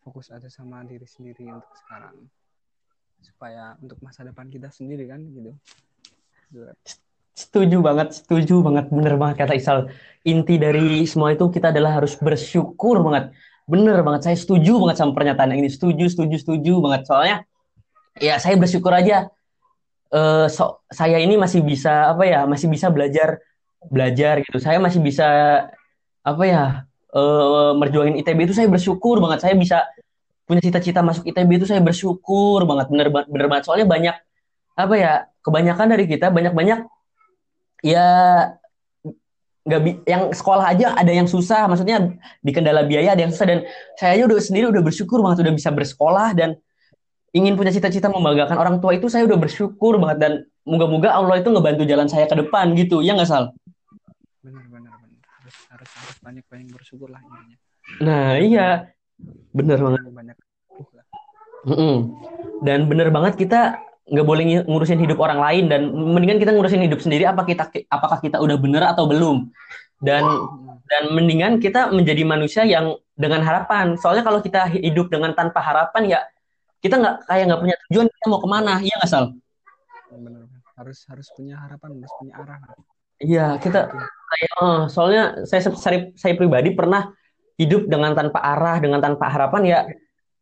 fokus 0.02 0.34
aja 0.34 0.50
sama 0.50 0.82
diri 0.90 1.06
sendiri 1.06 1.46
untuk 1.46 1.78
sekarang. 1.78 2.26
Supaya 3.22 3.78
untuk 3.78 4.02
masa 4.02 4.26
depan 4.26 4.50
kita 4.50 4.74
sendiri 4.74 5.06
kan 5.06 5.22
gitu 5.30 5.54
Setuju 7.32 7.80
banget, 7.80 8.12
setuju 8.12 8.60
banget, 8.60 8.92
bener 8.92 9.16
banget 9.16 9.36
kata 9.48 9.54
Isal. 9.56 9.80
Inti 10.28 10.60
dari 10.60 11.08
semua 11.08 11.34
itu 11.34 11.48
kita 11.48 11.72
adalah 11.72 11.98
harus 11.98 12.14
bersyukur 12.20 13.02
banget. 13.02 13.32
Bener 13.66 14.04
banget, 14.04 14.28
saya 14.28 14.38
setuju 14.38 14.78
banget 14.84 15.00
sama 15.00 15.16
pernyataan 15.16 15.56
yang 15.56 15.64
ini. 15.64 15.72
Setuju, 15.72 16.12
setuju, 16.12 16.36
setuju 16.38 16.74
banget. 16.84 17.08
Soalnya, 17.08 17.38
ya 18.20 18.36
saya 18.38 18.60
bersyukur 18.60 18.92
aja. 18.92 19.32
Uh, 20.12 20.52
so, 20.52 20.84
saya 20.92 21.24
ini 21.24 21.40
masih 21.40 21.64
bisa 21.64 22.12
apa 22.12 22.28
ya, 22.28 22.44
masih 22.44 22.68
bisa 22.68 22.92
belajar, 22.92 23.40
belajar 23.88 24.44
gitu. 24.44 24.60
Saya 24.60 24.78
masih 24.84 25.00
bisa 25.00 25.28
apa 26.22 26.44
ya, 26.44 26.64
uh, 27.16 27.72
merjuangin 27.80 28.20
ITB 28.20 28.52
itu 28.52 28.54
saya 28.54 28.68
bersyukur 28.68 29.24
banget. 29.24 29.48
Saya 29.48 29.56
bisa 29.56 29.88
punya 30.46 30.60
cita-cita 30.60 31.00
masuk 31.00 31.24
ITB 31.32 31.64
itu 31.64 31.66
saya 31.66 31.80
bersyukur 31.80 32.68
banget, 32.68 32.92
bener 32.92 33.08
bener 33.08 33.48
banget. 33.48 33.64
Soalnya 33.72 33.88
banyak 33.88 34.16
apa 34.76 34.96
ya 35.00 35.14
kebanyakan 35.40 35.88
dari 35.96 36.06
kita 36.12 36.28
banyak-banyak 36.28 36.80
ya 37.86 38.08
nggak 39.62 39.82
yang 40.10 40.34
sekolah 40.34 40.74
aja 40.74 40.98
ada 40.98 41.14
yang 41.14 41.30
susah 41.30 41.70
maksudnya 41.70 42.18
di 42.42 42.50
kendala 42.50 42.82
biaya 42.82 43.14
ada 43.14 43.30
yang 43.30 43.34
susah 43.34 43.46
dan 43.46 43.60
saya 43.94 44.18
aja 44.18 44.24
udah 44.26 44.42
sendiri 44.42 44.66
udah 44.74 44.82
bersyukur 44.82 45.22
banget 45.22 45.46
udah 45.46 45.54
bisa 45.54 45.70
bersekolah 45.70 46.34
dan 46.34 46.58
ingin 47.32 47.54
punya 47.54 47.70
cita-cita 47.70 48.10
membanggakan 48.10 48.58
orang 48.58 48.76
tua 48.82 48.98
itu 48.98 49.06
saya 49.06 49.24
udah 49.30 49.38
bersyukur 49.38 50.02
banget 50.02 50.18
dan 50.18 50.34
moga-moga 50.68 51.14
Allah 51.14 51.40
itu 51.40 51.50
ngebantu 51.54 51.84
jalan 51.88 52.08
saya 52.10 52.26
ke 52.28 52.36
depan 52.36 52.76
gitu 52.76 53.00
ya 53.06 53.16
nggak 53.16 53.30
sal? 53.30 53.56
Benar 54.44 54.66
benar 54.68 54.94
benar. 55.00 55.22
Harus 55.40 55.56
harus 55.72 55.90
harus 55.96 56.18
banyak 56.20 56.46
banyak 56.52 56.68
bersyukur 56.74 57.08
lah 57.08 57.22
intinya. 57.24 57.58
Nah 58.04 58.28
iya. 58.38 58.68
Benar 59.54 59.78
banget. 59.78 60.02
Banyak 60.10 60.38
mm 61.62 61.76
-mm. 61.78 61.96
dan 62.66 62.80
bener 62.90 63.14
banget 63.14 63.38
kita 63.38 63.78
nggak 64.12 64.28
boleh 64.28 64.44
ngurusin 64.68 65.00
hidup 65.00 65.18
orang 65.24 65.40
lain 65.40 65.64
dan 65.72 65.88
mendingan 65.88 66.38
kita 66.38 66.52
ngurusin 66.52 66.84
hidup 66.84 67.00
sendiri 67.00 67.24
apa 67.24 67.48
kita 67.48 67.72
apakah 67.88 68.20
kita 68.20 68.38
udah 68.44 68.58
bener 68.60 68.84
atau 68.84 69.08
belum. 69.08 69.48
Dan 70.02 70.26
dan 70.92 71.04
mendingan 71.16 71.64
kita 71.64 71.94
menjadi 71.94 72.28
manusia 72.28 72.68
yang 72.68 73.00
dengan 73.16 73.42
harapan. 73.46 73.96
Soalnya 73.96 74.28
kalau 74.28 74.44
kita 74.44 74.68
hidup 74.68 75.08
dengan 75.08 75.32
tanpa 75.32 75.64
harapan 75.64 76.18
ya 76.18 76.20
kita 76.84 77.00
nggak 77.00 77.16
kayak 77.30 77.44
nggak 77.48 77.62
punya 77.62 77.76
tujuan 77.88 78.08
kita 78.12 78.26
mau 78.28 78.42
ke 78.44 78.50
mana? 78.50 78.74
Iya 78.84 78.94
nggak 79.00 79.10
sal? 79.10 79.26
Benar 80.12 80.52
harus 80.82 81.06
harus 81.06 81.28
punya 81.38 81.62
harapan 81.62 82.02
harus 82.02 82.14
punya 82.18 82.34
arah 82.42 82.58
iya 83.22 83.48
kita 83.62 83.94
kayak 84.34 84.52
uh, 84.58 84.90
soalnya 84.90 85.46
saya, 85.46 85.70
saya 85.78 86.10
saya 86.18 86.34
pribadi 86.34 86.74
pernah 86.74 87.14
hidup 87.62 87.86
dengan 87.86 88.18
tanpa 88.18 88.42
arah 88.42 88.82
dengan 88.82 88.98
tanpa 88.98 89.30
harapan 89.30 89.62
ya 89.62 89.80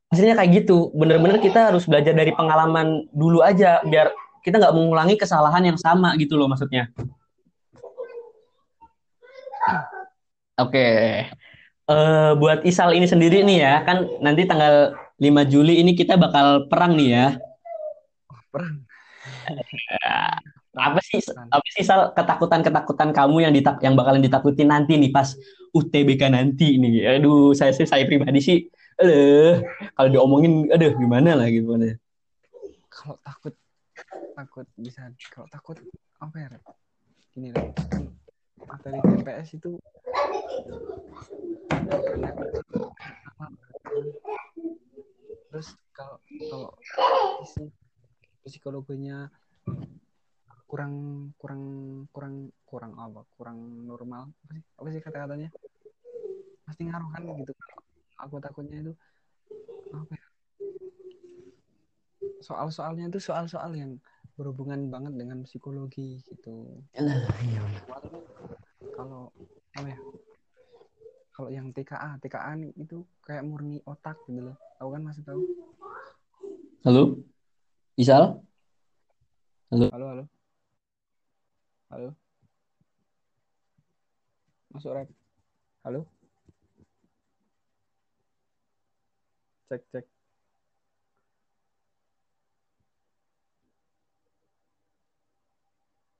hasilnya 0.09 0.35
kayak 0.37 0.65
gitu. 0.65 0.89
Bener-bener 0.97 1.37
kita 1.41 1.73
harus 1.73 1.85
belajar 1.85 2.13
dari 2.13 2.33
pengalaman 2.33 3.05
dulu 3.13 3.45
aja 3.45 3.81
biar 3.85 4.09
kita 4.41 4.57
nggak 4.57 4.75
mengulangi 4.75 5.15
kesalahan 5.15 5.63
yang 5.65 5.77
sama 5.77 6.17
gitu 6.17 6.35
loh 6.35 6.49
maksudnya. 6.49 6.89
Oke. 10.59 10.75
Okay. 10.75 10.99
uh, 11.87 11.93
eh, 11.93 12.31
buat 12.35 12.65
Isal 12.65 12.93
ini 12.97 13.07
sendiri 13.07 13.45
nih 13.45 13.57
ya 13.63 13.75
kan 13.87 14.05
nanti 14.19 14.43
tanggal 14.49 14.93
5 15.19 15.51
Juli 15.51 15.79
ini 15.79 15.93
kita 15.95 16.17
bakal 16.17 16.67
perang 16.67 16.97
nih 16.97 17.09
ya. 17.13 17.27
Perang. 18.49 18.75
Apa 20.79 21.01
sih 21.01 21.19
apa 21.49 21.67
sih 21.73 21.83
Sal 21.83 22.13
ketakutan 22.13 22.61
ketakutan 22.61 23.09
kamu 23.11 23.43
yang 23.43 23.53
ditak 23.53 23.81
yang 23.83 23.97
bakalan 23.97 24.21
ditakutin 24.23 24.69
nanti 24.69 24.95
nih 24.95 25.11
pas 25.11 25.33
UTBK 25.75 26.31
nanti 26.31 26.77
nih? 26.79 27.19
Aduh 27.19 27.51
saya 27.57 27.73
saya 27.75 28.05
pribadi 28.07 28.39
sih 28.39 28.57
aduh 28.99 29.63
kalau 29.95 30.09
diomongin 30.11 30.67
aduh 30.69 30.91
gimana 30.99 31.39
lah 31.39 31.47
gitu 31.47 31.71
kalau 32.91 33.15
takut 33.23 33.53
takut 34.35 34.67
bisa 34.75 35.07
kalau 35.31 35.47
takut 35.47 35.77
apa 36.19 36.35
ya 36.35 36.47
gini 37.31 37.55
lah 37.55 37.63
materi 38.67 38.99
TPS 38.99 39.49
itu 39.55 39.79
terus 45.49 45.67
kalau 45.95 46.19
kalau 46.51 46.69
isi 47.41 47.71
psikologinya 48.43 49.31
kurang 50.69 50.93
kurang 51.41 51.63
kurang 52.13 52.53
kurang 52.69 52.93
apa? 53.01 53.25
Kurang 53.33 53.57
normal? 53.89 54.29
Apa 54.45 54.51
sih? 54.53 54.63
Apa 54.77 54.87
sih 54.93 55.01
kata-katanya? 55.01 55.49
Pasti 56.61 56.85
ngaruh 56.85 57.09
kan 57.09 57.25
gitu 57.41 57.53
aku 58.19 58.35
takutnya 58.43 58.77
itu 58.83 58.93
apa 59.95 60.13
ya 60.13 60.27
soal-soalnya 62.43 63.11
itu 63.11 63.19
soal-soal 63.19 63.71
yang 63.75 63.99
berhubungan 64.39 64.87
banget 64.87 65.19
dengan 65.19 65.43
psikologi 65.43 66.23
gitu. 66.23 66.79
Iya. 66.95 67.19
kalau 68.95 69.31
apa 69.75 69.87
ya 69.91 69.99
kalau 71.35 71.49
yang 71.51 71.71
TKA 71.75 72.19
TKA 72.23 72.55
itu 72.79 73.03
kayak 73.23 73.43
murni 73.47 73.79
otak 73.87 74.15
gitu 74.27 74.51
loh. 74.51 74.57
Tahu 74.79 74.89
kan 74.95 75.01
masih 75.03 75.23
tahu? 75.23 75.43
Halo? 76.87 77.19
Isal? 77.99 78.43
Halo? 79.71 79.87
Halo 79.91 80.05
halo. 80.07 80.23
Halo? 81.91 82.09
Masuk 84.71 84.95
rap 84.95 85.09
halo 85.83 86.18
cek 89.69 89.83
cek 89.91 90.05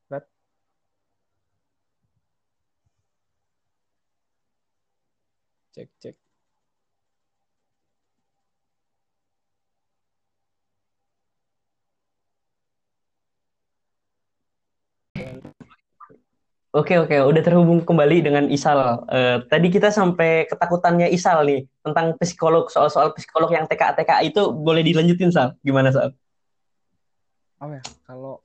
Red. 0.10 0.26
cek 5.74 5.90
cek 6.02 6.29
Oke 16.70 17.02
oke, 17.02 17.18
udah 17.18 17.42
terhubung 17.42 17.82
kembali 17.82 18.22
dengan 18.22 18.46
Isal. 18.46 19.02
Eh, 19.10 19.42
tadi 19.50 19.74
kita 19.74 19.90
sampai 19.90 20.46
ketakutannya 20.46 21.10
Isal 21.10 21.42
nih 21.42 21.66
tentang 21.82 22.14
psikolog 22.22 22.70
soal-soal 22.70 23.10
psikolog 23.18 23.50
yang 23.50 23.66
TK 23.66 23.98
TK 23.98 24.12
itu 24.30 24.54
boleh 24.54 24.86
dilanjutin 24.86 25.34
Sal? 25.34 25.58
Gimana 25.66 25.90
Sal? 25.90 26.14
apa 27.60 27.76
ya 27.76 27.84
kalau 28.08 28.40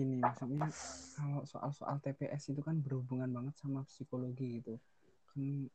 ini 0.00 0.24
maksudnya 0.24 0.72
kalau 1.12 1.44
soal-soal 1.44 2.00
TPS 2.00 2.56
itu 2.56 2.64
kan 2.64 2.80
berhubungan 2.80 3.28
banget 3.28 3.54
sama 3.60 3.84
psikologi 3.84 4.64
gitu 4.64 4.80
kan 5.28 5.68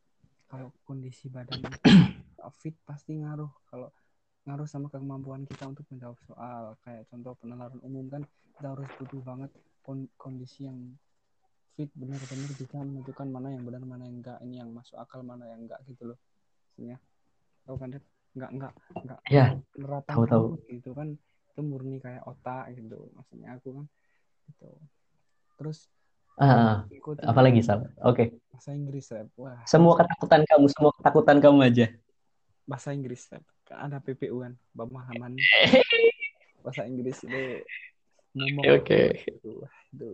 kalau 0.50 0.74
kondisi 0.82 1.30
badan 1.30 1.62
fit 2.60 2.74
pasti 2.89 3.22
ngaruh 3.22 3.50
kalau 3.70 3.94
ngaruh 4.50 4.68
sama 4.68 4.89
kemampuan 4.89 5.46
kita 5.46 5.70
untuk 5.70 5.86
menjawab 5.94 6.18
soal 6.26 6.76
kayak 6.84 7.06
contoh 7.08 7.38
penalaran 7.38 7.80
umum 7.86 8.10
kan 8.10 8.26
kita 8.58 8.68
harus 8.74 8.89
butuh 8.98 9.22
banget 9.24 9.52
kondisi 10.18 10.68
yang 10.68 10.80
fit 11.74 11.89
benar-benar 11.97 12.49
bisa 12.53 12.78
menentukan 12.82 13.28
mana 13.30 13.49
yang 13.49 13.63
benar 13.65 13.82
mana 13.82 14.05
yang 14.05 14.21
enggak. 14.21 14.38
Ini 14.45 14.55
yang 14.65 14.69
masuk 14.74 14.97
akal 15.01 15.26
mana 15.26 15.49
yang 15.49 15.65
enggak 15.65 15.82
gitu 15.89 16.13
loh. 16.13 16.17
Maksudnya 16.69 16.97
tahu 17.65 17.76
kan 17.82 17.89
enggak 18.34 18.51
enggak 18.53 18.74
enggak. 18.97 19.19
Ya 19.30 19.45
tahu 20.09 20.24
tahu. 20.30 20.45
gitu 20.69 20.93
kan. 20.93 21.17
Itu 21.53 21.61
murni 21.61 22.01
kayak 22.01 22.26
otak 22.26 22.74
gitu 22.74 23.09
maksudnya 23.13 23.57
aku 23.57 23.69
kan 23.82 23.86
gitu. 24.49 24.69
Terus 25.57 25.89
uh, 26.41 26.86
apa 27.26 27.41
lagi 27.41 27.61
sal? 27.65 27.89
Oke. 28.01 28.13
Okay. 28.13 28.28
bahasa 28.53 28.69
Inggris 28.74 29.09
rap 29.09 29.30
wah. 29.38 29.57
Semua 29.65 29.93
ketakutan 29.97 30.41
kamu 30.45 30.65
semua 30.69 30.91
ketakutan 30.97 31.38
kamu 31.41 31.59
aja. 31.65 31.88
Bahasa 32.69 32.93
Inggris 32.93 33.26
rap 33.34 33.45
kan 33.65 33.89
ada 33.89 33.97
PPU 33.97 34.45
kan 34.45 34.53
pemahaman. 34.78 35.34
Bahasa 36.63 36.86
Inggris 36.88 37.19
itu 37.26 37.41
oke 38.34 38.82
okay. 38.82 39.07
itu, 39.30 39.61
itu. 39.93 40.09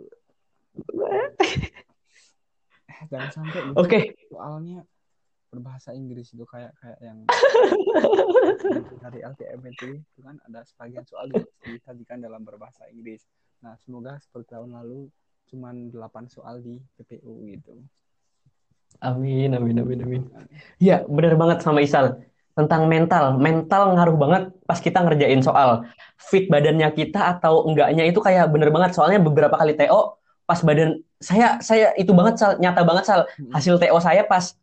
Jangan 3.11 3.29
sampai 3.31 3.59
oke 3.73 3.87
okay. 3.87 4.03
soalnya 4.27 4.83
berbahasa 5.49 5.97
Inggris 5.97 6.29
itu 6.29 6.45
kayak 6.45 6.77
kayak 6.77 6.99
yang 7.01 7.25
dari 9.03 9.19
LTM 9.25 9.59
itu 9.65 9.97
kan 10.21 10.37
ada 10.45 10.61
sebagian 10.61 11.01
soal 11.09 11.25
disajikan 11.65 12.21
dalam 12.21 12.45
berbahasa 12.45 12.85
Inggris. 12.93 13.25
Nah, 13.65 13.73
semoga 13.81 14.21
seperti 14.21 14.55
tahun 14.55 14.77
lalu 14.77 15.09
cuman 15.49 15.89
8 15.89 16.29
soal 16.29 16.61
di 16.61 16.77
PPU 16.95 17.49
gitu. 17.49 17.81
Amin, 19.01 19.57
amin, 19.57 19.81
amin, 19.81 19.99
amin. 20.05 20.21
Iya, 20.77 21.05
benar 21.09 21.33
banget 21.33 21.65
sama 21.65 21.81
Isal. 21.81 22.21
Tentang 22.53 22.85
mental. 22.85 23.41
Mental 23.41 23.95
ngaruh 23.97 24.17
banget 24.17 24.43
pas 24.69 24.77
kita 24.77 25.01
ngerjain 25.01 25.41
soal. 25.41 25.87
Fit 26.19 26.45
badannya 26.45 26.89
kita 26.93 27.37
atau 27.37 27.65
enggaknya 27.65 28.05
itu 28.05 28.21
kayak 28.21 28.53
bener 28.53 28.69
banget. 28.69 28.93
Soalnya 28.93 29.23
beberapa 29.23 29.55
kali 29.55 29.73
TO, 29.73 30.18
pas 30.49 30.65
badan 30.65 30.97
saya 31.21 31.61
saya 31.61 31.93
itu 31.93 32.09
banget 32.09 32.41
sal. 32.41 32.57
Nyata 32.57 32.81
banget 32.81 33.05
sal. 33.05 33.29
Hmm. 33.37 33.53
hasil 33.53 33.77
TO 33.77 33.97
saya 34.01 34.25
pas 34.25 34.57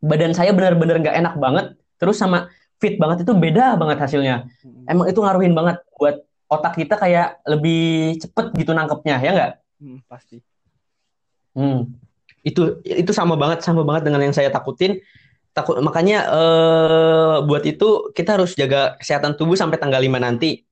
badan 0.00 0.32
saya 0.32 0.56
benar-benar 0.56 1.04
nggak 1.04 1.16
enak 1.20 1.34
banget 1.36 1.66
terus 2.00 2.16
sama 2.16 2.48
fit 2.80 2.96
banget 2.96 3.28
itu 3.28 3.36
beda 3.36 3.76
banget 3.76 4.00
hasilnya. 4.00 4.48
Hmm. 4.64 4.88
emang 4.88 5.12
itu 5.12 5.20
ngaruhin 5.20 5.52
banget 5.52 5.84
buat 6.00 6.24
otak 6.48 6.80
kita 6.80 6.96
kayak 6.96 7.44
lebih 7.44 8.16
cepet 8.24 8.56
gitu 8.56 8.72
nangkepnya 8.72 9.20
ya 9.20 9.30
nggak? 9.36 9.52
Hmm, 9.84 10.00
pasti. 10.08 10.40
Hmm. 11.52 11.92
itu 12.46 12.78
itu 12.86 13.10
sama 13.10 13.34
banget 13.34 13.60
sama 13.60 13.84
banget 13.84 14.08
dengan 14.08 14.24
yang 14.24 14.32
saya 14.32 14.48
takutin. 14.48 15.04
Takut 15.52 15.76
makanya 15.80 16.24
eh, 16.30 17.36
buat 17.48 17.64
itu 17.64 18.12
kita 18.12 18.40
harus 18.40 18.56
jaga 18.56 18.96
kesehatan 19.00 19.36
tubuh 19.40 19.56
sampai 19.56 19.80
tanggal 19.80 20.00
5 20.00 20.20
nanti 20.20 20.65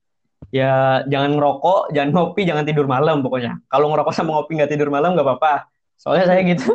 ya 0.53 1.01
jangan 1.09 1.37
ngerokok 1.37 1.93
jangan 1.95 2.09
ngopi 2.13 2.41
jangan 2.45 2.65
tidur 2.65 2.85
malam 2.85 3.21
pokoknya 3.25 3.61
kalau 3.69 3.89
ngerokok 3.93 4.13
sama 4.13 4.37
ngopi 4.37 4.57
nggak 4.57 4.71
tidur 4.71 4.89
malam 4.93 5.13
nggak 5.13 5.25
apa-apa 5.25 5.69
soalnya 5.97 6.25
saya 6.29 6.41
gitu 6.45 6.69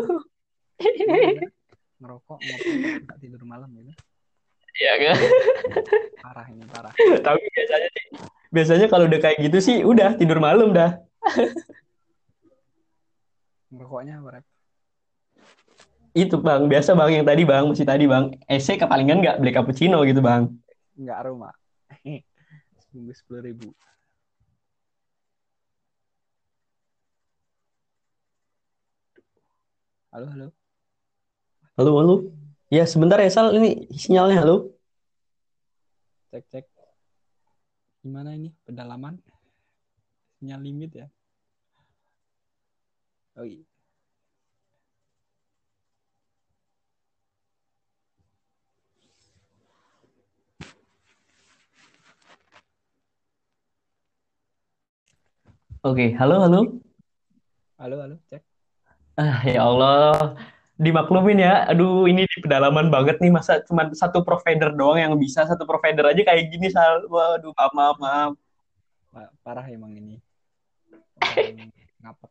ngerokok 2.00 2.38
ngopi 2.38 2.70
nggak 3.06 3.18
tidur 3.20 3.42
malam 3.46 3.70
gitu 3.76 3.92
Iya 4.80 4.94
kan? 4.96 5.16
Parah 6.24 6.46
ini 6.48 6.64
parah. 6.72 6.92
Tapi 6.96 7.40
biasanya 7.52 7.88
sih, 7.92 8.04
biasanya 8.48 8.86
kalau 8.88 9.04
udah 9.04 9.20
kayak 9.20 9.38
gitu 9.44 9.58
sih 9.60 9.76
udah 9.84 10.16
tidur 10.16 10.40
malam 10.40 10.72
dah. 10.72 10.96
Ngerokoknya 13.68 14.24
apa? 14.24 14.40
Itu 16.16 16.42
bang, 16.42 16.66
biasa 16.66 16.96
bang 16.96 17.22
yang 17.22 17.26
tadi 17.28 17.42
bang, 17.44 17.64
masih 17.68 17.86
tadi 17.86 18.04
bang. 18.08 18.34
Ese 18.48 18.74
kepalingan 18.80 19.20
nggak 19.20 19.36
beli 19.44 19.52
cappuccino 19.52 20.00
gitu 20.08 20.24
bang. 20.24 20.48
Nggak 20.96 21.16
aroma. 21.22 21.50
Seminggu 22.90 23.14
sepuluh 23.14 23.46
ribu. 23.46 23.70
Halo, 30.10 30.26
halo. 30.26 30.48
Halo, 31.78 31.90
halo. 32.02 32.14
Ya, 32.66 32.82
sebentar 32.90 33.22
ya, 33.22 33.30
Sal. 33.30 33.54
Ini 33.54 33.86
sinyalnya, 33.94 34.42
halo. 34.42 34.74
Cek, 36.34 36.50
cek. 36.50 36.66
Gimana 38.02 38.34
ini? 38.34 38.50
Pedalaman? 38.66 39.22
Sinyal 40.42 40.58
limit 40.58 40.90
ya? 40.90 41.06
Oh 43.38 43.46
iya. 43.46 43.69
Oke, 55.80 56.12
halo, 56.12 56.44
halo. 56.44 56.60
Halo, 57.80 57.96
halo, 58.04 58.20
cek. 58.28 58.44
Ah, 59.16 59.40
ya 59.48 59.64
Allah 59.64 60.36
dimaklumin 60.76 61.40
ya. 61.40 61.64
Aduh, 61.72 62.04
ini 62.04 62.28
di 62.28 62.36
pedalaman 62.36 62.92
banget 62.92 63.16
nih 63.16 63.32
masa 63.32 63.64
cuma 63.64 63.88
satu 63.96 64.20
provider 64.20 64.76
doang 64.76 65.00
yang 65.00 65.16
bisa 65.16 65.48
satu 65.48 65.64
provider 65.64 66.04
aja 66.12 66.20
kayak 66.20 66.52
gini 66.52 66.68
sal. 66.68 67.08
Waduh, 67.08 67.56
maaf 67.56 67.72
maaf 67.72 67.96
maaf. 67.96 68.32
Parah 69.40 69.64
emang 69.72 69.96
ini. 69.96 70.20
Orang 72.04 72.28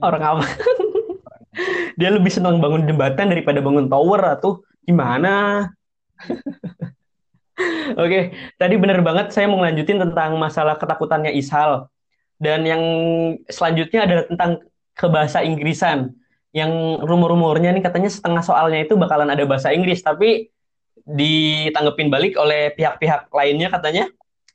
Orang 0.00 0.22
apa? 0.24 0.44
Dia 2.00 2.16
lebih 2.16 2.32
senang 2.32 2.64
bangun 2.64 2.88
jembatan 2.88 3.28
daripada 3.28 3.60
bangun 3.60 3.92
tower 3.92 4.40
atau 4.40 4.64
gimana? 4.88 5.68
Oke, 8.00 8.08
okay, 8.08 8.22
tadi 8.56 8.80
bener 8.80 9.04
banget 9.04 9.36
saya 9.36 9.52
mau 9.52 9.60
ngelanjutin 9.60 10.00
tentang 10.00 10.40
masalah 10.40 10.80
ketakutannya 10.80 11.36
Ishal. 11.36 11.92
Dan 12.44 12.60
yang 12.68 12.82
selanjutnya 13.48 14.04
adalah 14.04 14.24
tentang 14.28 14.50
kebahasa 14.92 15.40
Inggrisan. 15.40 16.12
Yang 16.52 17.02
rumor-rumornya 17.02 17.72
nih 17.72 17.82
katanya 17.82 18.12
setengah 18.12 18.44
soalnya 18.44 18.84
itu 18.84 18.94
bakalan 19.00 19.32
ada 19.32 19.42
bahasa 19.48 19.72
Inggris 19.72 20.04
tapi 20.04 20.52
ditanggepin 21.02 22.12
balik 22.12 22.36
oleh 22.36 22.70
pihak-pihak 22.76 23.32
lainnya 23.32 23.72
katanya. 23.72 24.12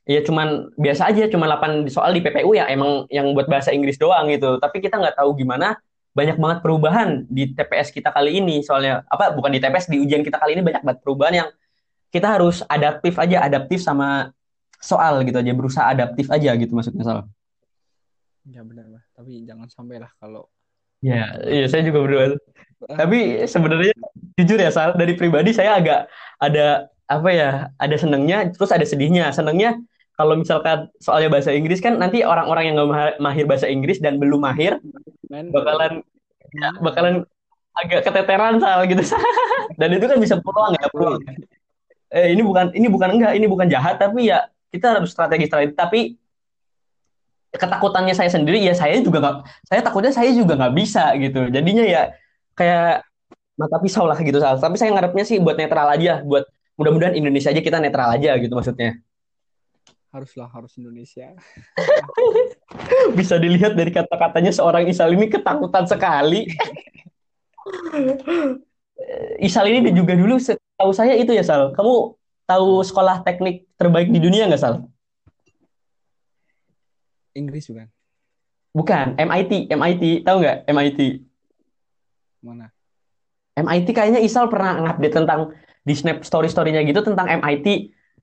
Ya 0.08 0.22
cuman 0.24 0.72
biasa 0.80 1.12
aja 1.12 1.28
cuma 1.28 1.44
8 1.44 1.90
soal 1.90 2.16
di 2.16 2.24
PPU 2.24 2.56
ya 2.56 2.70
emang 2.70 3.04
yang 3.12 3.34
buat 3.34 3.50
bahasa 3.50 3.74
Inggris 3.74 3.98
doang 3.98 4.30
gitu. 4.30 4.56
Tapi 4.62 4.78
kita 4.78 4.96
nggak 4.96 5.18
tahu 5.18 5.34
gimana. 5.34 5.76
Banyak 6.10 6.42
banget 6.42 6.58
perubahan 6.62 7.22
di 7.30 7.54
TPS 7.54 7.94
kita 7.94 8.10
kali 8.10 8.42
ini 8.42 8.66
soalnya 8.66 9.06
apa 9.06 9.30
bukan 9.30 9.54
di 9.54 9.62
TPS 9.62 9.86
di 9.86 10.02
ujian 10.02 10.26
kita 10.26 10.42
kali 10.42 10.58
ini 10.58 10.62
banyak 10.66 10.82
banget 10.82 10.98
perubahan 11.06 11.34
yang 11.46 11.48
kita 12.10 12.26
harus 12.26 12.66
adaptif 12.66 13.14
aja 13.14 13.46
adaptif 13.46 13.78
sama 13.78 14.34
soal 14.82 15.22
gitu 15.22 15.38
aja 15.38 15.54
berusaha 15.54 15.86
adaptif 15.86 16.26
aja 16.26 16.50
gitu 16.58 16.74
maksudnya 16.74 17.06
soal 17.06 17.30
ya 18.48 18.64
benar 18.64 18.86
lah 18.88 19.02
tapi 19.12 19.44
jangan 19.44 19.68
sampai 19.68 20.00
lah 20.00 20.10
kalau 20.16 20.48
Ya, 21.00 21.40
iya 21.48 21.64
saya 21.64 21.82
juga 21.88 22.04
berdua. 22.04 22.36
Tapi 22.84 23.44
sebenarnya 23.48 23.92
jujur 24.36 24.60
ya 24.60 24.68
Sal, 24.72 24.96
dari 24.96 25.16
pribadi 25.16 25.52
saya 25.56 25.80
agak 25.80 26.12
ada 26.36 26.92
apa 27.08 27.28
ya, 27.32 27.50
ada 27.80 27.96
senengnya, 27.96 28.48
terus 28.52 28.68
ada 28.68 28.84
sedihnya. 28.84 29.32
Senengnya 29.32 29.80
kalau 30.16 30.36
misalkan 30.36 30.92
soalnya 31.00 31.32
bahasa 31.32 31.56
Inggris 31.56 31.80
kan 31.80 31.96
nanti 31.96 32.20
orang-orang 32.20 32.72
yang 32.72 32.74
nggak 32.76 33.16
mahir 33.16 33.44
bahasa 33.48 33.66
Inggris 33.68 33.96
dan 34.04 34.20
belum 34.20 34.44
mahir 34.44 34.76
bakalan 35.32 36.04
ya, 36.52 36.68
bakalan 36.84 37.14
agak 37.80 38.04
keteteran 38.04 38.60
Sal 38.60 38.84
gitu. 38.84 39.00
dan 39.80 39.88
itu 39.96 40.04
kan 40.04 40.20
bisa 40.20 40.36
pulang 40.44 40.76
ya, 40.76 40.86
pulang. 40.92 41.16
Eh, 42.12 42.36
ini 42.36 42.44
bukan 42.44 42.76
ini 42.76 42.92
bukan 42.92 43.16
enggak, 43.16 43.32
ini 43.40 43.46
bukan 43.48 43.72
jahat 43.72 43.96
tapi 43.96 44.28
ya 44.28 44.44
kita 44.68 45.00
harus 45.00 45.16
strategi 45.16 45.48
strategi 45.48 45.72
tapi 45.72 46.00
ketakutannya 47.50 48.14
saya 48.14 48.30
sendiri 48.30 48.62
ya 48.62 48.78
saya 48.78 49.02
juga 49.02 49.18
nggak 49.18 49.36
saya 49.66 49.80
takutnya 49.82 50.12
saya 50.14 50.30
juga 50.30 50.54
nggak 50.54 50.74
bisa 50.74 51.10
gitu. 51.18 51.50
Jadinya 51.50 51.82
ya 51.82 52.02
kayak 52.54 53.02
mata 53.58 53.76
pisau 53.82 54.08
lah 54.08 54.16
gitu 54.16 54.40
tapi 54.40 54.76
saya 54.80 54.88
ngarepnya 54.96 55.24
sih 55.26 55.36
buat 55.36 55.58
netral 55.58 55.92
aja 55.92 56.24
buat 56.24 56.48
mudah-mudahan 56.80 57.12
Indonesia 57.12 57.52
aja 57.52 57.60
kita 57.60 57.76
netral 57.82 58.14
aja 58.14 58.38
gitu 58.38 58.54
maksudnya. 58.54 59.02
Haruslah 60.10 60.50
harus 60.50 60.74
Indonesia. 60.74 61.38
Bisa 63.18 63.38
dilihat 63.38 63.78
dari 63.78 63.94
kata-katanya 63.94 64.50
seorang 64.50 64.90
Isal 64.90 65.14
ini 65.14 65.30
ketakutan 65.30 65.86
sekali. 65.86 66.50
Isal 69.46 69.70
ini 69.70 69.94
juga 69.94 70.18
dulu 70.18 70.42
tahu 70.74 70.90
saya 70.90 71.14
itu 71.14 71.30
ya 71.30 71.46
Sal. 71.46 71.70
Kamu 71.78 72.18
tahu 72.50 72.82
sekolah 72.82 73.22
teknik 73.22 73.70
terbaik 73.78 74.10
di 74.10 74.18
dunia 74.18 74.50
nggak 74.50 74.58
Sal 74.58 74.90
Inggris 77.34 77.66
bukan? 77.70 77.88
bukan 78.70 79.06
MIT 79.18 79.66
MIT 79.70 80.02
tahu 80.22 80.36
nggak 80.42 80.58
MIT 80.70 81.00
Mana? 82.40 82.72
MIT 83.58 83.92
kayaknya 83.92 84.20
Isal 84.24 84.48
pernah 84.48 84.80
ngupdate 84.80 85.12
tentang 85.12 85.52
di 85.84 85.92
Snap 85.92 86.24
Story 86.24 86.48
Story-nya 86.48 86.80
gitu 86.86 87.02
tentang 87.04 87.28
MIT 87.28 87.66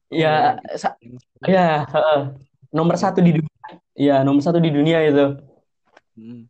Oh 0.08 0.16
ya 0.16 0.55
yang 1.03 1.20
ya 1.43 1.68
heeh. 1.84 2.20
nomor 2.72 2.95
satu 2.95 3.20
di 3.20 3.36
dunia 3.36 3.68
ya 3.91 4.24
nomor 4.24 4.39
satu 4.39 4.55
di 4.64 4.72
dunia 4.72 5.03
itu 5.03 5.36
hmm. 6.16 6.41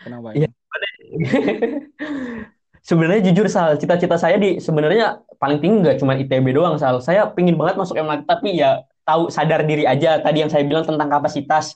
Kenapa 0.00 0.32
ya 0.32 0.48
emang? 0.48 0.80
sebenarnya 2.88 3.20
jujur 3.28 3.46
Sal 3.52 3.76
cita-cita 3.76 4.16
saya 4.16 4.40
di 4.40 4.56
sebenarnya 4.64 5.20
paling 5.36 5.60
tinggi 5.60 5.76
nggak 5.84 6.00
cuma 6.00 6.16
ITB 6.16 6.56
doang 6.56 6.80
Sal 6.80 7.04
saya 7.04 7.28
pingin 7.28 7.60
banget 7.60 7.76
masuk 7.76 8.00
MIT 8.00 8.24
tapi 8.24 8.56
ya 8.56 8.80
tahu 9.10 9.22
sadar 9.34 9.66
diri 9.66 9.82
aja. 9.82 10.22
Tadi 10.22 10.46
yang 10.46 10.50
saya 10.50 10.62
bilang 10.62 10.86
tentang 10.86 11.10
kapasitas. 11.10 11.74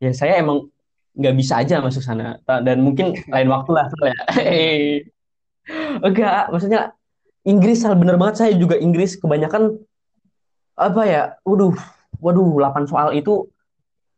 Ya 0.00 0.10
saya 0.16 0.40
emang 0.40 0.72
nggak 1.14 1.34
bisa 1.36 1.60
aja 1.60 1.84
masuk 1.84 2.00
sana. 2.00 2.40
Dan 2.64 2.80
mungkin 2.80 3.12
lain 3.28 3.48
waktu 3.52 3.70
lah 3.76 3.86
Sal 3.92 4.04
ya. 4.08 4.18
Enggak 6.06 6.48
maksudnya 6.48 6.96
Inggris 7.44 7.84
Sal 7.84 7.94
bener 8.00 8.16
banget. 8.16 8.40
Saya 8.40 8.52
juga 8.56 8.80
Inggris 8.80 9.20
kebanyakan 9.20 9.76
apa 10.74 11.02
ya 11.06 11.22
waduh 11.46 11.76
waduh 12.18 12.58
8 12.58 12.90
soal 12.90 13.14
itu 13.14 13.46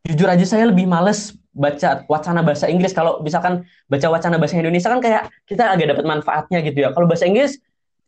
jujur 0.09 0.24
aja 0.24 0.47
saya 0.49 0.72
lebih 0.72 0.88
males 0.88 1.36
baca 1.53 2.07
wacana 2.07 2.40
bahasa 2.47 2.70
Inggris. 2.70 2.94
Kalau 2.94 3.20
misalkan 3.20 3.66
baca 3.90 4.07
wacana 4.09 4.36
bahasa 4.38 4.57
Indonesia 4.57 4.88
kan 4.88 5.03
kayak 5.03 5.22
kita 5.49 5.72
agak 5.72 5.97
dapat 5.97 6.05
manfaatnya 6.07 6.62
gitu 6.62 6.78
ya. 6.86 6.94
Kalau 6.94 7.09
bahasa 7.11 7.26
Inggris 7.26 7.59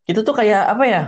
itu 0.09 0.20
tuh 0.24 0.32
kayak 0.32 0.72
apa 0.72 0.84
ya 0.89 1.03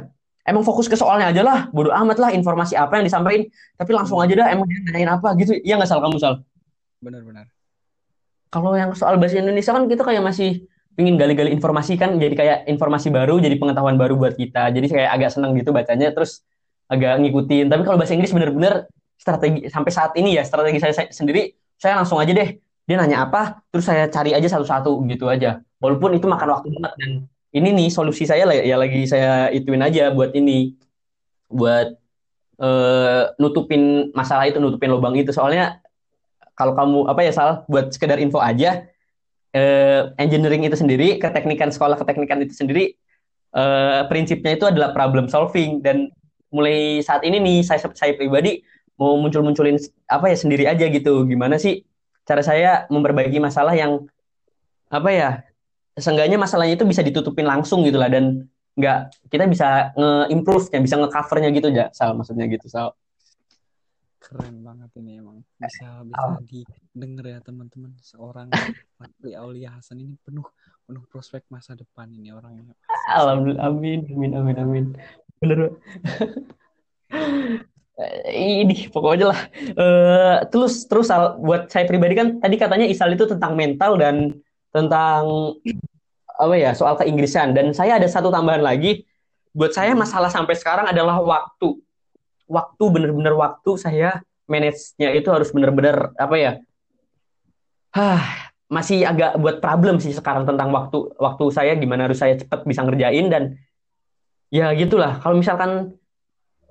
emang 0.50 0.66
fokus 0.66 0.90
ke 0.90 0.98
soalnya 0.98 1.30
aja 1.30 1.42
lah. 1.46 1.58
Bodo 1.70 1.94
amat 1.94 2.18
lah 2.18 2.30
informasi 2.34 2.74
apa 2.74 2.98
yang 2.98 3.06
disampaikan. 3.06 3.46
Tapi 3.78 3.90
langsung 3.94 4.18
Hmm, 4.18 4.26
aja 4.26 4.34
dah 4.44 4.46
emang 4.50 4.66
dia 4.66 4.78
nanyain 4.82 5.10
apa 5.14 5.28
gitu. 5.38 5.54
Ya 5.62 5.78
nggak 5.78 5.88
salah 5.88 6.10
kamu 6.10 6.18
sal? 6.18 6.34
Benar-benar. 7.00 7.46
kalau 8.50 8.74
yang 8.74 8.90
soal 8.98 9.14
bahasa 9.14 9.38
Indonesia 9.38 9.70
kan 9.70 9.86
kita 9.86 10.02
kayak 10.02 10.26
masih 10.26 10.66
pingin 10.98 11.14
gali-gali 11.14 11.54
informasi 11.54 11.94
kan. 11.94 12.18
Jadi 12.18 12.34
kayak 12.34 12.58
informasi 12.66 13.14
baru 13.14 13.38
jadi 13.38 13.54
pengetahuan 13.54 13.94
baru 13.94 14.18
buat 14.18 14.34
kita. 14.34 14.74
Jadi 14.74 14.90
kayak 14.90 15.10
agak 15.14 15.30
seneng 15.30 15.54
gitu 15.54 15.70
bacanya 15.70 16.10
terus 16.10 16.42
agak 16.90 17.22
ngikutin. 17.22 17.70
Tapi 17.70 17.82
kalau 17.86 17.94
bahasa 17.94 18.18
Inggris 18.18 18.34
bener-bener 18.34 18.90
strategi 19.14 19.70
sampai 19.70 19.92
saat 19.94 20.12
ini 20.18 20.34
ya 20.34 20.42
strategi 20.42 20.82
saya, 20.82 20.90
saya 20.90 21.06
sendiri 21.14 21.54
saya 21.78 21.94
langsung 22.02 22.18
aja 22.18 22.34
deh. 22.34 22.58
Dia 22.90 22.98
nanya 22.98 23.22
apa 23.22 23.62
terus 23.70 23.86
saya 23.86 24.10
cari 24.10 24.34
aja 24.34 24.50
satu-satu 24.50 24.98
gitu 25.06 25.30
aja. 25.30 25.62
Walaupun 25.78 26.18
itu 26.18 26.26
makan 26.26 26.48
waktu 26.58 26.74
banget 26.74 26.92
dan 26.98 27.10
ini 27.50 27.68
nih 27.74 27.88
solusi 27.90 28.24
saya 28.30 28.46
lah 28.46 28.54
ya 28.54 28.78
lagi 28.78 29.02
saya 29.10 29.50
ituin 29.50 29.82
aja 29.82 30.14
buat 30.14 30.30
ini. 30.34 30.78
Buat 31.50 31.98
eh, 32.62 33.22
nutupin 33.42 34.14
masalah 34.14 34.46
itu 34.46 34.62
nutupin 34.62 34.90
lubang 34.94 35.18
itu. 35.18 35.34
Soalnya 35.34 35.82
kalau 36.54 36.76
kamu 36.78 36.98
apa 37.10 37.20
ya 37.26 37.32
Sal 37.34 37.50
buat 37.66 37.90
sekedar 37.90 38.22
info 38.22 38.38
aja 38.38 38.86
eh, 39.50 40.02
engineering 40.22 40.62
itu 40.66 40.78
sendiri, 40.78 41.18
keteknikan 41.18 41.74
sekolah 41.74 41.98
keteknikan 41.98 42.38
itu 42.46 42.54
sendiri, 42.54 42.94
eh, 43.54 44.00
prinsipnya 44.06 44.54
itu 44.54 44.66
adalah 44.70 44.94
problem 44.94 45.26
solving. 45.26 45.82
Dan 45.82 46.10
mulai 46.54 47.02
saat 47.02 47.26
ini 47.26 47.42
nih 47.42 47.58
saya 47.66 47.82
saya 47.94 48.14
pribadi 48.14 48.62
mau 48.94 49.16
muncul-munculin 49.18 49.80
apa 50.06 50.30
ya 50.30 50.36
sendiri 50.38 50.64
aja 50.70 50.86
gitu. 50.86 51.26
Gimana 51.26 51.58
sih 51.58 51.82
cara 52.22 52.46
saya 52.46 52.86
memperbaiki 52.92 53.42
masalah 53.42 53.74
yang 53.74 54.06
apa 54.90 55.10
ya 55.10 55.30
seenggaknya 56.00 56.40
masalahnya 56.40 56.74
itu 56.74 56.88
bisa 56.88 57.04
ditutupin 57.04 57.46
langsung 57.46 57.84
gitu 57.86 58.00
lah 58.00 58.08
dan 58.08 58.48
nggak 58.80 59.28
kita 59.28 59.44
bisa 59.50 59.92
nge-improve-nya, 59.98 60.78
bisa 60.80 60.96
nge-cover-nya 60.96 61.50
gitu 61.52 61.68
ya, 61.68 61.86
Sal 61.92 62.16
maksudnya 62.16 62.48
gitu, 62.48 62.66
Sal. 62.70 62.96
Keren 64.20 64.62
banget 64.62 64.90
ini 65.00 65.20
emang. 65.20 65.42
Bisa 65.58 66.04
bisa 66.06 66.22
Al- 66.22 66.44
didengar 66.44 67.24
ya 67.26 67.38
teman-teman. 67.42 67.96
Seorang 68.00 68.48
Fakri 69.00 69.32
Aulia 69.34 69.74
Hasan 69.74 70.00
ini 70.00 70.14
penuh 70.22 70.44
penuh 70.84 71.02
prospek 71.08 71.44
masa 71.50 71.74
depan 71.74 72.08
ini 72.12 72.30
orangnya. 72.30 72.72
Alhamdulillah, 73.10 73.64
amin, 73.68 74.06
amin, 74.12 74.32
amin, 74.36 74.56
amin. 74.60 74.84
Bener. 75.40 75.58
Eh, 78.00 78.64
ini 78.64 78.88
pokoknya 78.88 79.28
lah 79.28 79.40
Eh, 79.52 80.36
terus 80.48 80.88
terus 80.88 81.12
Sal, 81.12 81.36
buat 81.36 81.68
saya 81.68 81.84
pribadi 81.84 82.16
kan 82.16 82.40
tadi 82.40 82.56
katanya 82.56 82.88
Isal 82.88 83.12
itu 83.12 83.28
tentang 83.28 83.52
mental 83.52 84.00
dan 84.00 84.40
tentang 84.72 85.52
apa 86.40 86.56
ya 86.56 86.72
soal 86.72 86.96
keinggrisan. 86.96 87.52
Dan 87.52 87.76
saya 87.76 88.00
ada 88.00 88.08
satu 88.08 88.32
tambahan 88.32 88.64
lagi. 88.64 89.04
Buat 89.52 89.76
saya 89.76 89.92
Hmm. 89.92 90.02
masalah 90.02 90.30
sampai 90.32 90.56
sekarang 90.56 90.88
adalah 90.88 91.20
waktu. 91.20 91.76
Waktu 92.50 92.84
bener-bener 92.90 93.34
waktu 93.36 93.70
saya 93.78 94.24
manage-nya 94.50 95.14
itu 95.14 95.28
harus 95.30 95.54
bener-bener 95.54 96.10
apa 96.18 96.34
ya 96.34 96.52
Hah, 97.90 98.22
masih 98.70 99.02
agak 99.02 99.34
buat 99.42 99.58
problem 99.58 99.98
sih 99.98 100.14
sekarang 100.14 100.46
tentang 100.46 100.70
waktu. 100.70 101.10
Waktu 101.18 101.44
saya 101.50 101.74
gimana 101.74 102.06
harus 102.06 102.22
saya 102.22 102.38
cepat 102.38 102.62
bisa 102.62 102.86
ngerjain 102.86 103.26
dan 103.26 103.58
ya 104.54 104.70
gitulah. 104.78 105.18
Kalau 105.18 105.38
misalkan 105.38 105.98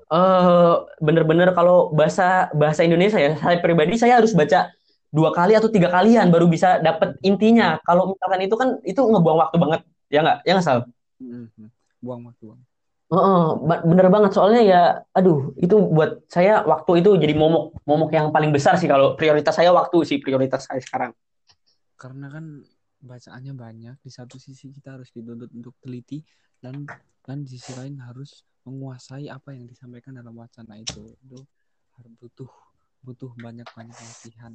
eh 0.10 0.74
bener-bener 1.04 1.54
kalau 1.54 1.92
bahasa 1.94 2.50
bahasa 2.58 2.82
Indonesia 2.88 3.20
ya 3.22 3.38
saya 3.38 3.62
pribadi 3.62 3.94
saya 4.00 4.18
harus 4.18 4.34
baca 4.34 4.74
dua 5.10 5.30
kali 5.34 5.58
atau 5.58 5.70
tiga 5.74 5.90
kalian 5.90 6.30
baru 6.30 6.46
bisa 6.46 6.78
dapet 6.80 7.18
intinya 7.26 7.82
kalau 7.82 8.14
misalkan 8.14 8.42
itu 8.46 8.56
kan 8.56 8.70
itu 8.86 9.02
ngebuang 9.02 9.40
waktu 9.42 9.58
banget 9.58 9.82
ya 10.10 10.20
nggak 10.22 10.38
ya 10.46 10.52
nggak 10.58 10.66
Sal 10.66 10.80
Hmm, 11.20 11.52
hmm. 11.52 11.68
Buang 12.00 12.32
waktu. 12.32 12.56
Ba- 13.68 13.84
bener 13.84 14.08
banget 14.08 14.32
soalnya 14.32 14.62
ya 14.64 14.82
aduh 15.12 15.52
itu 15.60 15.76
buat 15.76 16.24
saya 16.32 16.64
waktu 16.64 17.04
itu 17.04 17.18
jadi 17.20 17.34
momok 17.36 17.82
momok 17.84 18.10
yang 18.16 18.32
paling 18.32 18.56
besar 18.56 18.80
sih 18.80 18.88
kalau 18.88 19.20
prioritas 19.20 19.52
saya 19.52 19.74
waktu 19.76 19.98
sih 20.08 20.18
prioritas 20.24 20.64
saya 20.64 20.80
sekarang 20.80 21.12
Karena 22.00 22.32
kan 22.32 22.64
bacaannya 23.04 23.54
banyak. 23.56 23.96
Di 24.04 24.12
satu 24.12 24.40
sisi 24.40 24.72
kita 24.72 24.96
harus 24.96 25.12
dituntut 25.12 25.52
untuk 25.52 25.76
teliti 25.84 26.24
dan 26.60 26.88
dan 27.24 27.44
di 27.44 27.60
sisi 27.60 27.76
lain 27.76 28.00
harus 28.00 28.44
menguasai 28.64 29.28
apa 29.28 29.52
yang 29.56 29.68
disampaikan 29.68 30.16
dalam 30.16 30.36
wacana 30.36 30.80
itu. 30.80 31.16
Itu 31.26 31.44
harus 32.00 32.14
butuh 32.20 32.52
butuh 33.06 33.32
banyak-banyak 33.40 33.96
latihan. 33.96 34.54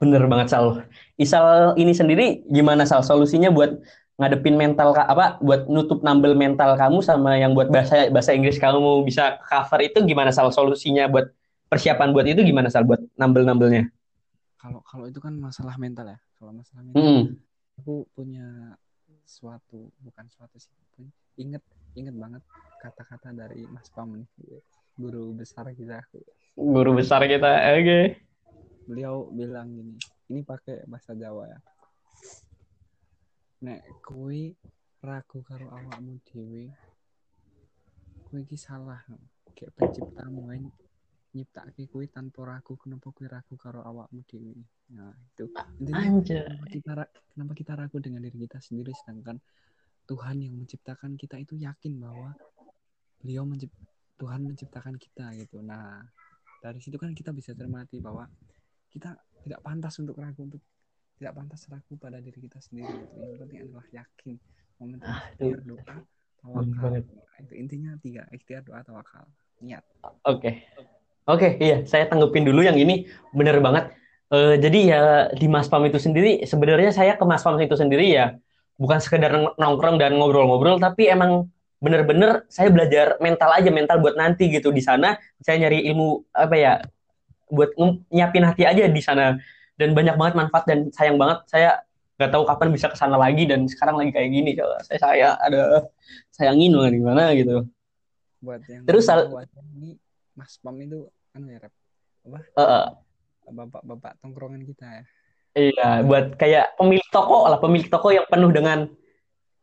bener 0.00 0.22
banget 0.30 0.48
Sal 0.52 0.84
Isal 1.16 1.74
ini 1.80 1.92
sendiri 1.96 2.44
gimana 2.46 2.84
Sal 2.86 3.02
solusinya 3.02 3.48
buat 3.50 3.80
ngadepin 4.16 4.56
mental 4.56 4.96
apa 4.96 5.36
buat 5.44 5.68
nutup 5.68 6.00
nambel 6.00 6.32
mental 6.32 6.76
kamu 6.76 7.04
sama 7.04 7.36
yang 7.36 7.52
buat 7.52 7.68
bahasa 7.68 8.08
bahasa 8.08 8.32
Inggris 8.32 8.56
kamu 8.56 9.04
bisa 9.04 9.36
cover 9.44 9.80
itu 9.84 9.98
gimana 10.04 10.30
Sal 10.32 10.48
solusinya 10.52 11.08
buat 11.08 11.32
persiapan 11.68 12.12
buat 12.14 12.24
itu 12.28 12.40
gimana 12.44 12.68
Sal 12.72 12.84
buat 12.88 13.00
nambel-nambelnya 13.16 13.90
Kalau 14.56 14.80
kalau 14.82 15.04
itu 15.06 15.20
kan 15.22 15.36
masalah 15.38 15.76
mental 15.78 16.06
ya. 16.10 16.18
Kalau 16.40 16.52
masalah 16.52 16.82
mental 16.82 17.00
Mm-mm. 17.00 17.24
aku 17.80 17.94
punya 18.16 18.74
suatu 19.26 19.90
bukan 20.00 20.26
suatu 20.30 20.56
sih 20.56 20.72
pun- 20.96 21.12
inget 21.36 21.62
inget 21.98 22.14
banget 22.14 22.42
kata-kata 22.80 23.34
dari 23.34 23.66
Mas 23.68 23.88
Pam 23.92 24.14
nih 24.14 24.28
guru 24.96 25.36
besar 25.36 25.68
kita. 25.76 26.00
Guru 26.56 26.96
besar 26.96 27.22
kita 27.28 27.76
oke. 27.76 28.00
Beliau 28.88 29.28
bilang 29.30 29.68
gini 29.76 29.96
ini 30.32 30.40
pakai 30.42 30.88
bahasa 30.88 31.12
Jawa 31.14 31.46
ya. 31.46 31.58
Nek 33.62 33.80
kowe 34.02 34.40
ragu 35.04 35.38
karo 35.46 35.70
awakmu 35.70 36.18
dhewe 36.26 36.72
kowe 38.26 38.40
iki 38.42 38.58
salah. 38.58 39.00
Kayak 39.56 39.72
penciptamu 39.76 40.52
ae 40.52 40.60
nyiptake 41.36 41.86
kowe 41.92 42.04
tanpa 42.08 42.56
ragu 42.56 42.74
kenapa 42.80 43.12
kowe 43.12 43.26
ragu 43.28 43.54
karo 43.54 43.84
awakmu 43.84 44.24
dhewe? 44.26 44.56
Nah 44.96 45.14
itu. 45.14 45.46
Intinya 45.78 46.02
anjir 46.02 46.42
kenapa 46.48 46.66
kita 46.72 46.92
kenapa 47.36 47.52
kita 47.54 47.72
ragu 47.76 47.96
dengan 48.00 48.20
diri 48.24 48.38
kita 48.48 48.58
sendiri? 48.58 48.96
Sedangkan 48.96 49.38
Tuhan 50.06 50.38
yang 50.42 50.54
menciptakan 50.54 51.18
kita 51.18 51.36
itu 51.38 51.58
yakin 51.58 51.98
bahwa 51.98 52.30
beliau 53.22 53.42
mencipt 53.42 53.74
Tuhan 54.16 54.40
menciptakan 54.44 54.96
kita 54.96 55.32
gitu. 55.36 55.60
Nah 55.60 56.00
dari 56.60 56.80
situ 56.80 56.96
kan 56.96 57.12
kita 57.12 57.30
bisa 57.36 57.52
cermati 57.52 58.00
bahwa 58.00 58.26
kita 58.90 59.12
tidak 59.44 59.60
pantas 59.60 59.94
untuk 60.00 60.16
ragu 60.16 60.40
untuk 60.48 60.62
tidak 61.16 61.32
pantas 61.36 61.64
ragu 61.68 61.94
pada 61.96 62.20
diri 62.20 62.40
kita 62.40 62.60
sendiri 62.60 62.92
gitu. 62.92 63.14
yang 63.20 63.38
penting 63.40 63.58
adalah 63.64 63.86
yakin 63.92 64.34
momen 64.76 64.98
ikhtiar 65.00 65.60
doa 65.64 65.80
Bener 65.80 66.04
tawakal 66.40 66.76
banget. 66.76 67.04
Nah, 67.08 67.36
itu 67.44 67.54
intinya 67.56 67.92
tiga 68.00 68.22
ikhtiar 68.32 68.62
doa 68.64 68.80
tawakal. 68.84 69.24
Niat. 69.64 69.84
Oke, 70.28 70.64
oke, 71.24 71.48
iya, 71.62 71.80
saya 71.88 72.04
tanggepin 72.08 72.44
dulu 72.44 72.60
yang 72.60 72.76
ini. 72.76 73.08
Bener 73.32 73.56
banget. 73.64 73.96
Eh, 74.26 74.58
jadi 74.60 74.78
ya 74.84 75.00
di 75.32 75.46
Mas 75.48 75.70
Pam 75.70 75.86
itu 75.86 75.96
sendiri, 76.02 76.42
sebenarnya 76.44 76.90
saya 76.92 77.14
ke 77.16 77.24
Mas 77.24 77.40
Pam 77.46 77.56
itu 77.62 77.78
sendiri 77.78 78.10
ya. 78.12 78.36
Bukan 78.76 79.00
sekedar 79.00 79.32
nong- 79.32 79.56
nongkrong 79.56 79.96
dan 79.96 80.12
ngobrol-ngobrol, 80.20 80.76
tapi 80.76 81.08
emang 81.08 81.48
bener-bener 81.76 82.48
saya 82.48 82.72
belajar 82.72 83.20
mental 83.20 83.50
aja, 83.52 83.70
mental 83.70 84.00
buat 84.00 84.16
nanti 84.16 84.48
gitu 84.48 84.72
di 84.72 84.80
sana. 84.80 85.20
Saya 85.44 85.66
nyari 85.66 85.84
ilmu 85.92 86.24
apa 86.32 86.54
ya, 86.56 86.72
buat 87.52 87.76
nyiapin 88.10 88.44
hati 88.44 88.64
aja 88.64 88.84
di 88.88 89.02
sana. 89.04 89.36
Dan 89.76 89.92
banyak 89.92 90.16
banget 90.16 90.34
manfaat 90.40 90.64
dan 90.64 90.88
sayang 90.88 91.20
banget 91.20 91.44
saya 91.52 91.84
nggak 92.16 92.32
tahu 92.32 92.48
kapan 92.48 92.68
bisa 92.72 92.88
ke 92.88 92.96
sana 92.96 93.20
lagi 93.20 93.44
dan 93.44 93.68
sekarang 93.68 94.00
lagi 94.00 94.10
kayak 94.16 94.30
gini. 94.32 94.56
Coba 94.56 94.80
Saya 94.88 94.98
saya 95.00 95.28
ada 95.36 95.84
sayangin 96.32 96.72
loh 96.72 96.88
gimana 96.88 97.32
gitu. 97.36 97.68
buat 98.40 98.60
yang 98.68 98.84
Terus 98.88 99.04
Sal- 99.04 99.28
aja 99.32 99.60
ini 99.76 100.00
Mas 100.32 100.56
Pam 100.60 100.76
itu 100.80 101.08
anu 101.36 101.52
ya 101.52 101.60
rep 101.60 101.72
apa 102.26 102.38
eh, 102.42 102.86
bapak-bapak 103.52 104.12
tongkrongan 104.24 104.64
kita 104.64 104.86
ya. 104.86 105.04
Iya, 105.56 105.88
buat 106.04 106.36
kayak 106.36 106.76
pemilik 106.76 107.08
toko 107.08 107.48
lah, 107.48 107.56
pemilik 107.56 107.88
toko 107.88 108.12
yang 108.12 108.28
penuh 108.28 108.52
dengan 108.52 108.92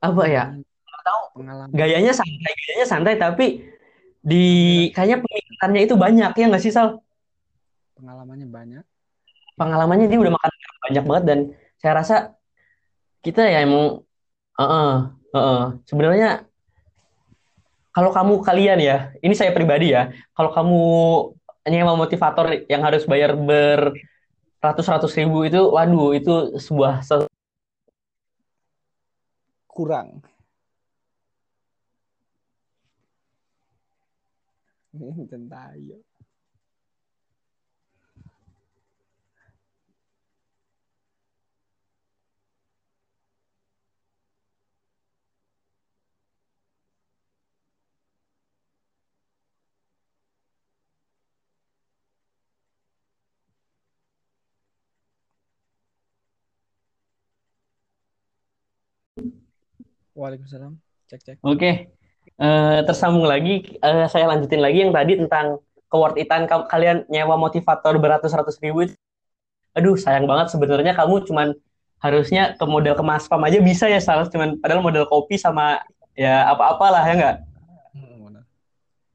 apa 0.02 0.24
ya? 0.26 0.58
Tahu 1.04 1.22
Pengalaman. 1.44 1.76
gayanya 1.76 2.14
santai, 2.16 2.52
gayanya 2.56 2.88
santai 2.88 3.14
tapi 3.20 3.46
di 4.24 4.46
kayaknya 4.96 5.20
pemikirannya 5.20 5.82
itu 5.84 5.96
banyak 6.00 6.32
ya 6.32 6.46
nggak 6.48 6.64
sih 6.64 6.72
Sal? 6.72 7.04
Pengalamannya 8.00 8.48
banyak. 8.48 8.84
Pengalamannya 9.60 10.08
dia 10.10 10.18
udah 10.18 10.34
makan 10.34 10.52
banyak 10.90 11.04
banget 11.06 11.24
dan 11.28 11.40
saya 11.78 11.94
rasa 12.00 12.16
kita 13.22 13.44
ya 13.46 13.64
emang 13.64 14.02
Heeh, 14.54 14.94
heeh. 15.34 15.64
Sebenarnya 15.90 16.46
kalau 17.90 18.14
kamu 18.14 18.42
kalian 18.46 18.80
ya, 18.82 18.98
ini 19.22 19.34
saya 19.34 19.50
pribadi 19.54 19.94
ya, 19.94 20.14
kalau 20.34 20.54
kamu 20.54 20.82
nyewa 21.70 21.94
motivator 21.98 22.66
yang 22.70 22.82
harus 22.86 23.06
bayar 23.06 23.34
beratus-ratus 23.38 25.14
ribu 25.18 25.46
itu, 25.46 25.62
waduh, 25.74 26.14
itu 26.14 26.58
sebuah 26.58 27.02
se- 27.02 27.30
Kurang. 34.94 35.26
Centayo. 35.26 35.98
Waalaikumsalam. 60.14 60.78
Cek 61.10 61.22
cek. 61.26 61.38
Oke, 61.42 61.90
Eh, 62.34 62.80
tersambung 62.90 63.30
lagi, 63.30 63.78
eh, 63.78 64.06
saya 64.10 64.26
lanjutin 64.26 64.58
lagi 64.58 64.82
yang 64.82 64.90
tadi 64.90 65.22
tentang 65.22 65.62
keworth 65.86 66.18
itan 66.18 66.50
ka- 66.50 66.66
kalian 66.66 67.06
nyewa 67.06 67.38
motivator 67.38 67.94
beratus-ratus 68.02 68.58
ribu. 68.58 68.90
itu. 68.90 68.98
Aduh, 69.78 69.94
sayang 69.94 70.26
banget 70.26 70.50
sebenarnya 70.50 70.98
kamu 70.98 71.30
cuman 71.30 71.54
harusnya 72.02 72.58
ke 72.58 72.66
model 72.66 72.98
ke 72.98 73.04
Maspam 73.06 73.42
aja 73.46 73.62
bisa 73.62 73.86
ya, 73.86 74.02
salah 74.02 74.26
cuman 74.30 74.58
padahal 74.58 74.82
model 74.82 75.06
kopi 75.06 75.38
sama 75.38 75.82
ya 76.18 76.50
apa-apalah 76.50 77.06
ya 77.06 77.14
nggak? 77.18 77.38
Benar. 78.22 78.44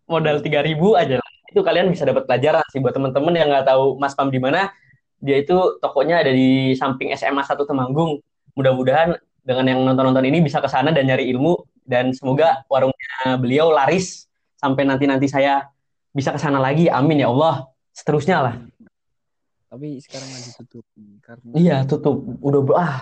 modal 0.09 0.37
3000 0.41 0.95
aja 0.95 1.19
lah. 1.19 1.31
Itu 1.51 1.61
kalian 1.67 1.91
bisa 1.91 2.07
dapat 2.07 2.25
pelajaran 2.25 2.65
sih 2.71 2.79
buat 2.79 2.95
teman-teman 2.95 3.35
yang 3.35 3.51
nggak 3.51 3.67
tahu 3.67 3.99
Mas 3.99 4.15
Pam 4.15 4.31
di 4.31 4.39
mana. 4.39 4.71
Dia 5.19 5.43
itu 5.43 5.79
tokonya 5.83 6.23
ada 6.23 6.31
di 6.31 6.79
samping 6.79 7.11
SMA 7.19 7.43
1 7.43 7.67
Temanggung. 7.67 8.23
Mudah-mudahan 8.55 9.19
dengan 9.43 9.65
yang 9.67 9.81
nonton-nonton 9.83 10.23
ini 10.23 10.39
bisa 10.39 10.63
ke 10.63 10.71
sana 10.71 10.95
dan 10.95 11.07
nyari 11.07 11.27
ilmu 11.35 11.59
dan 11.89 12.13
semoga 12.13 12.63
warungnya 12.69 13.41
beliau 13.41 13.73
laris 13.73 14.29
sampai 14.61 14.85
nanti-nanti 14.85 15.25
saya 15.25 15.73
bisa 16.13 16.37
ke 16.37 16.41
sana 16.41 16.61
lagi. 16.61 16.93
Amin 16.93 17.25
ya 17.25 17.33
Allah. 17.33 17.73
Seterusnya 17.97 18.45
lah. 18.45 18.55
Tapi 19.73 19.97
sekarang 20.05 20.29
lagi 20.29 20.51
tutup 20.61 20.85
karena 21.25 21.51
Iya, 21.57 21.77
tutup. 21.89 22.21
Udah 22.45 22.61
ah 22.77 22.97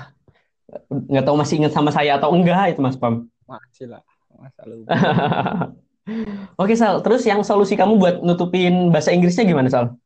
nggak 0.91 1.25
tahu 1.27 1.37
masih 1.39 1.63
ingat 1.63 1.73
sama 1.75 1.91
saya 1.95 2.19
atau 2.19 2.31
enggak 2.35 2.75
itu 2.75 2.81
Mas 2.83 2.95
Pam. 2.99 3.27
masih 3.47 3.91
lah. 3.91 4.03
Masa 4.39 4.63
lupa. 4.67 4.91
Oke 6.63 6.79
Sal, 6.79 7.03
terus 7.03 7.27
yang 7.27 7.43
solusi 7.43 7.75
kamu 7.75 7.99
buat 7.99 8.17
nutupin 8.23 8.95
bahasa 8.95 9.11
Inggrisnya 9.11 9.43
gimana 9.43 9.67
Sal? 9.67 9.99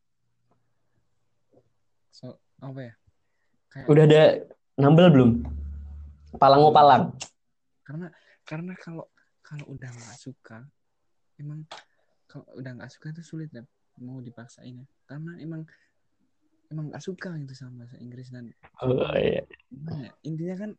So, 2.09 2.41
apa 2.57 2.79
ya? 2.89 2.93
Kayak 3.69 3.85
Udah 3.85 4.03
ada 4.09 4.23
nambel 4.81 5.07
belum? 5.13 5.31
Palang 6.41 6.61
mau 6.65 6.73
palang. 6.73 7.13
karena 7.85 8.07
karena 8.47 8.73
kalau 8.77 9.05
kalau 9.41 9.65
udah 9.73 9.89
nggak 9.89 10.17
suka 10.17 10.65
emang 11.41 11.65
kalau 12.29 12.45
udah 12.55 12.71
nggak 12.77 12.91
suka 12.93 13.11
itu 13.11 13.23
sulit 13.25 13.49
ya 13.51 13.63
mau 14.01 14.21
dipaksain 14.23 14.75
ya. 14.81 14.85
Karena 15.09 15.35
emang 15.41 15.61
emang 16.71 16.89
nggak 16.89 17.03
suka 17.03 17.35
gitu 17.43 17.53
sama 17.57 17.83
bahasa 17.83 17.99
Inggris 17.99 18.31
dan 18.31 18.49
Oh, 18.81 19.13
iya. 19.13 19.45
gimana 19.69 20.09
ya, 20.09 20.13
intinya 20.25 20.55
kan 20.57 20.71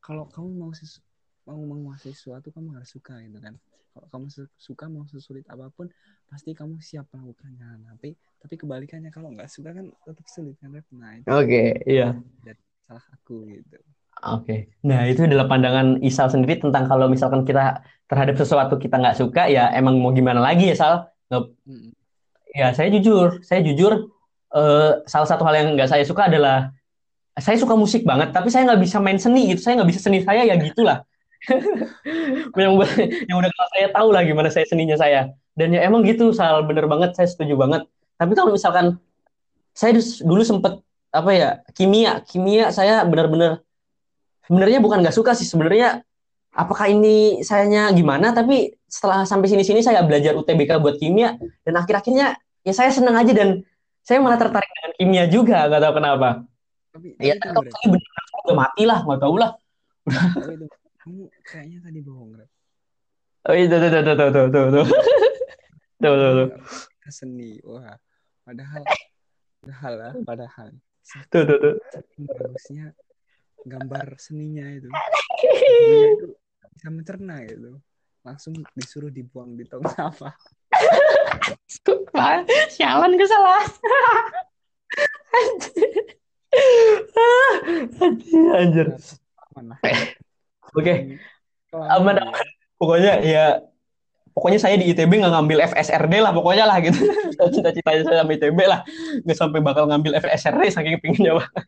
kalau 0.00 0.24
kamu 0.30 0.48
mau 0.56 0.72
sesu- 0.72 1.04
mau 1.44 1.60
menguasai 1.60 2.14
sesuatu 2.16 2.48
kamu 2.54 2.78
harus 2.80 2.88
suka 2.88 3.20
gitu 3.20 3.36
kan. 3.42 3.54
Kalau 3.94 4.06
kamu 4.10 4.26
su- 4.32 4.54
suka 4.56 4.84
mau 4.88 5.04
sesulit 5.06 5.44
apa 5.50 5.68
pun 5.70 5.86
pasti 6.30 6.56
kamu 6.56 6.80
siap 6.80 7.06
melakukannya. 7.12 7.84
Tapi 7.94 8.16
tapi 8.40 8.54
kebalikannya 8.60 9.10
kalau 9.12 9.32
nggak 9.32 9.48
suka 9.48 9.72
kan 9.76 9.86
tetap 10.04 10.26
sulit 10.28 10.56
kan 10.60 10.72
nah 10.94 11.16
itu 11.16 11.28
Oke, 11.28 11.80
iya. 11.88 12.12
salah 12.84 13.04
aku 13.16 13.48
gitu 13.48 13.80
Oke. 14.22 14.72
Nah, 14.86 15.04
itu 15.10 15.26
adalah 15.26 15.50
pandangan 15.50 15.98
Isal 16.00 16.30
sendiri 16.30 16.62
tentang 16.62 16.86
kalau 16.86 17.10
misalkan 17.10 17.42
kita 17.42 17.82
terhadap 18.06 18.36
sesuatu 18.38 18.78
kita 18.78 18.96
nggak 19.00 19.18
suka, 19.18 19.50
ya 19.50 19.72
emang 19.74 19.98
mau 20.00 20.14
gimana 20.14 20.40
lagi 20.40 20.70
ya, 20.70 20.76
Sal? 20.78 20.94
Nggak- 21.28 21.50
Mm-mm. 21.66 21.90
Ya, 22.54 22.70
saya 22.70 22.88
jujur. 22.94 23.42
Saya 23.42 23.60
jujur, 23.66 24.08
eh, 24.54 24.90
salah 25.10 25.28
satu 25.28 25.42
hal 25.42 25.54
yang 25.58 25.68
nggak 25.74 25.90
saya 25.90 26.04
suka 26.06 26.30
adalah 26.30 26.70
saya 27.34 27.58
suka 27.58 27.74
musik 27.74 28.06
banget, 28.06 28.30
tapi 28.30 28.46
saya 28.46 28.62
nggak 28.70 28.80
bisa 28.86 29.02
main 29.02 29.18
seni 29.18 29.50
gitu. 29.50 29.60
Saya 29.60 29.82
nggak 29.82 29.90
bisa 29.90 30.00
seni 30.06 30.22
saya 30.22 30.46
ya 30.46 30.54
gitulah. 30.54 31.02
yang, 32.56 32.78
yang 33.28 33.36
udah 33.36 33.50
kenal 33.50 33.68
saya 33.74 33.86
tahu 33.90 34.08
lah 34.14 34.22
gimana 34.22 34.48
saya 34.48 34.64
seninya 34.70 34.96
saya. 34.96 35.34
Dan 35.58 35.74
ya 35.74 35.82
emang 35.84 36.06
gitu, 36.06 36.30
Sal. 36.30 36.62
Bener 36.64 36.86
banget, 36.86 37.18
saya 37.18 37.26
setuju 37.26 37.58
banget. 37.58 37.84
Tapi 38.16 38.32
kalau 38.38 38.54
misalkan 38.54 38.96
saya 39.74 39.98
dulu 40.22 40.46
sempet 40.46 40.78
apa 41.10 41.30
ya 41.34 41.48
kimia, 41.74 42.22
kimia 42.22 42.70
saya 42.70 43.02
benar-benar 43.02 43.63
sebenarnya 44.48 44.78
bukan 44.80 45.00
nggak 45.04 45.16
suka 45.16 45.32
sih 45.36 45.48
sebenarnya. 45.48 46.04
Apakah 46.54 46.86
ini 46.86 47.42
sayanya 47.42 47.90
gimana? 47.90 48.30
Tapi 48.30 48.78
setelah 48.86 49.26
sampai 49.26 49.50
sini-sini 49.50 49.82
saya 49.82 50.06
belajar 50.06 50.38
UTBK 50.38 50.78
buat 50.78 50.96
kimia 51.02 51.34
dan 51.66 51.74
akhir-akhirnya 51.82 52.38
ya 52.62 52.72
saya 52.72 52.94
senang 52.94 53.18
aja 53.18 53.34
dan 53.34 53.66
saya 54.06 54.22
malah 54.22 54.38
tertarik 54.38 54.70
dengan 54.70 54.92
kimia 54.94 55.24
juga, 55.26 55.66
nggak 55.66 55.82
tahu 55.82 55.94
kenapa. 55.98 56.28
tapi 56.94 57.08
Ya, 57.18 57.34
tapi 57.40 57.58
kalau 57.58 57.70
saya 57.74 57.86
bener 57.90 58.10
udah 58.44 58.56
mati 58.56 58.82
lah, 58.86 58.98
nggak 59.02 59.20
tahu 59.24 59.34
lah. 59.40 59.50
Kamu 61.02 61.22
kayaknya 61.42 61.78
tadi 61.82 62.00
bohong. 62.04 62.38
Oh, 63.44 63.52
itu 63.52 63.76
tuh, 63.76 63.90
tuh, 63.92 64.02
tuh, 64.04 64.14
tuh, 64.14 64.28
tuh, 64.30 64.46
tuh, 64.48 64.64
tuh. 64.72 64.86
Tuh, 66.04 66.14
tuh, 66.20 66.30
tuh. 66.36 66.48
Seni 67.08 67.60
wah 67.64 67.96
padahal 68.48 68.80
padahal 69.60 69.92
lah 69.96 70.12
padahal 70.24 70.68
Tuh, 71.28 71.42
tuh, 71.44 71.56
tuh. 71.60 71.74
bagusnya 72.16 72.96
gambar 73.64 74.06
seninya 74.20 74.66
itu 74.70 74.88
seninya 74.88 76.08
itu 76.14 76.26
bisa 76.74 76.88
mencerna 76.92 77.36
gitu 77.48 77.80
langsung 78.24 78.52
disuruh 78.72 79.12
dibuang 79.12 79.56
di 79.56 79.64
tong 79.68 79.84
sampah 79.84 80.32
Sialan 82.70 83.14
gue 83.18 83.28
salah. 83.28 83.64
Anjir, 88.02 88.52
anjir. 88.54 88.86
lah 89.58 89.78
Oke, 90.74 91.18
aman, 91.70 92.14
aman. 92.18 92.46
Pokoknya 92.74 93.22
ya, 93.22 93.62
pokoknya 94.34 94.58
saya 94.58 94.74
di 94.78 94.90
ITB 94.90 95.22
nggak 95.22 95.34
ngambil 95.34 95.58
FSRD 95.74 96.14
lah, 96.18 96.34
pokoknya 96.34 96.66
lah 96.66 96.82
gitu. 96.82 96.98
Cita-citanya 97.54 98.02
saya 98.02 98.16
sama 98.22 98.34
ITB 98.34 98.58
lah, 98.66 98.80
nggak 99.22 99.38
sampai 99.38 99.62
bakal 99.62 99.86
ngambil 99.86 100.18
FSRD 100.18 100.74
saking 100.74 100.98
pinginnya 100.98 101.38
banget. 101.38 101.64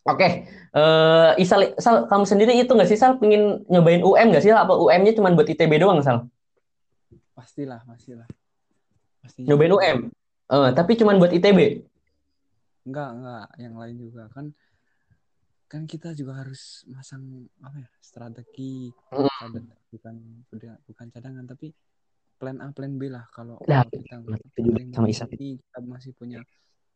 Oke, 0.00 0.48
eh 0.48 1.30
Isal, 1.36 1.76
Sal, 1.76 2.08
kamu 2.08 2.24
sendiri 2.24 2.56
itu 2.56 2.72
nggak 2.72 2.88
sih 2.88 2.96
Sal, 2.96 3.20
pingin 3.20 3.68
nyobain 3.68 4.00
UM 4.00 4.32
nggak 4.32 4.40
sih? 4.40 4.48
Apa 4.48 4.72
UM-nya 4.72 5.12
cuma 5.12 5.28
buat 5.30 5.44
ITB 5.44 5.76
doang 5.76 6.00
Sal? 6.00 6.24
pastilah 7.30 7.80
pastilah 7.84 8.28
pastinya 9.20 9.48
Nyobain 9.48 9.72
UM? 9.72 9.98
Eh, 10.50 10.70
tapi 10.72 10.92
cuma 10.96 11.16
buat 11.16 11.30
ITB? 11.30 11.84
enggak 12.80 13.08
enggak 13.12 13.46
yang 13.60 13.74
lain 13.76 13.96
juga 14.00 14.24
kan 14.32 14.56
kan 15.68 15.84
kita 15.84 16.16
juga 16.16 16.40
harus 16.40 16.82
masang 16.88 17.46
apa 17.60 17.76
ya 17.76 17.88
strategi 18.00 18.88
Hmm. 19.12 19.28
Cadang- 19.38 19.72
bukan 19.92 20.14
bukan 20.88 21.06
cadangan 21.12 21.44
tapi 21.44 21.76
plan 22.40 22.56
A 22.58 22.72
plan 22.72 22.96
B 22.96 23.12
lah 23.12 23.28
kalau 23.30 23.60
Nah, 23.68 23.84
kita 23.84 24.16
ada 24.16 24.80
yang 24.80 24.90
sama 24.96 25.06
di 25.06 25.12
Isa. 25.12 25.24
sini, 25.28 25.60
kita 25.60 25.78
masih 25.84 26.12
punya 26.16 26.40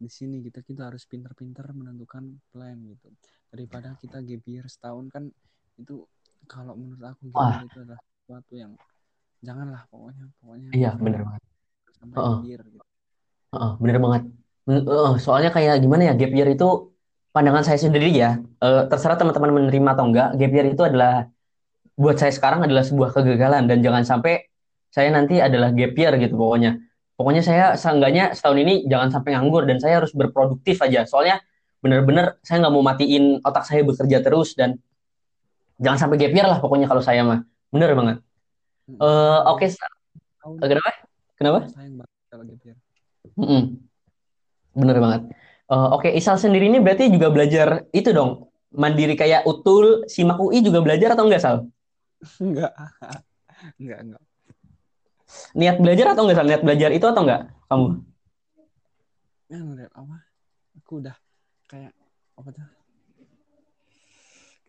di 0.04 0.10
sini 0.12 0.36
kita 0.44 0.60
kita 0.60 0.92
harus 0.92 1.02
pintar-pintar 1.08 1.66
menentukan 1.72 2.24
plan 2.52 2.76
gitu 2.84 3.08
daripada 3.48 3.96
kita 4.02 4.20
gap 4.20 4.44
year 4.44 4.66
setahun 4.68 5.06
kan 5.14 5.24
itu 5.80 6.04
kalau 6.44 6.76
menurut 6.76 7.02
aku 7.12 7.32
gap 7.32 7.40
year 7.56 7.62
itu 7.64 7.78
adalah 7.80 8.00
sesuatu 8.04 8.52
yang 8.54 8.72
janganlah 9.40 9.82
pokoknya 9.88 10.24
pokoknya 10.40 10.68
Iya, 10.76 10.90
bener 11.00 11.20
banget. 11.26 11.42
sampai 11.98 12.16
Heeh. 12.20 12.36
gap 12.36 12.44
year 12.48 12.60
gitu. 12.68 12.86
Heeh, 13.54 13.72
bener 13.82 13.96
banget. 14.04 14.22
Men- 14.68 14.86
eh, 14.88 15.12
soalnya 15.24 15.50
kayak 15.56 15.74
gimana 15.84 16.02
ya, 16.08 16.12
gap 16.20 16.32
year 16.36 16.48
itu 16.56 16.68
pandangan 17.34 17.64
saya 17.66 17.78
sendiri 17.84 18.08
ya. 18.12 18.30
eh, 18.64 18.82
terserah 18.90 19.16
teman-teman 19.20 19.50
menerima 19.58 19.88
atau 19.94 20.04
enggak. 20.08 20.28
Gap 20.40 20.52
year 20.56 20.66
itu 20.72 20.82
adalah 20.88 21.12
buat 21.94 22.16
saya 22.20 22.32
sekarang 22.34 22.60
adalah 22.66 22.82
sebuah 22.88 23.10
kegagalan 23.14 23.64
dan 23.70 23.78
jangan 23.86 24.02
sampai 24.10 24.32
saya 24.94 25.08
nanti 25.16 25.38
adalah 25.38 25.68
gap 25.78 25.92
year 26.00 26.12
gitu 26.22 26.34
pokoknya. 26.42 26.70
Pokoknya 27.14 27.42
saya 27.42 27.64
seenggaknya 27.78 28.34
setahun 28.34 28.58
ini 28.60 28.74
jangan 28.90 29.08
sampai 29.14 29.34
nganggur 29.34 29.64
dan 29.66 29.78
saya 29.78 30.02
harus 30.02 30.12
berproduktif 30.14 30.78
aja. 30.82 31.06
Soalnya 31.06 31.40
bener-bener 31.80 32.40
saya 32.40 32.64
nggak 32.64 32.74
mau 32.74 32.84
matiin 32.84 33.40
otak 33.44 33.64
saya 33.68 33.84
bekerja 33.84 34.18
terus 34.24 34.56
dan 34.56 34.80
jangan 35.78 35.98
sampai 36.06 36.16
gap 36.16 36.32
year 36.32 36.46
lah 36.46 36.58
pokoknya 36.62 36.86
kalau 36.86 37.02
saya 37.02 37.22
mah. 37.26 37.40
Bener 37.70 37.90
banget. 37.98 38.16
Mm-mm. 38.86 39.00
Eh, 39.00 39.40
oke, 39.48 39.66
Sa- 39.70 39.90
tahun 40.44 40.56
kenapa? 40.60 40.90
Kenapa? 41.34 41.58
sayang 41.72 41.96
banget 41.98 42.24
kalau 42.30 42.44
gitu 42.46 42.64
ya. 42.70 42.76
Mm-mm, 43.34 43.62
bener 44.76 44.96
banget. 45.02 45.22
Eh, 45.64 45.88
oke, 45.96 46.08
Isal 46.12 46.36
sendiri 46.36 46.68
ini 46.68 46.78
berarti 46.78 47.08
juga 47.10 47.32
belajar 47.32 47.88
itu 47.90 48.12
dong, 48.12 48.52
mandiri 48.70 49.16
kayak 49.16 49.48
Utul, 49.48 50.04
Simak 50.06 50.38
UI 50.38 50.60
juga 50.60 50.84
belajar 50.84 51.16
atau 51.16 51.24
enggak, 51.26 51.42
Sal? 51.42 51.56
Enggak, 52.44 52.72
enggak, 53.80 53.98
enggak. 54.04 54.22
Niat 55.54 55.76
belajar 55.82 56.06
atau 56.12 56.22
enggak? 56.26 56.44
Niat 56.46 56.62
belajar 56.66 56.90
itu 56.90 57.06
atau 57.06 57.22
enggak? 57.24 57.40
Kamu? 57.70 57.86
Ya 59.50 59.58
ngeliat 59.60 59.92
apa? 59.94 60.16
Aku 60.82 60.92
udah 61.00 61.16
kayak 61.70 61.92
apa 62.34 62.48
tuh? 62.50 62.66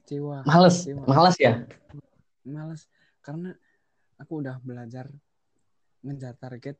Kecewa, 0.05 0.45
Males, 0.45 0.85
kecewa. 0.85 1.05
males 1.09 1.35
ya? 1.41 1.53
Males 2.45 2.81
karena 3.25 3.49
aku 4.21 4.33
udah 4.45 4.61
belajar 4.61 5.09
ngejar 6.05 6.37
target 6.37 6.77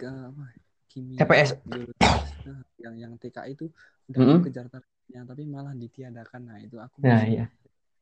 ke 0.00 0.08
apa? 0.08 0.44
Kimia, 0.88 1.24
TPS. 1.24 1.50
Nah, 1.68 2.60
yang 2.84 2.94
yang 3.00 3.12
TK 3.20 3.38
itu 3.52 3.68
udah 4.08 4.20
Mm-mm. 4.20 4.40
aku 4.40 4.48
kejar 4.48 4.66
targetnya 4.72 5.20
tapi 5.28 5.42
malah 5.48 5.72
ditiadakan. 5.76 6.40
Nah, 6.48 6.58
itu 6.60 6.76
aku 6.80 7.04
Nah, 7.04 7.20
iya. 7.28 7.44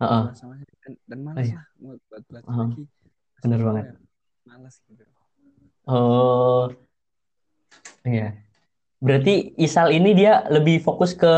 Kecewa 0.01 0.33
sama 0.39 0.55
dan, 0.59 0.93
dan 1.07 1.19
malas 1.27 1.51
Iya. 1.51 1.59
lah 1.59 1.67
mau 1.83 1.95
buat 2.09 2.23
belajar 2.27 2.51
Heeh. 2.51 2.69
lagi. 2.71 2.85
Masih 2.87 3.43
Bener 3.43 3.61
banget. 3.67 3.85
ya, 3.85 3.95
Malas 4.51 4.83
gitu. 4.91 5.07
Oh, 5.87 6.67
iya. 8.03 8.35
Berarti 8.99 9.55
Isal 9.57 9.95
ini 9.95 10.13
dia 10.13 10.43
lebih 10.51 10.83
fokus 10.83 11.15
ke 11.15 11.31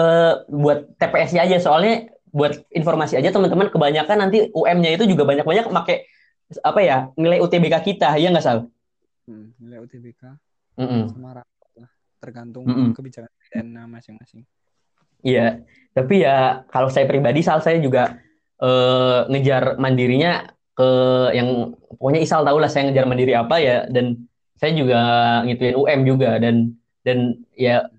buat 0.48 0.96
TPS-nya 0.96 1.44
aja. 1.44 1.60
Soalnya 1.60 2.08
buat 2.32 2.64
informasi 2.72 3.20
aja 3.20 3.28
teman-teman, 3.28 3.68
kebanyakan 3.68 4.16
nanti 4.26 4.48
UM-nya 4.56 4.96
itu 4.96 5.04
juga 5.04 5.28
banyak-banyak 5.28 5.68
pakai 5.68 6.08
apa 6.64 6.80
ya 6.80 6.96
nilai 7.20 7.38
UTBK 7.44 7.74
kita, 7.84 8.16
ya 8.16 8.32
nggak 8.32 8.44
Sal? 8.44 8.72
Hmm, 9.28 9.52
nilai 9.60 9.84
UTBK 9.84 10.22
Mm-mm. 10.80 11.12
sama 11.12 11.36
rapot 11.36 11.70
lah 11.76 11.92
tergantung 12.18 12.64
Mm-mm. 12.64 12.96
kebijakan 12.96 13.28
DNA 13.52 13.84
masing-masing. 13.88 14.42
Iya, 15.22 15.62
tapi 15.94 16.24
ya 16.24 16.64
kalau 16.72 16.88
saya 16.88 17.04
pribadi, 17.04 17.44
Sal 17.44 17.60
saya 17.60 17.78
juga 17.78 18.16
eh, 18.58 19.20
ngejar 19.28 19.76
mandirinya 19.76 20.48
ke 20.72 20.88
yang 21.36 21.76
pokoknya 22.00 22.20
Isal 22.24 22.42
tahu 22.48 22.58
lah 22.60 22.70
saya 22.72 22.88
ngejar 22.88 23.04
mandiri 23.04 23.36
apa 23.36 23.60
ya, 23.60 23.84
dan 23.92 24.28
saya 24.56 24.72
juga 24.72 25.00
ngituin 25.44 25.76
UM 25.76 26.00
juga 26.08 26.38
dan 26.38 26.72
dan 27.02 27.42
ya 27.58 27.90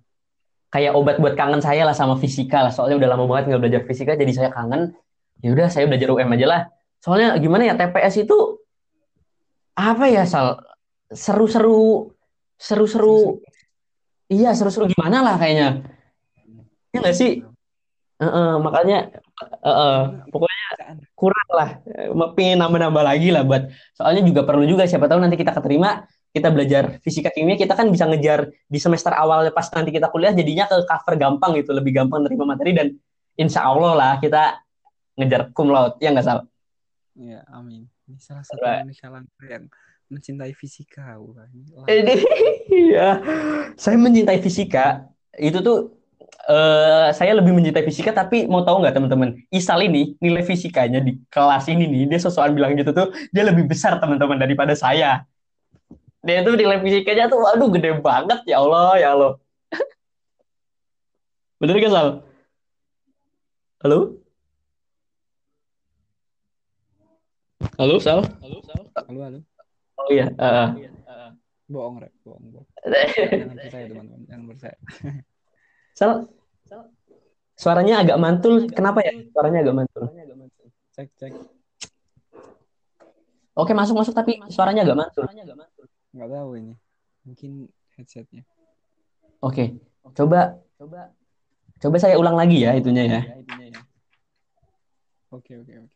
kayak 0.73 0.97
obat 0.97 1.21
buat 1.21 1.37
kangen 1.37 1.61
saya 1.61 1.85
lah 1.85 1.93
sama 1.93 2.17
fisika 2.17 2.65
lah, 2.65 2.73
soalnya 2.73 2.97
udah 3.03 3.09
lama 3.13 3.29
banget 3.29 3.53
nggak 3.53 3.61
belajar 3.61 3.81
fisika, 3.85 4.17
jadi 4.17 4.31
saya 4.33 4.49
kangen. 4.49 4.97
Ya 5.43 5.51
udah 5.51 5.67
saya 5.67 5.85
belajar 5.85 6.07
UM 6.07 6.33
aja 6.33 6.47
lah. 6.47 6.61
Soalnya 7.03 7.35
gimana 7.37 7.67
ya 7.67 7.75
TPS 7.75 8.23
itu 8.23 8.63
apa 9.75 10.07
ya 10.07 10.23
Sal? 10.23 10.63
Seru-seru, 11.13 12.09
seru-seru, 12.57 13.43
iya 14.31 14.55
seru-seru 14.57 14.89
gimana 14.89 15.21
lah 15.21 15.35
kayaknya. 15.37 15.83
Ya 16.89 16.97
nggak 17.03 17.13
sih? 17.13 17.45
Heeh, 18.23 18.51
makanya 18.63 19.13
heeh, 19.61 19.97
pokoknya 20.31 20.52
Bacaan. 20.83 20.97
kurang 21.15 21.49
lah 21.55 21.69
Eh, 21.87 22.11
pengen 22.35 22.59
nambah-nambah 22.59 23.03
lagi 23.03 23.31
lah 23.31 23.47
buat 23.47 23.71
soalnya 23.95 24.21
juga 24.27 24.43
perlu 24.43 24.67
juga 24.67 24.83
siapa 24.83 25.07
tahu 25.07 25.23
nanti 25.23 25.39
kita 25.39 25.55
keterima 25.55 26.03
kita 26.33 26.49
belajar 26.51 26.99
fisika 26.99 27.31
kimia 27.31 27.55
kita 27.55 27.77
kan 27.77 27.87
bisa 27.87 28.03
ngejar 28.09 28.51
di 28.67 28.79
semester 28.81 29.15
awal 29.15 29.47
pas 29.55 29.69
nanti 29.71 29.95
kita 29.95 30.11
kuliah 30.11 30.35
jadinya 30.35 30.67
ke 30.67 30.83
cover 30.83 31.15
gampang 31.15 31.55
gitu 31.55 31.71
lebih 31.71 31.95
gampang 31.95 32.25
nerima 32.25 32.43
materi 32.43 32.75
dan 32.75 32.87
insya 33.39 33.63
Allah 33.63 33.93
lah 33.95 34.13
kita 34.19 34.59
ngejar 35.15 35.53
cum 35.55 35.69
laude 35.71 35.95
ya 36.03 36.11
nggak 36.11 36.25
salah 36.25 36.45
Ya, 37.13 37.45
amin. 37.53 37.85
Ini 38.09 38.17
salah 38.17 38.41
satu 38.41 38.65
manusia 38.65 39.05
langka 39.05 39.45
yang 39.45 39.69
mencintai 40.09 40.53
fisika. 40.57 41.13
Ini 41.85 42.15
ya 42.97 43.21
saya 43.77 43.97
mencintai 44.01 44.41
fisika 44.41 45.05
itu 45.37 45.61
tuh 45.61 45.93
eh, 46.49 47.09
saya 47.15 47.31
lebih 47.37 47.53
mencintai 47.55 47.85
fisika 47.85 48.11
tapi 48.11 48.45
mau 48.49 48.65
tahu 48.65 48.83
nggak 48.83 48.95
teman-teman 48.95 49.37
Isal 49.53 49.85
ini 49.85 50.17
nilai 50.19 50.43
fisikanya 50.43 50.99
di 50.99 51.19
kelas 51.29 51.69
ini 51.71 51.85
nih 51.87 52.03
dia 52.11 52.19
sesuatu 52.19 52.51
bilang 52.51 52.73
gitu 52.75 52.91
tuh 52.91 53.13
dia 53.29 53.43
lebih 53.47 53.69
besar 53.69 53.97
teman-teman 53.97 54.37
daripada 54.39 54.73
saya 54.73 55.23
dia 56.23 56.39
tuh 56.41 56.55
nilai 56.55 56.79
fisikanya 56.79 57.27
tuh 57.27 57.39
waduh 57.41 57.69
gede 57.71 57.99
banget 57.99 58.39
ya 58.47 58.59
Allah 58.63 58.91
ya 58.99 59.07
Allah 59.15 59.31
bener 61.59 61.75
gak 61.79 61.93
Sal? 61.93 62.09
Halo? 63.83 63.99
Halo 67.75 67.95
Sal? 67.99 68.23
Halo, 68.39 69.19
halo. 69.19 69.39
Oh 69.99 70.07
iya 70.07 70.31
eh, 70.31 70.67
Bohong, 71.73 71.97
Rek. 72.03 72.13
Bohong, 72.21 72.43
bohong. 72.53 72.67
Jangan 73.33 73.57
percaya, 73.57 73.85
teman-teman. 73.87 74.21
Jangan 74.29 74.45
percaya. 74.51 74.77
Sal 75.93 76.25
suaranya 77.53 78.01
agak 78.01 78.17
mantul 78.17 78.65
kenapa 78.73 79.05
ya 79.05 79.13
suaranya 79.29 79.59
agak 79.61 79.75
mantul 79.77 80.03
Cek, 80.93 81.09
cek. 81.17 81.33
Oke 83.53 83.73
masuk 83.73 83.97
masuk 83.97 84.13
tapi 84.13 84.41
suaranya 84.49 84.81
agak 84.85 84.97
mantul. 84.97 85.25
Nggak 86.13 86.29
tahu 86.29 86.49
ini. 86.57 86.73
Mungkin 87.25 87.51
headsetnya. 87.97 88.45
Oke, 89.41 89.77
coba 90.13 90.57
coba 90.77 91.13
coba 91.81 91.95
saya 91.97 92.17
ulang 92.21 92.37
lagi 92.37 92.61
ya 92.61 92.77
itunya 92.77 93.03
ya. 93.09 93.21
Oke, 95.33 95.57
oke, 95.57 95.73
oke. 95.81 95.91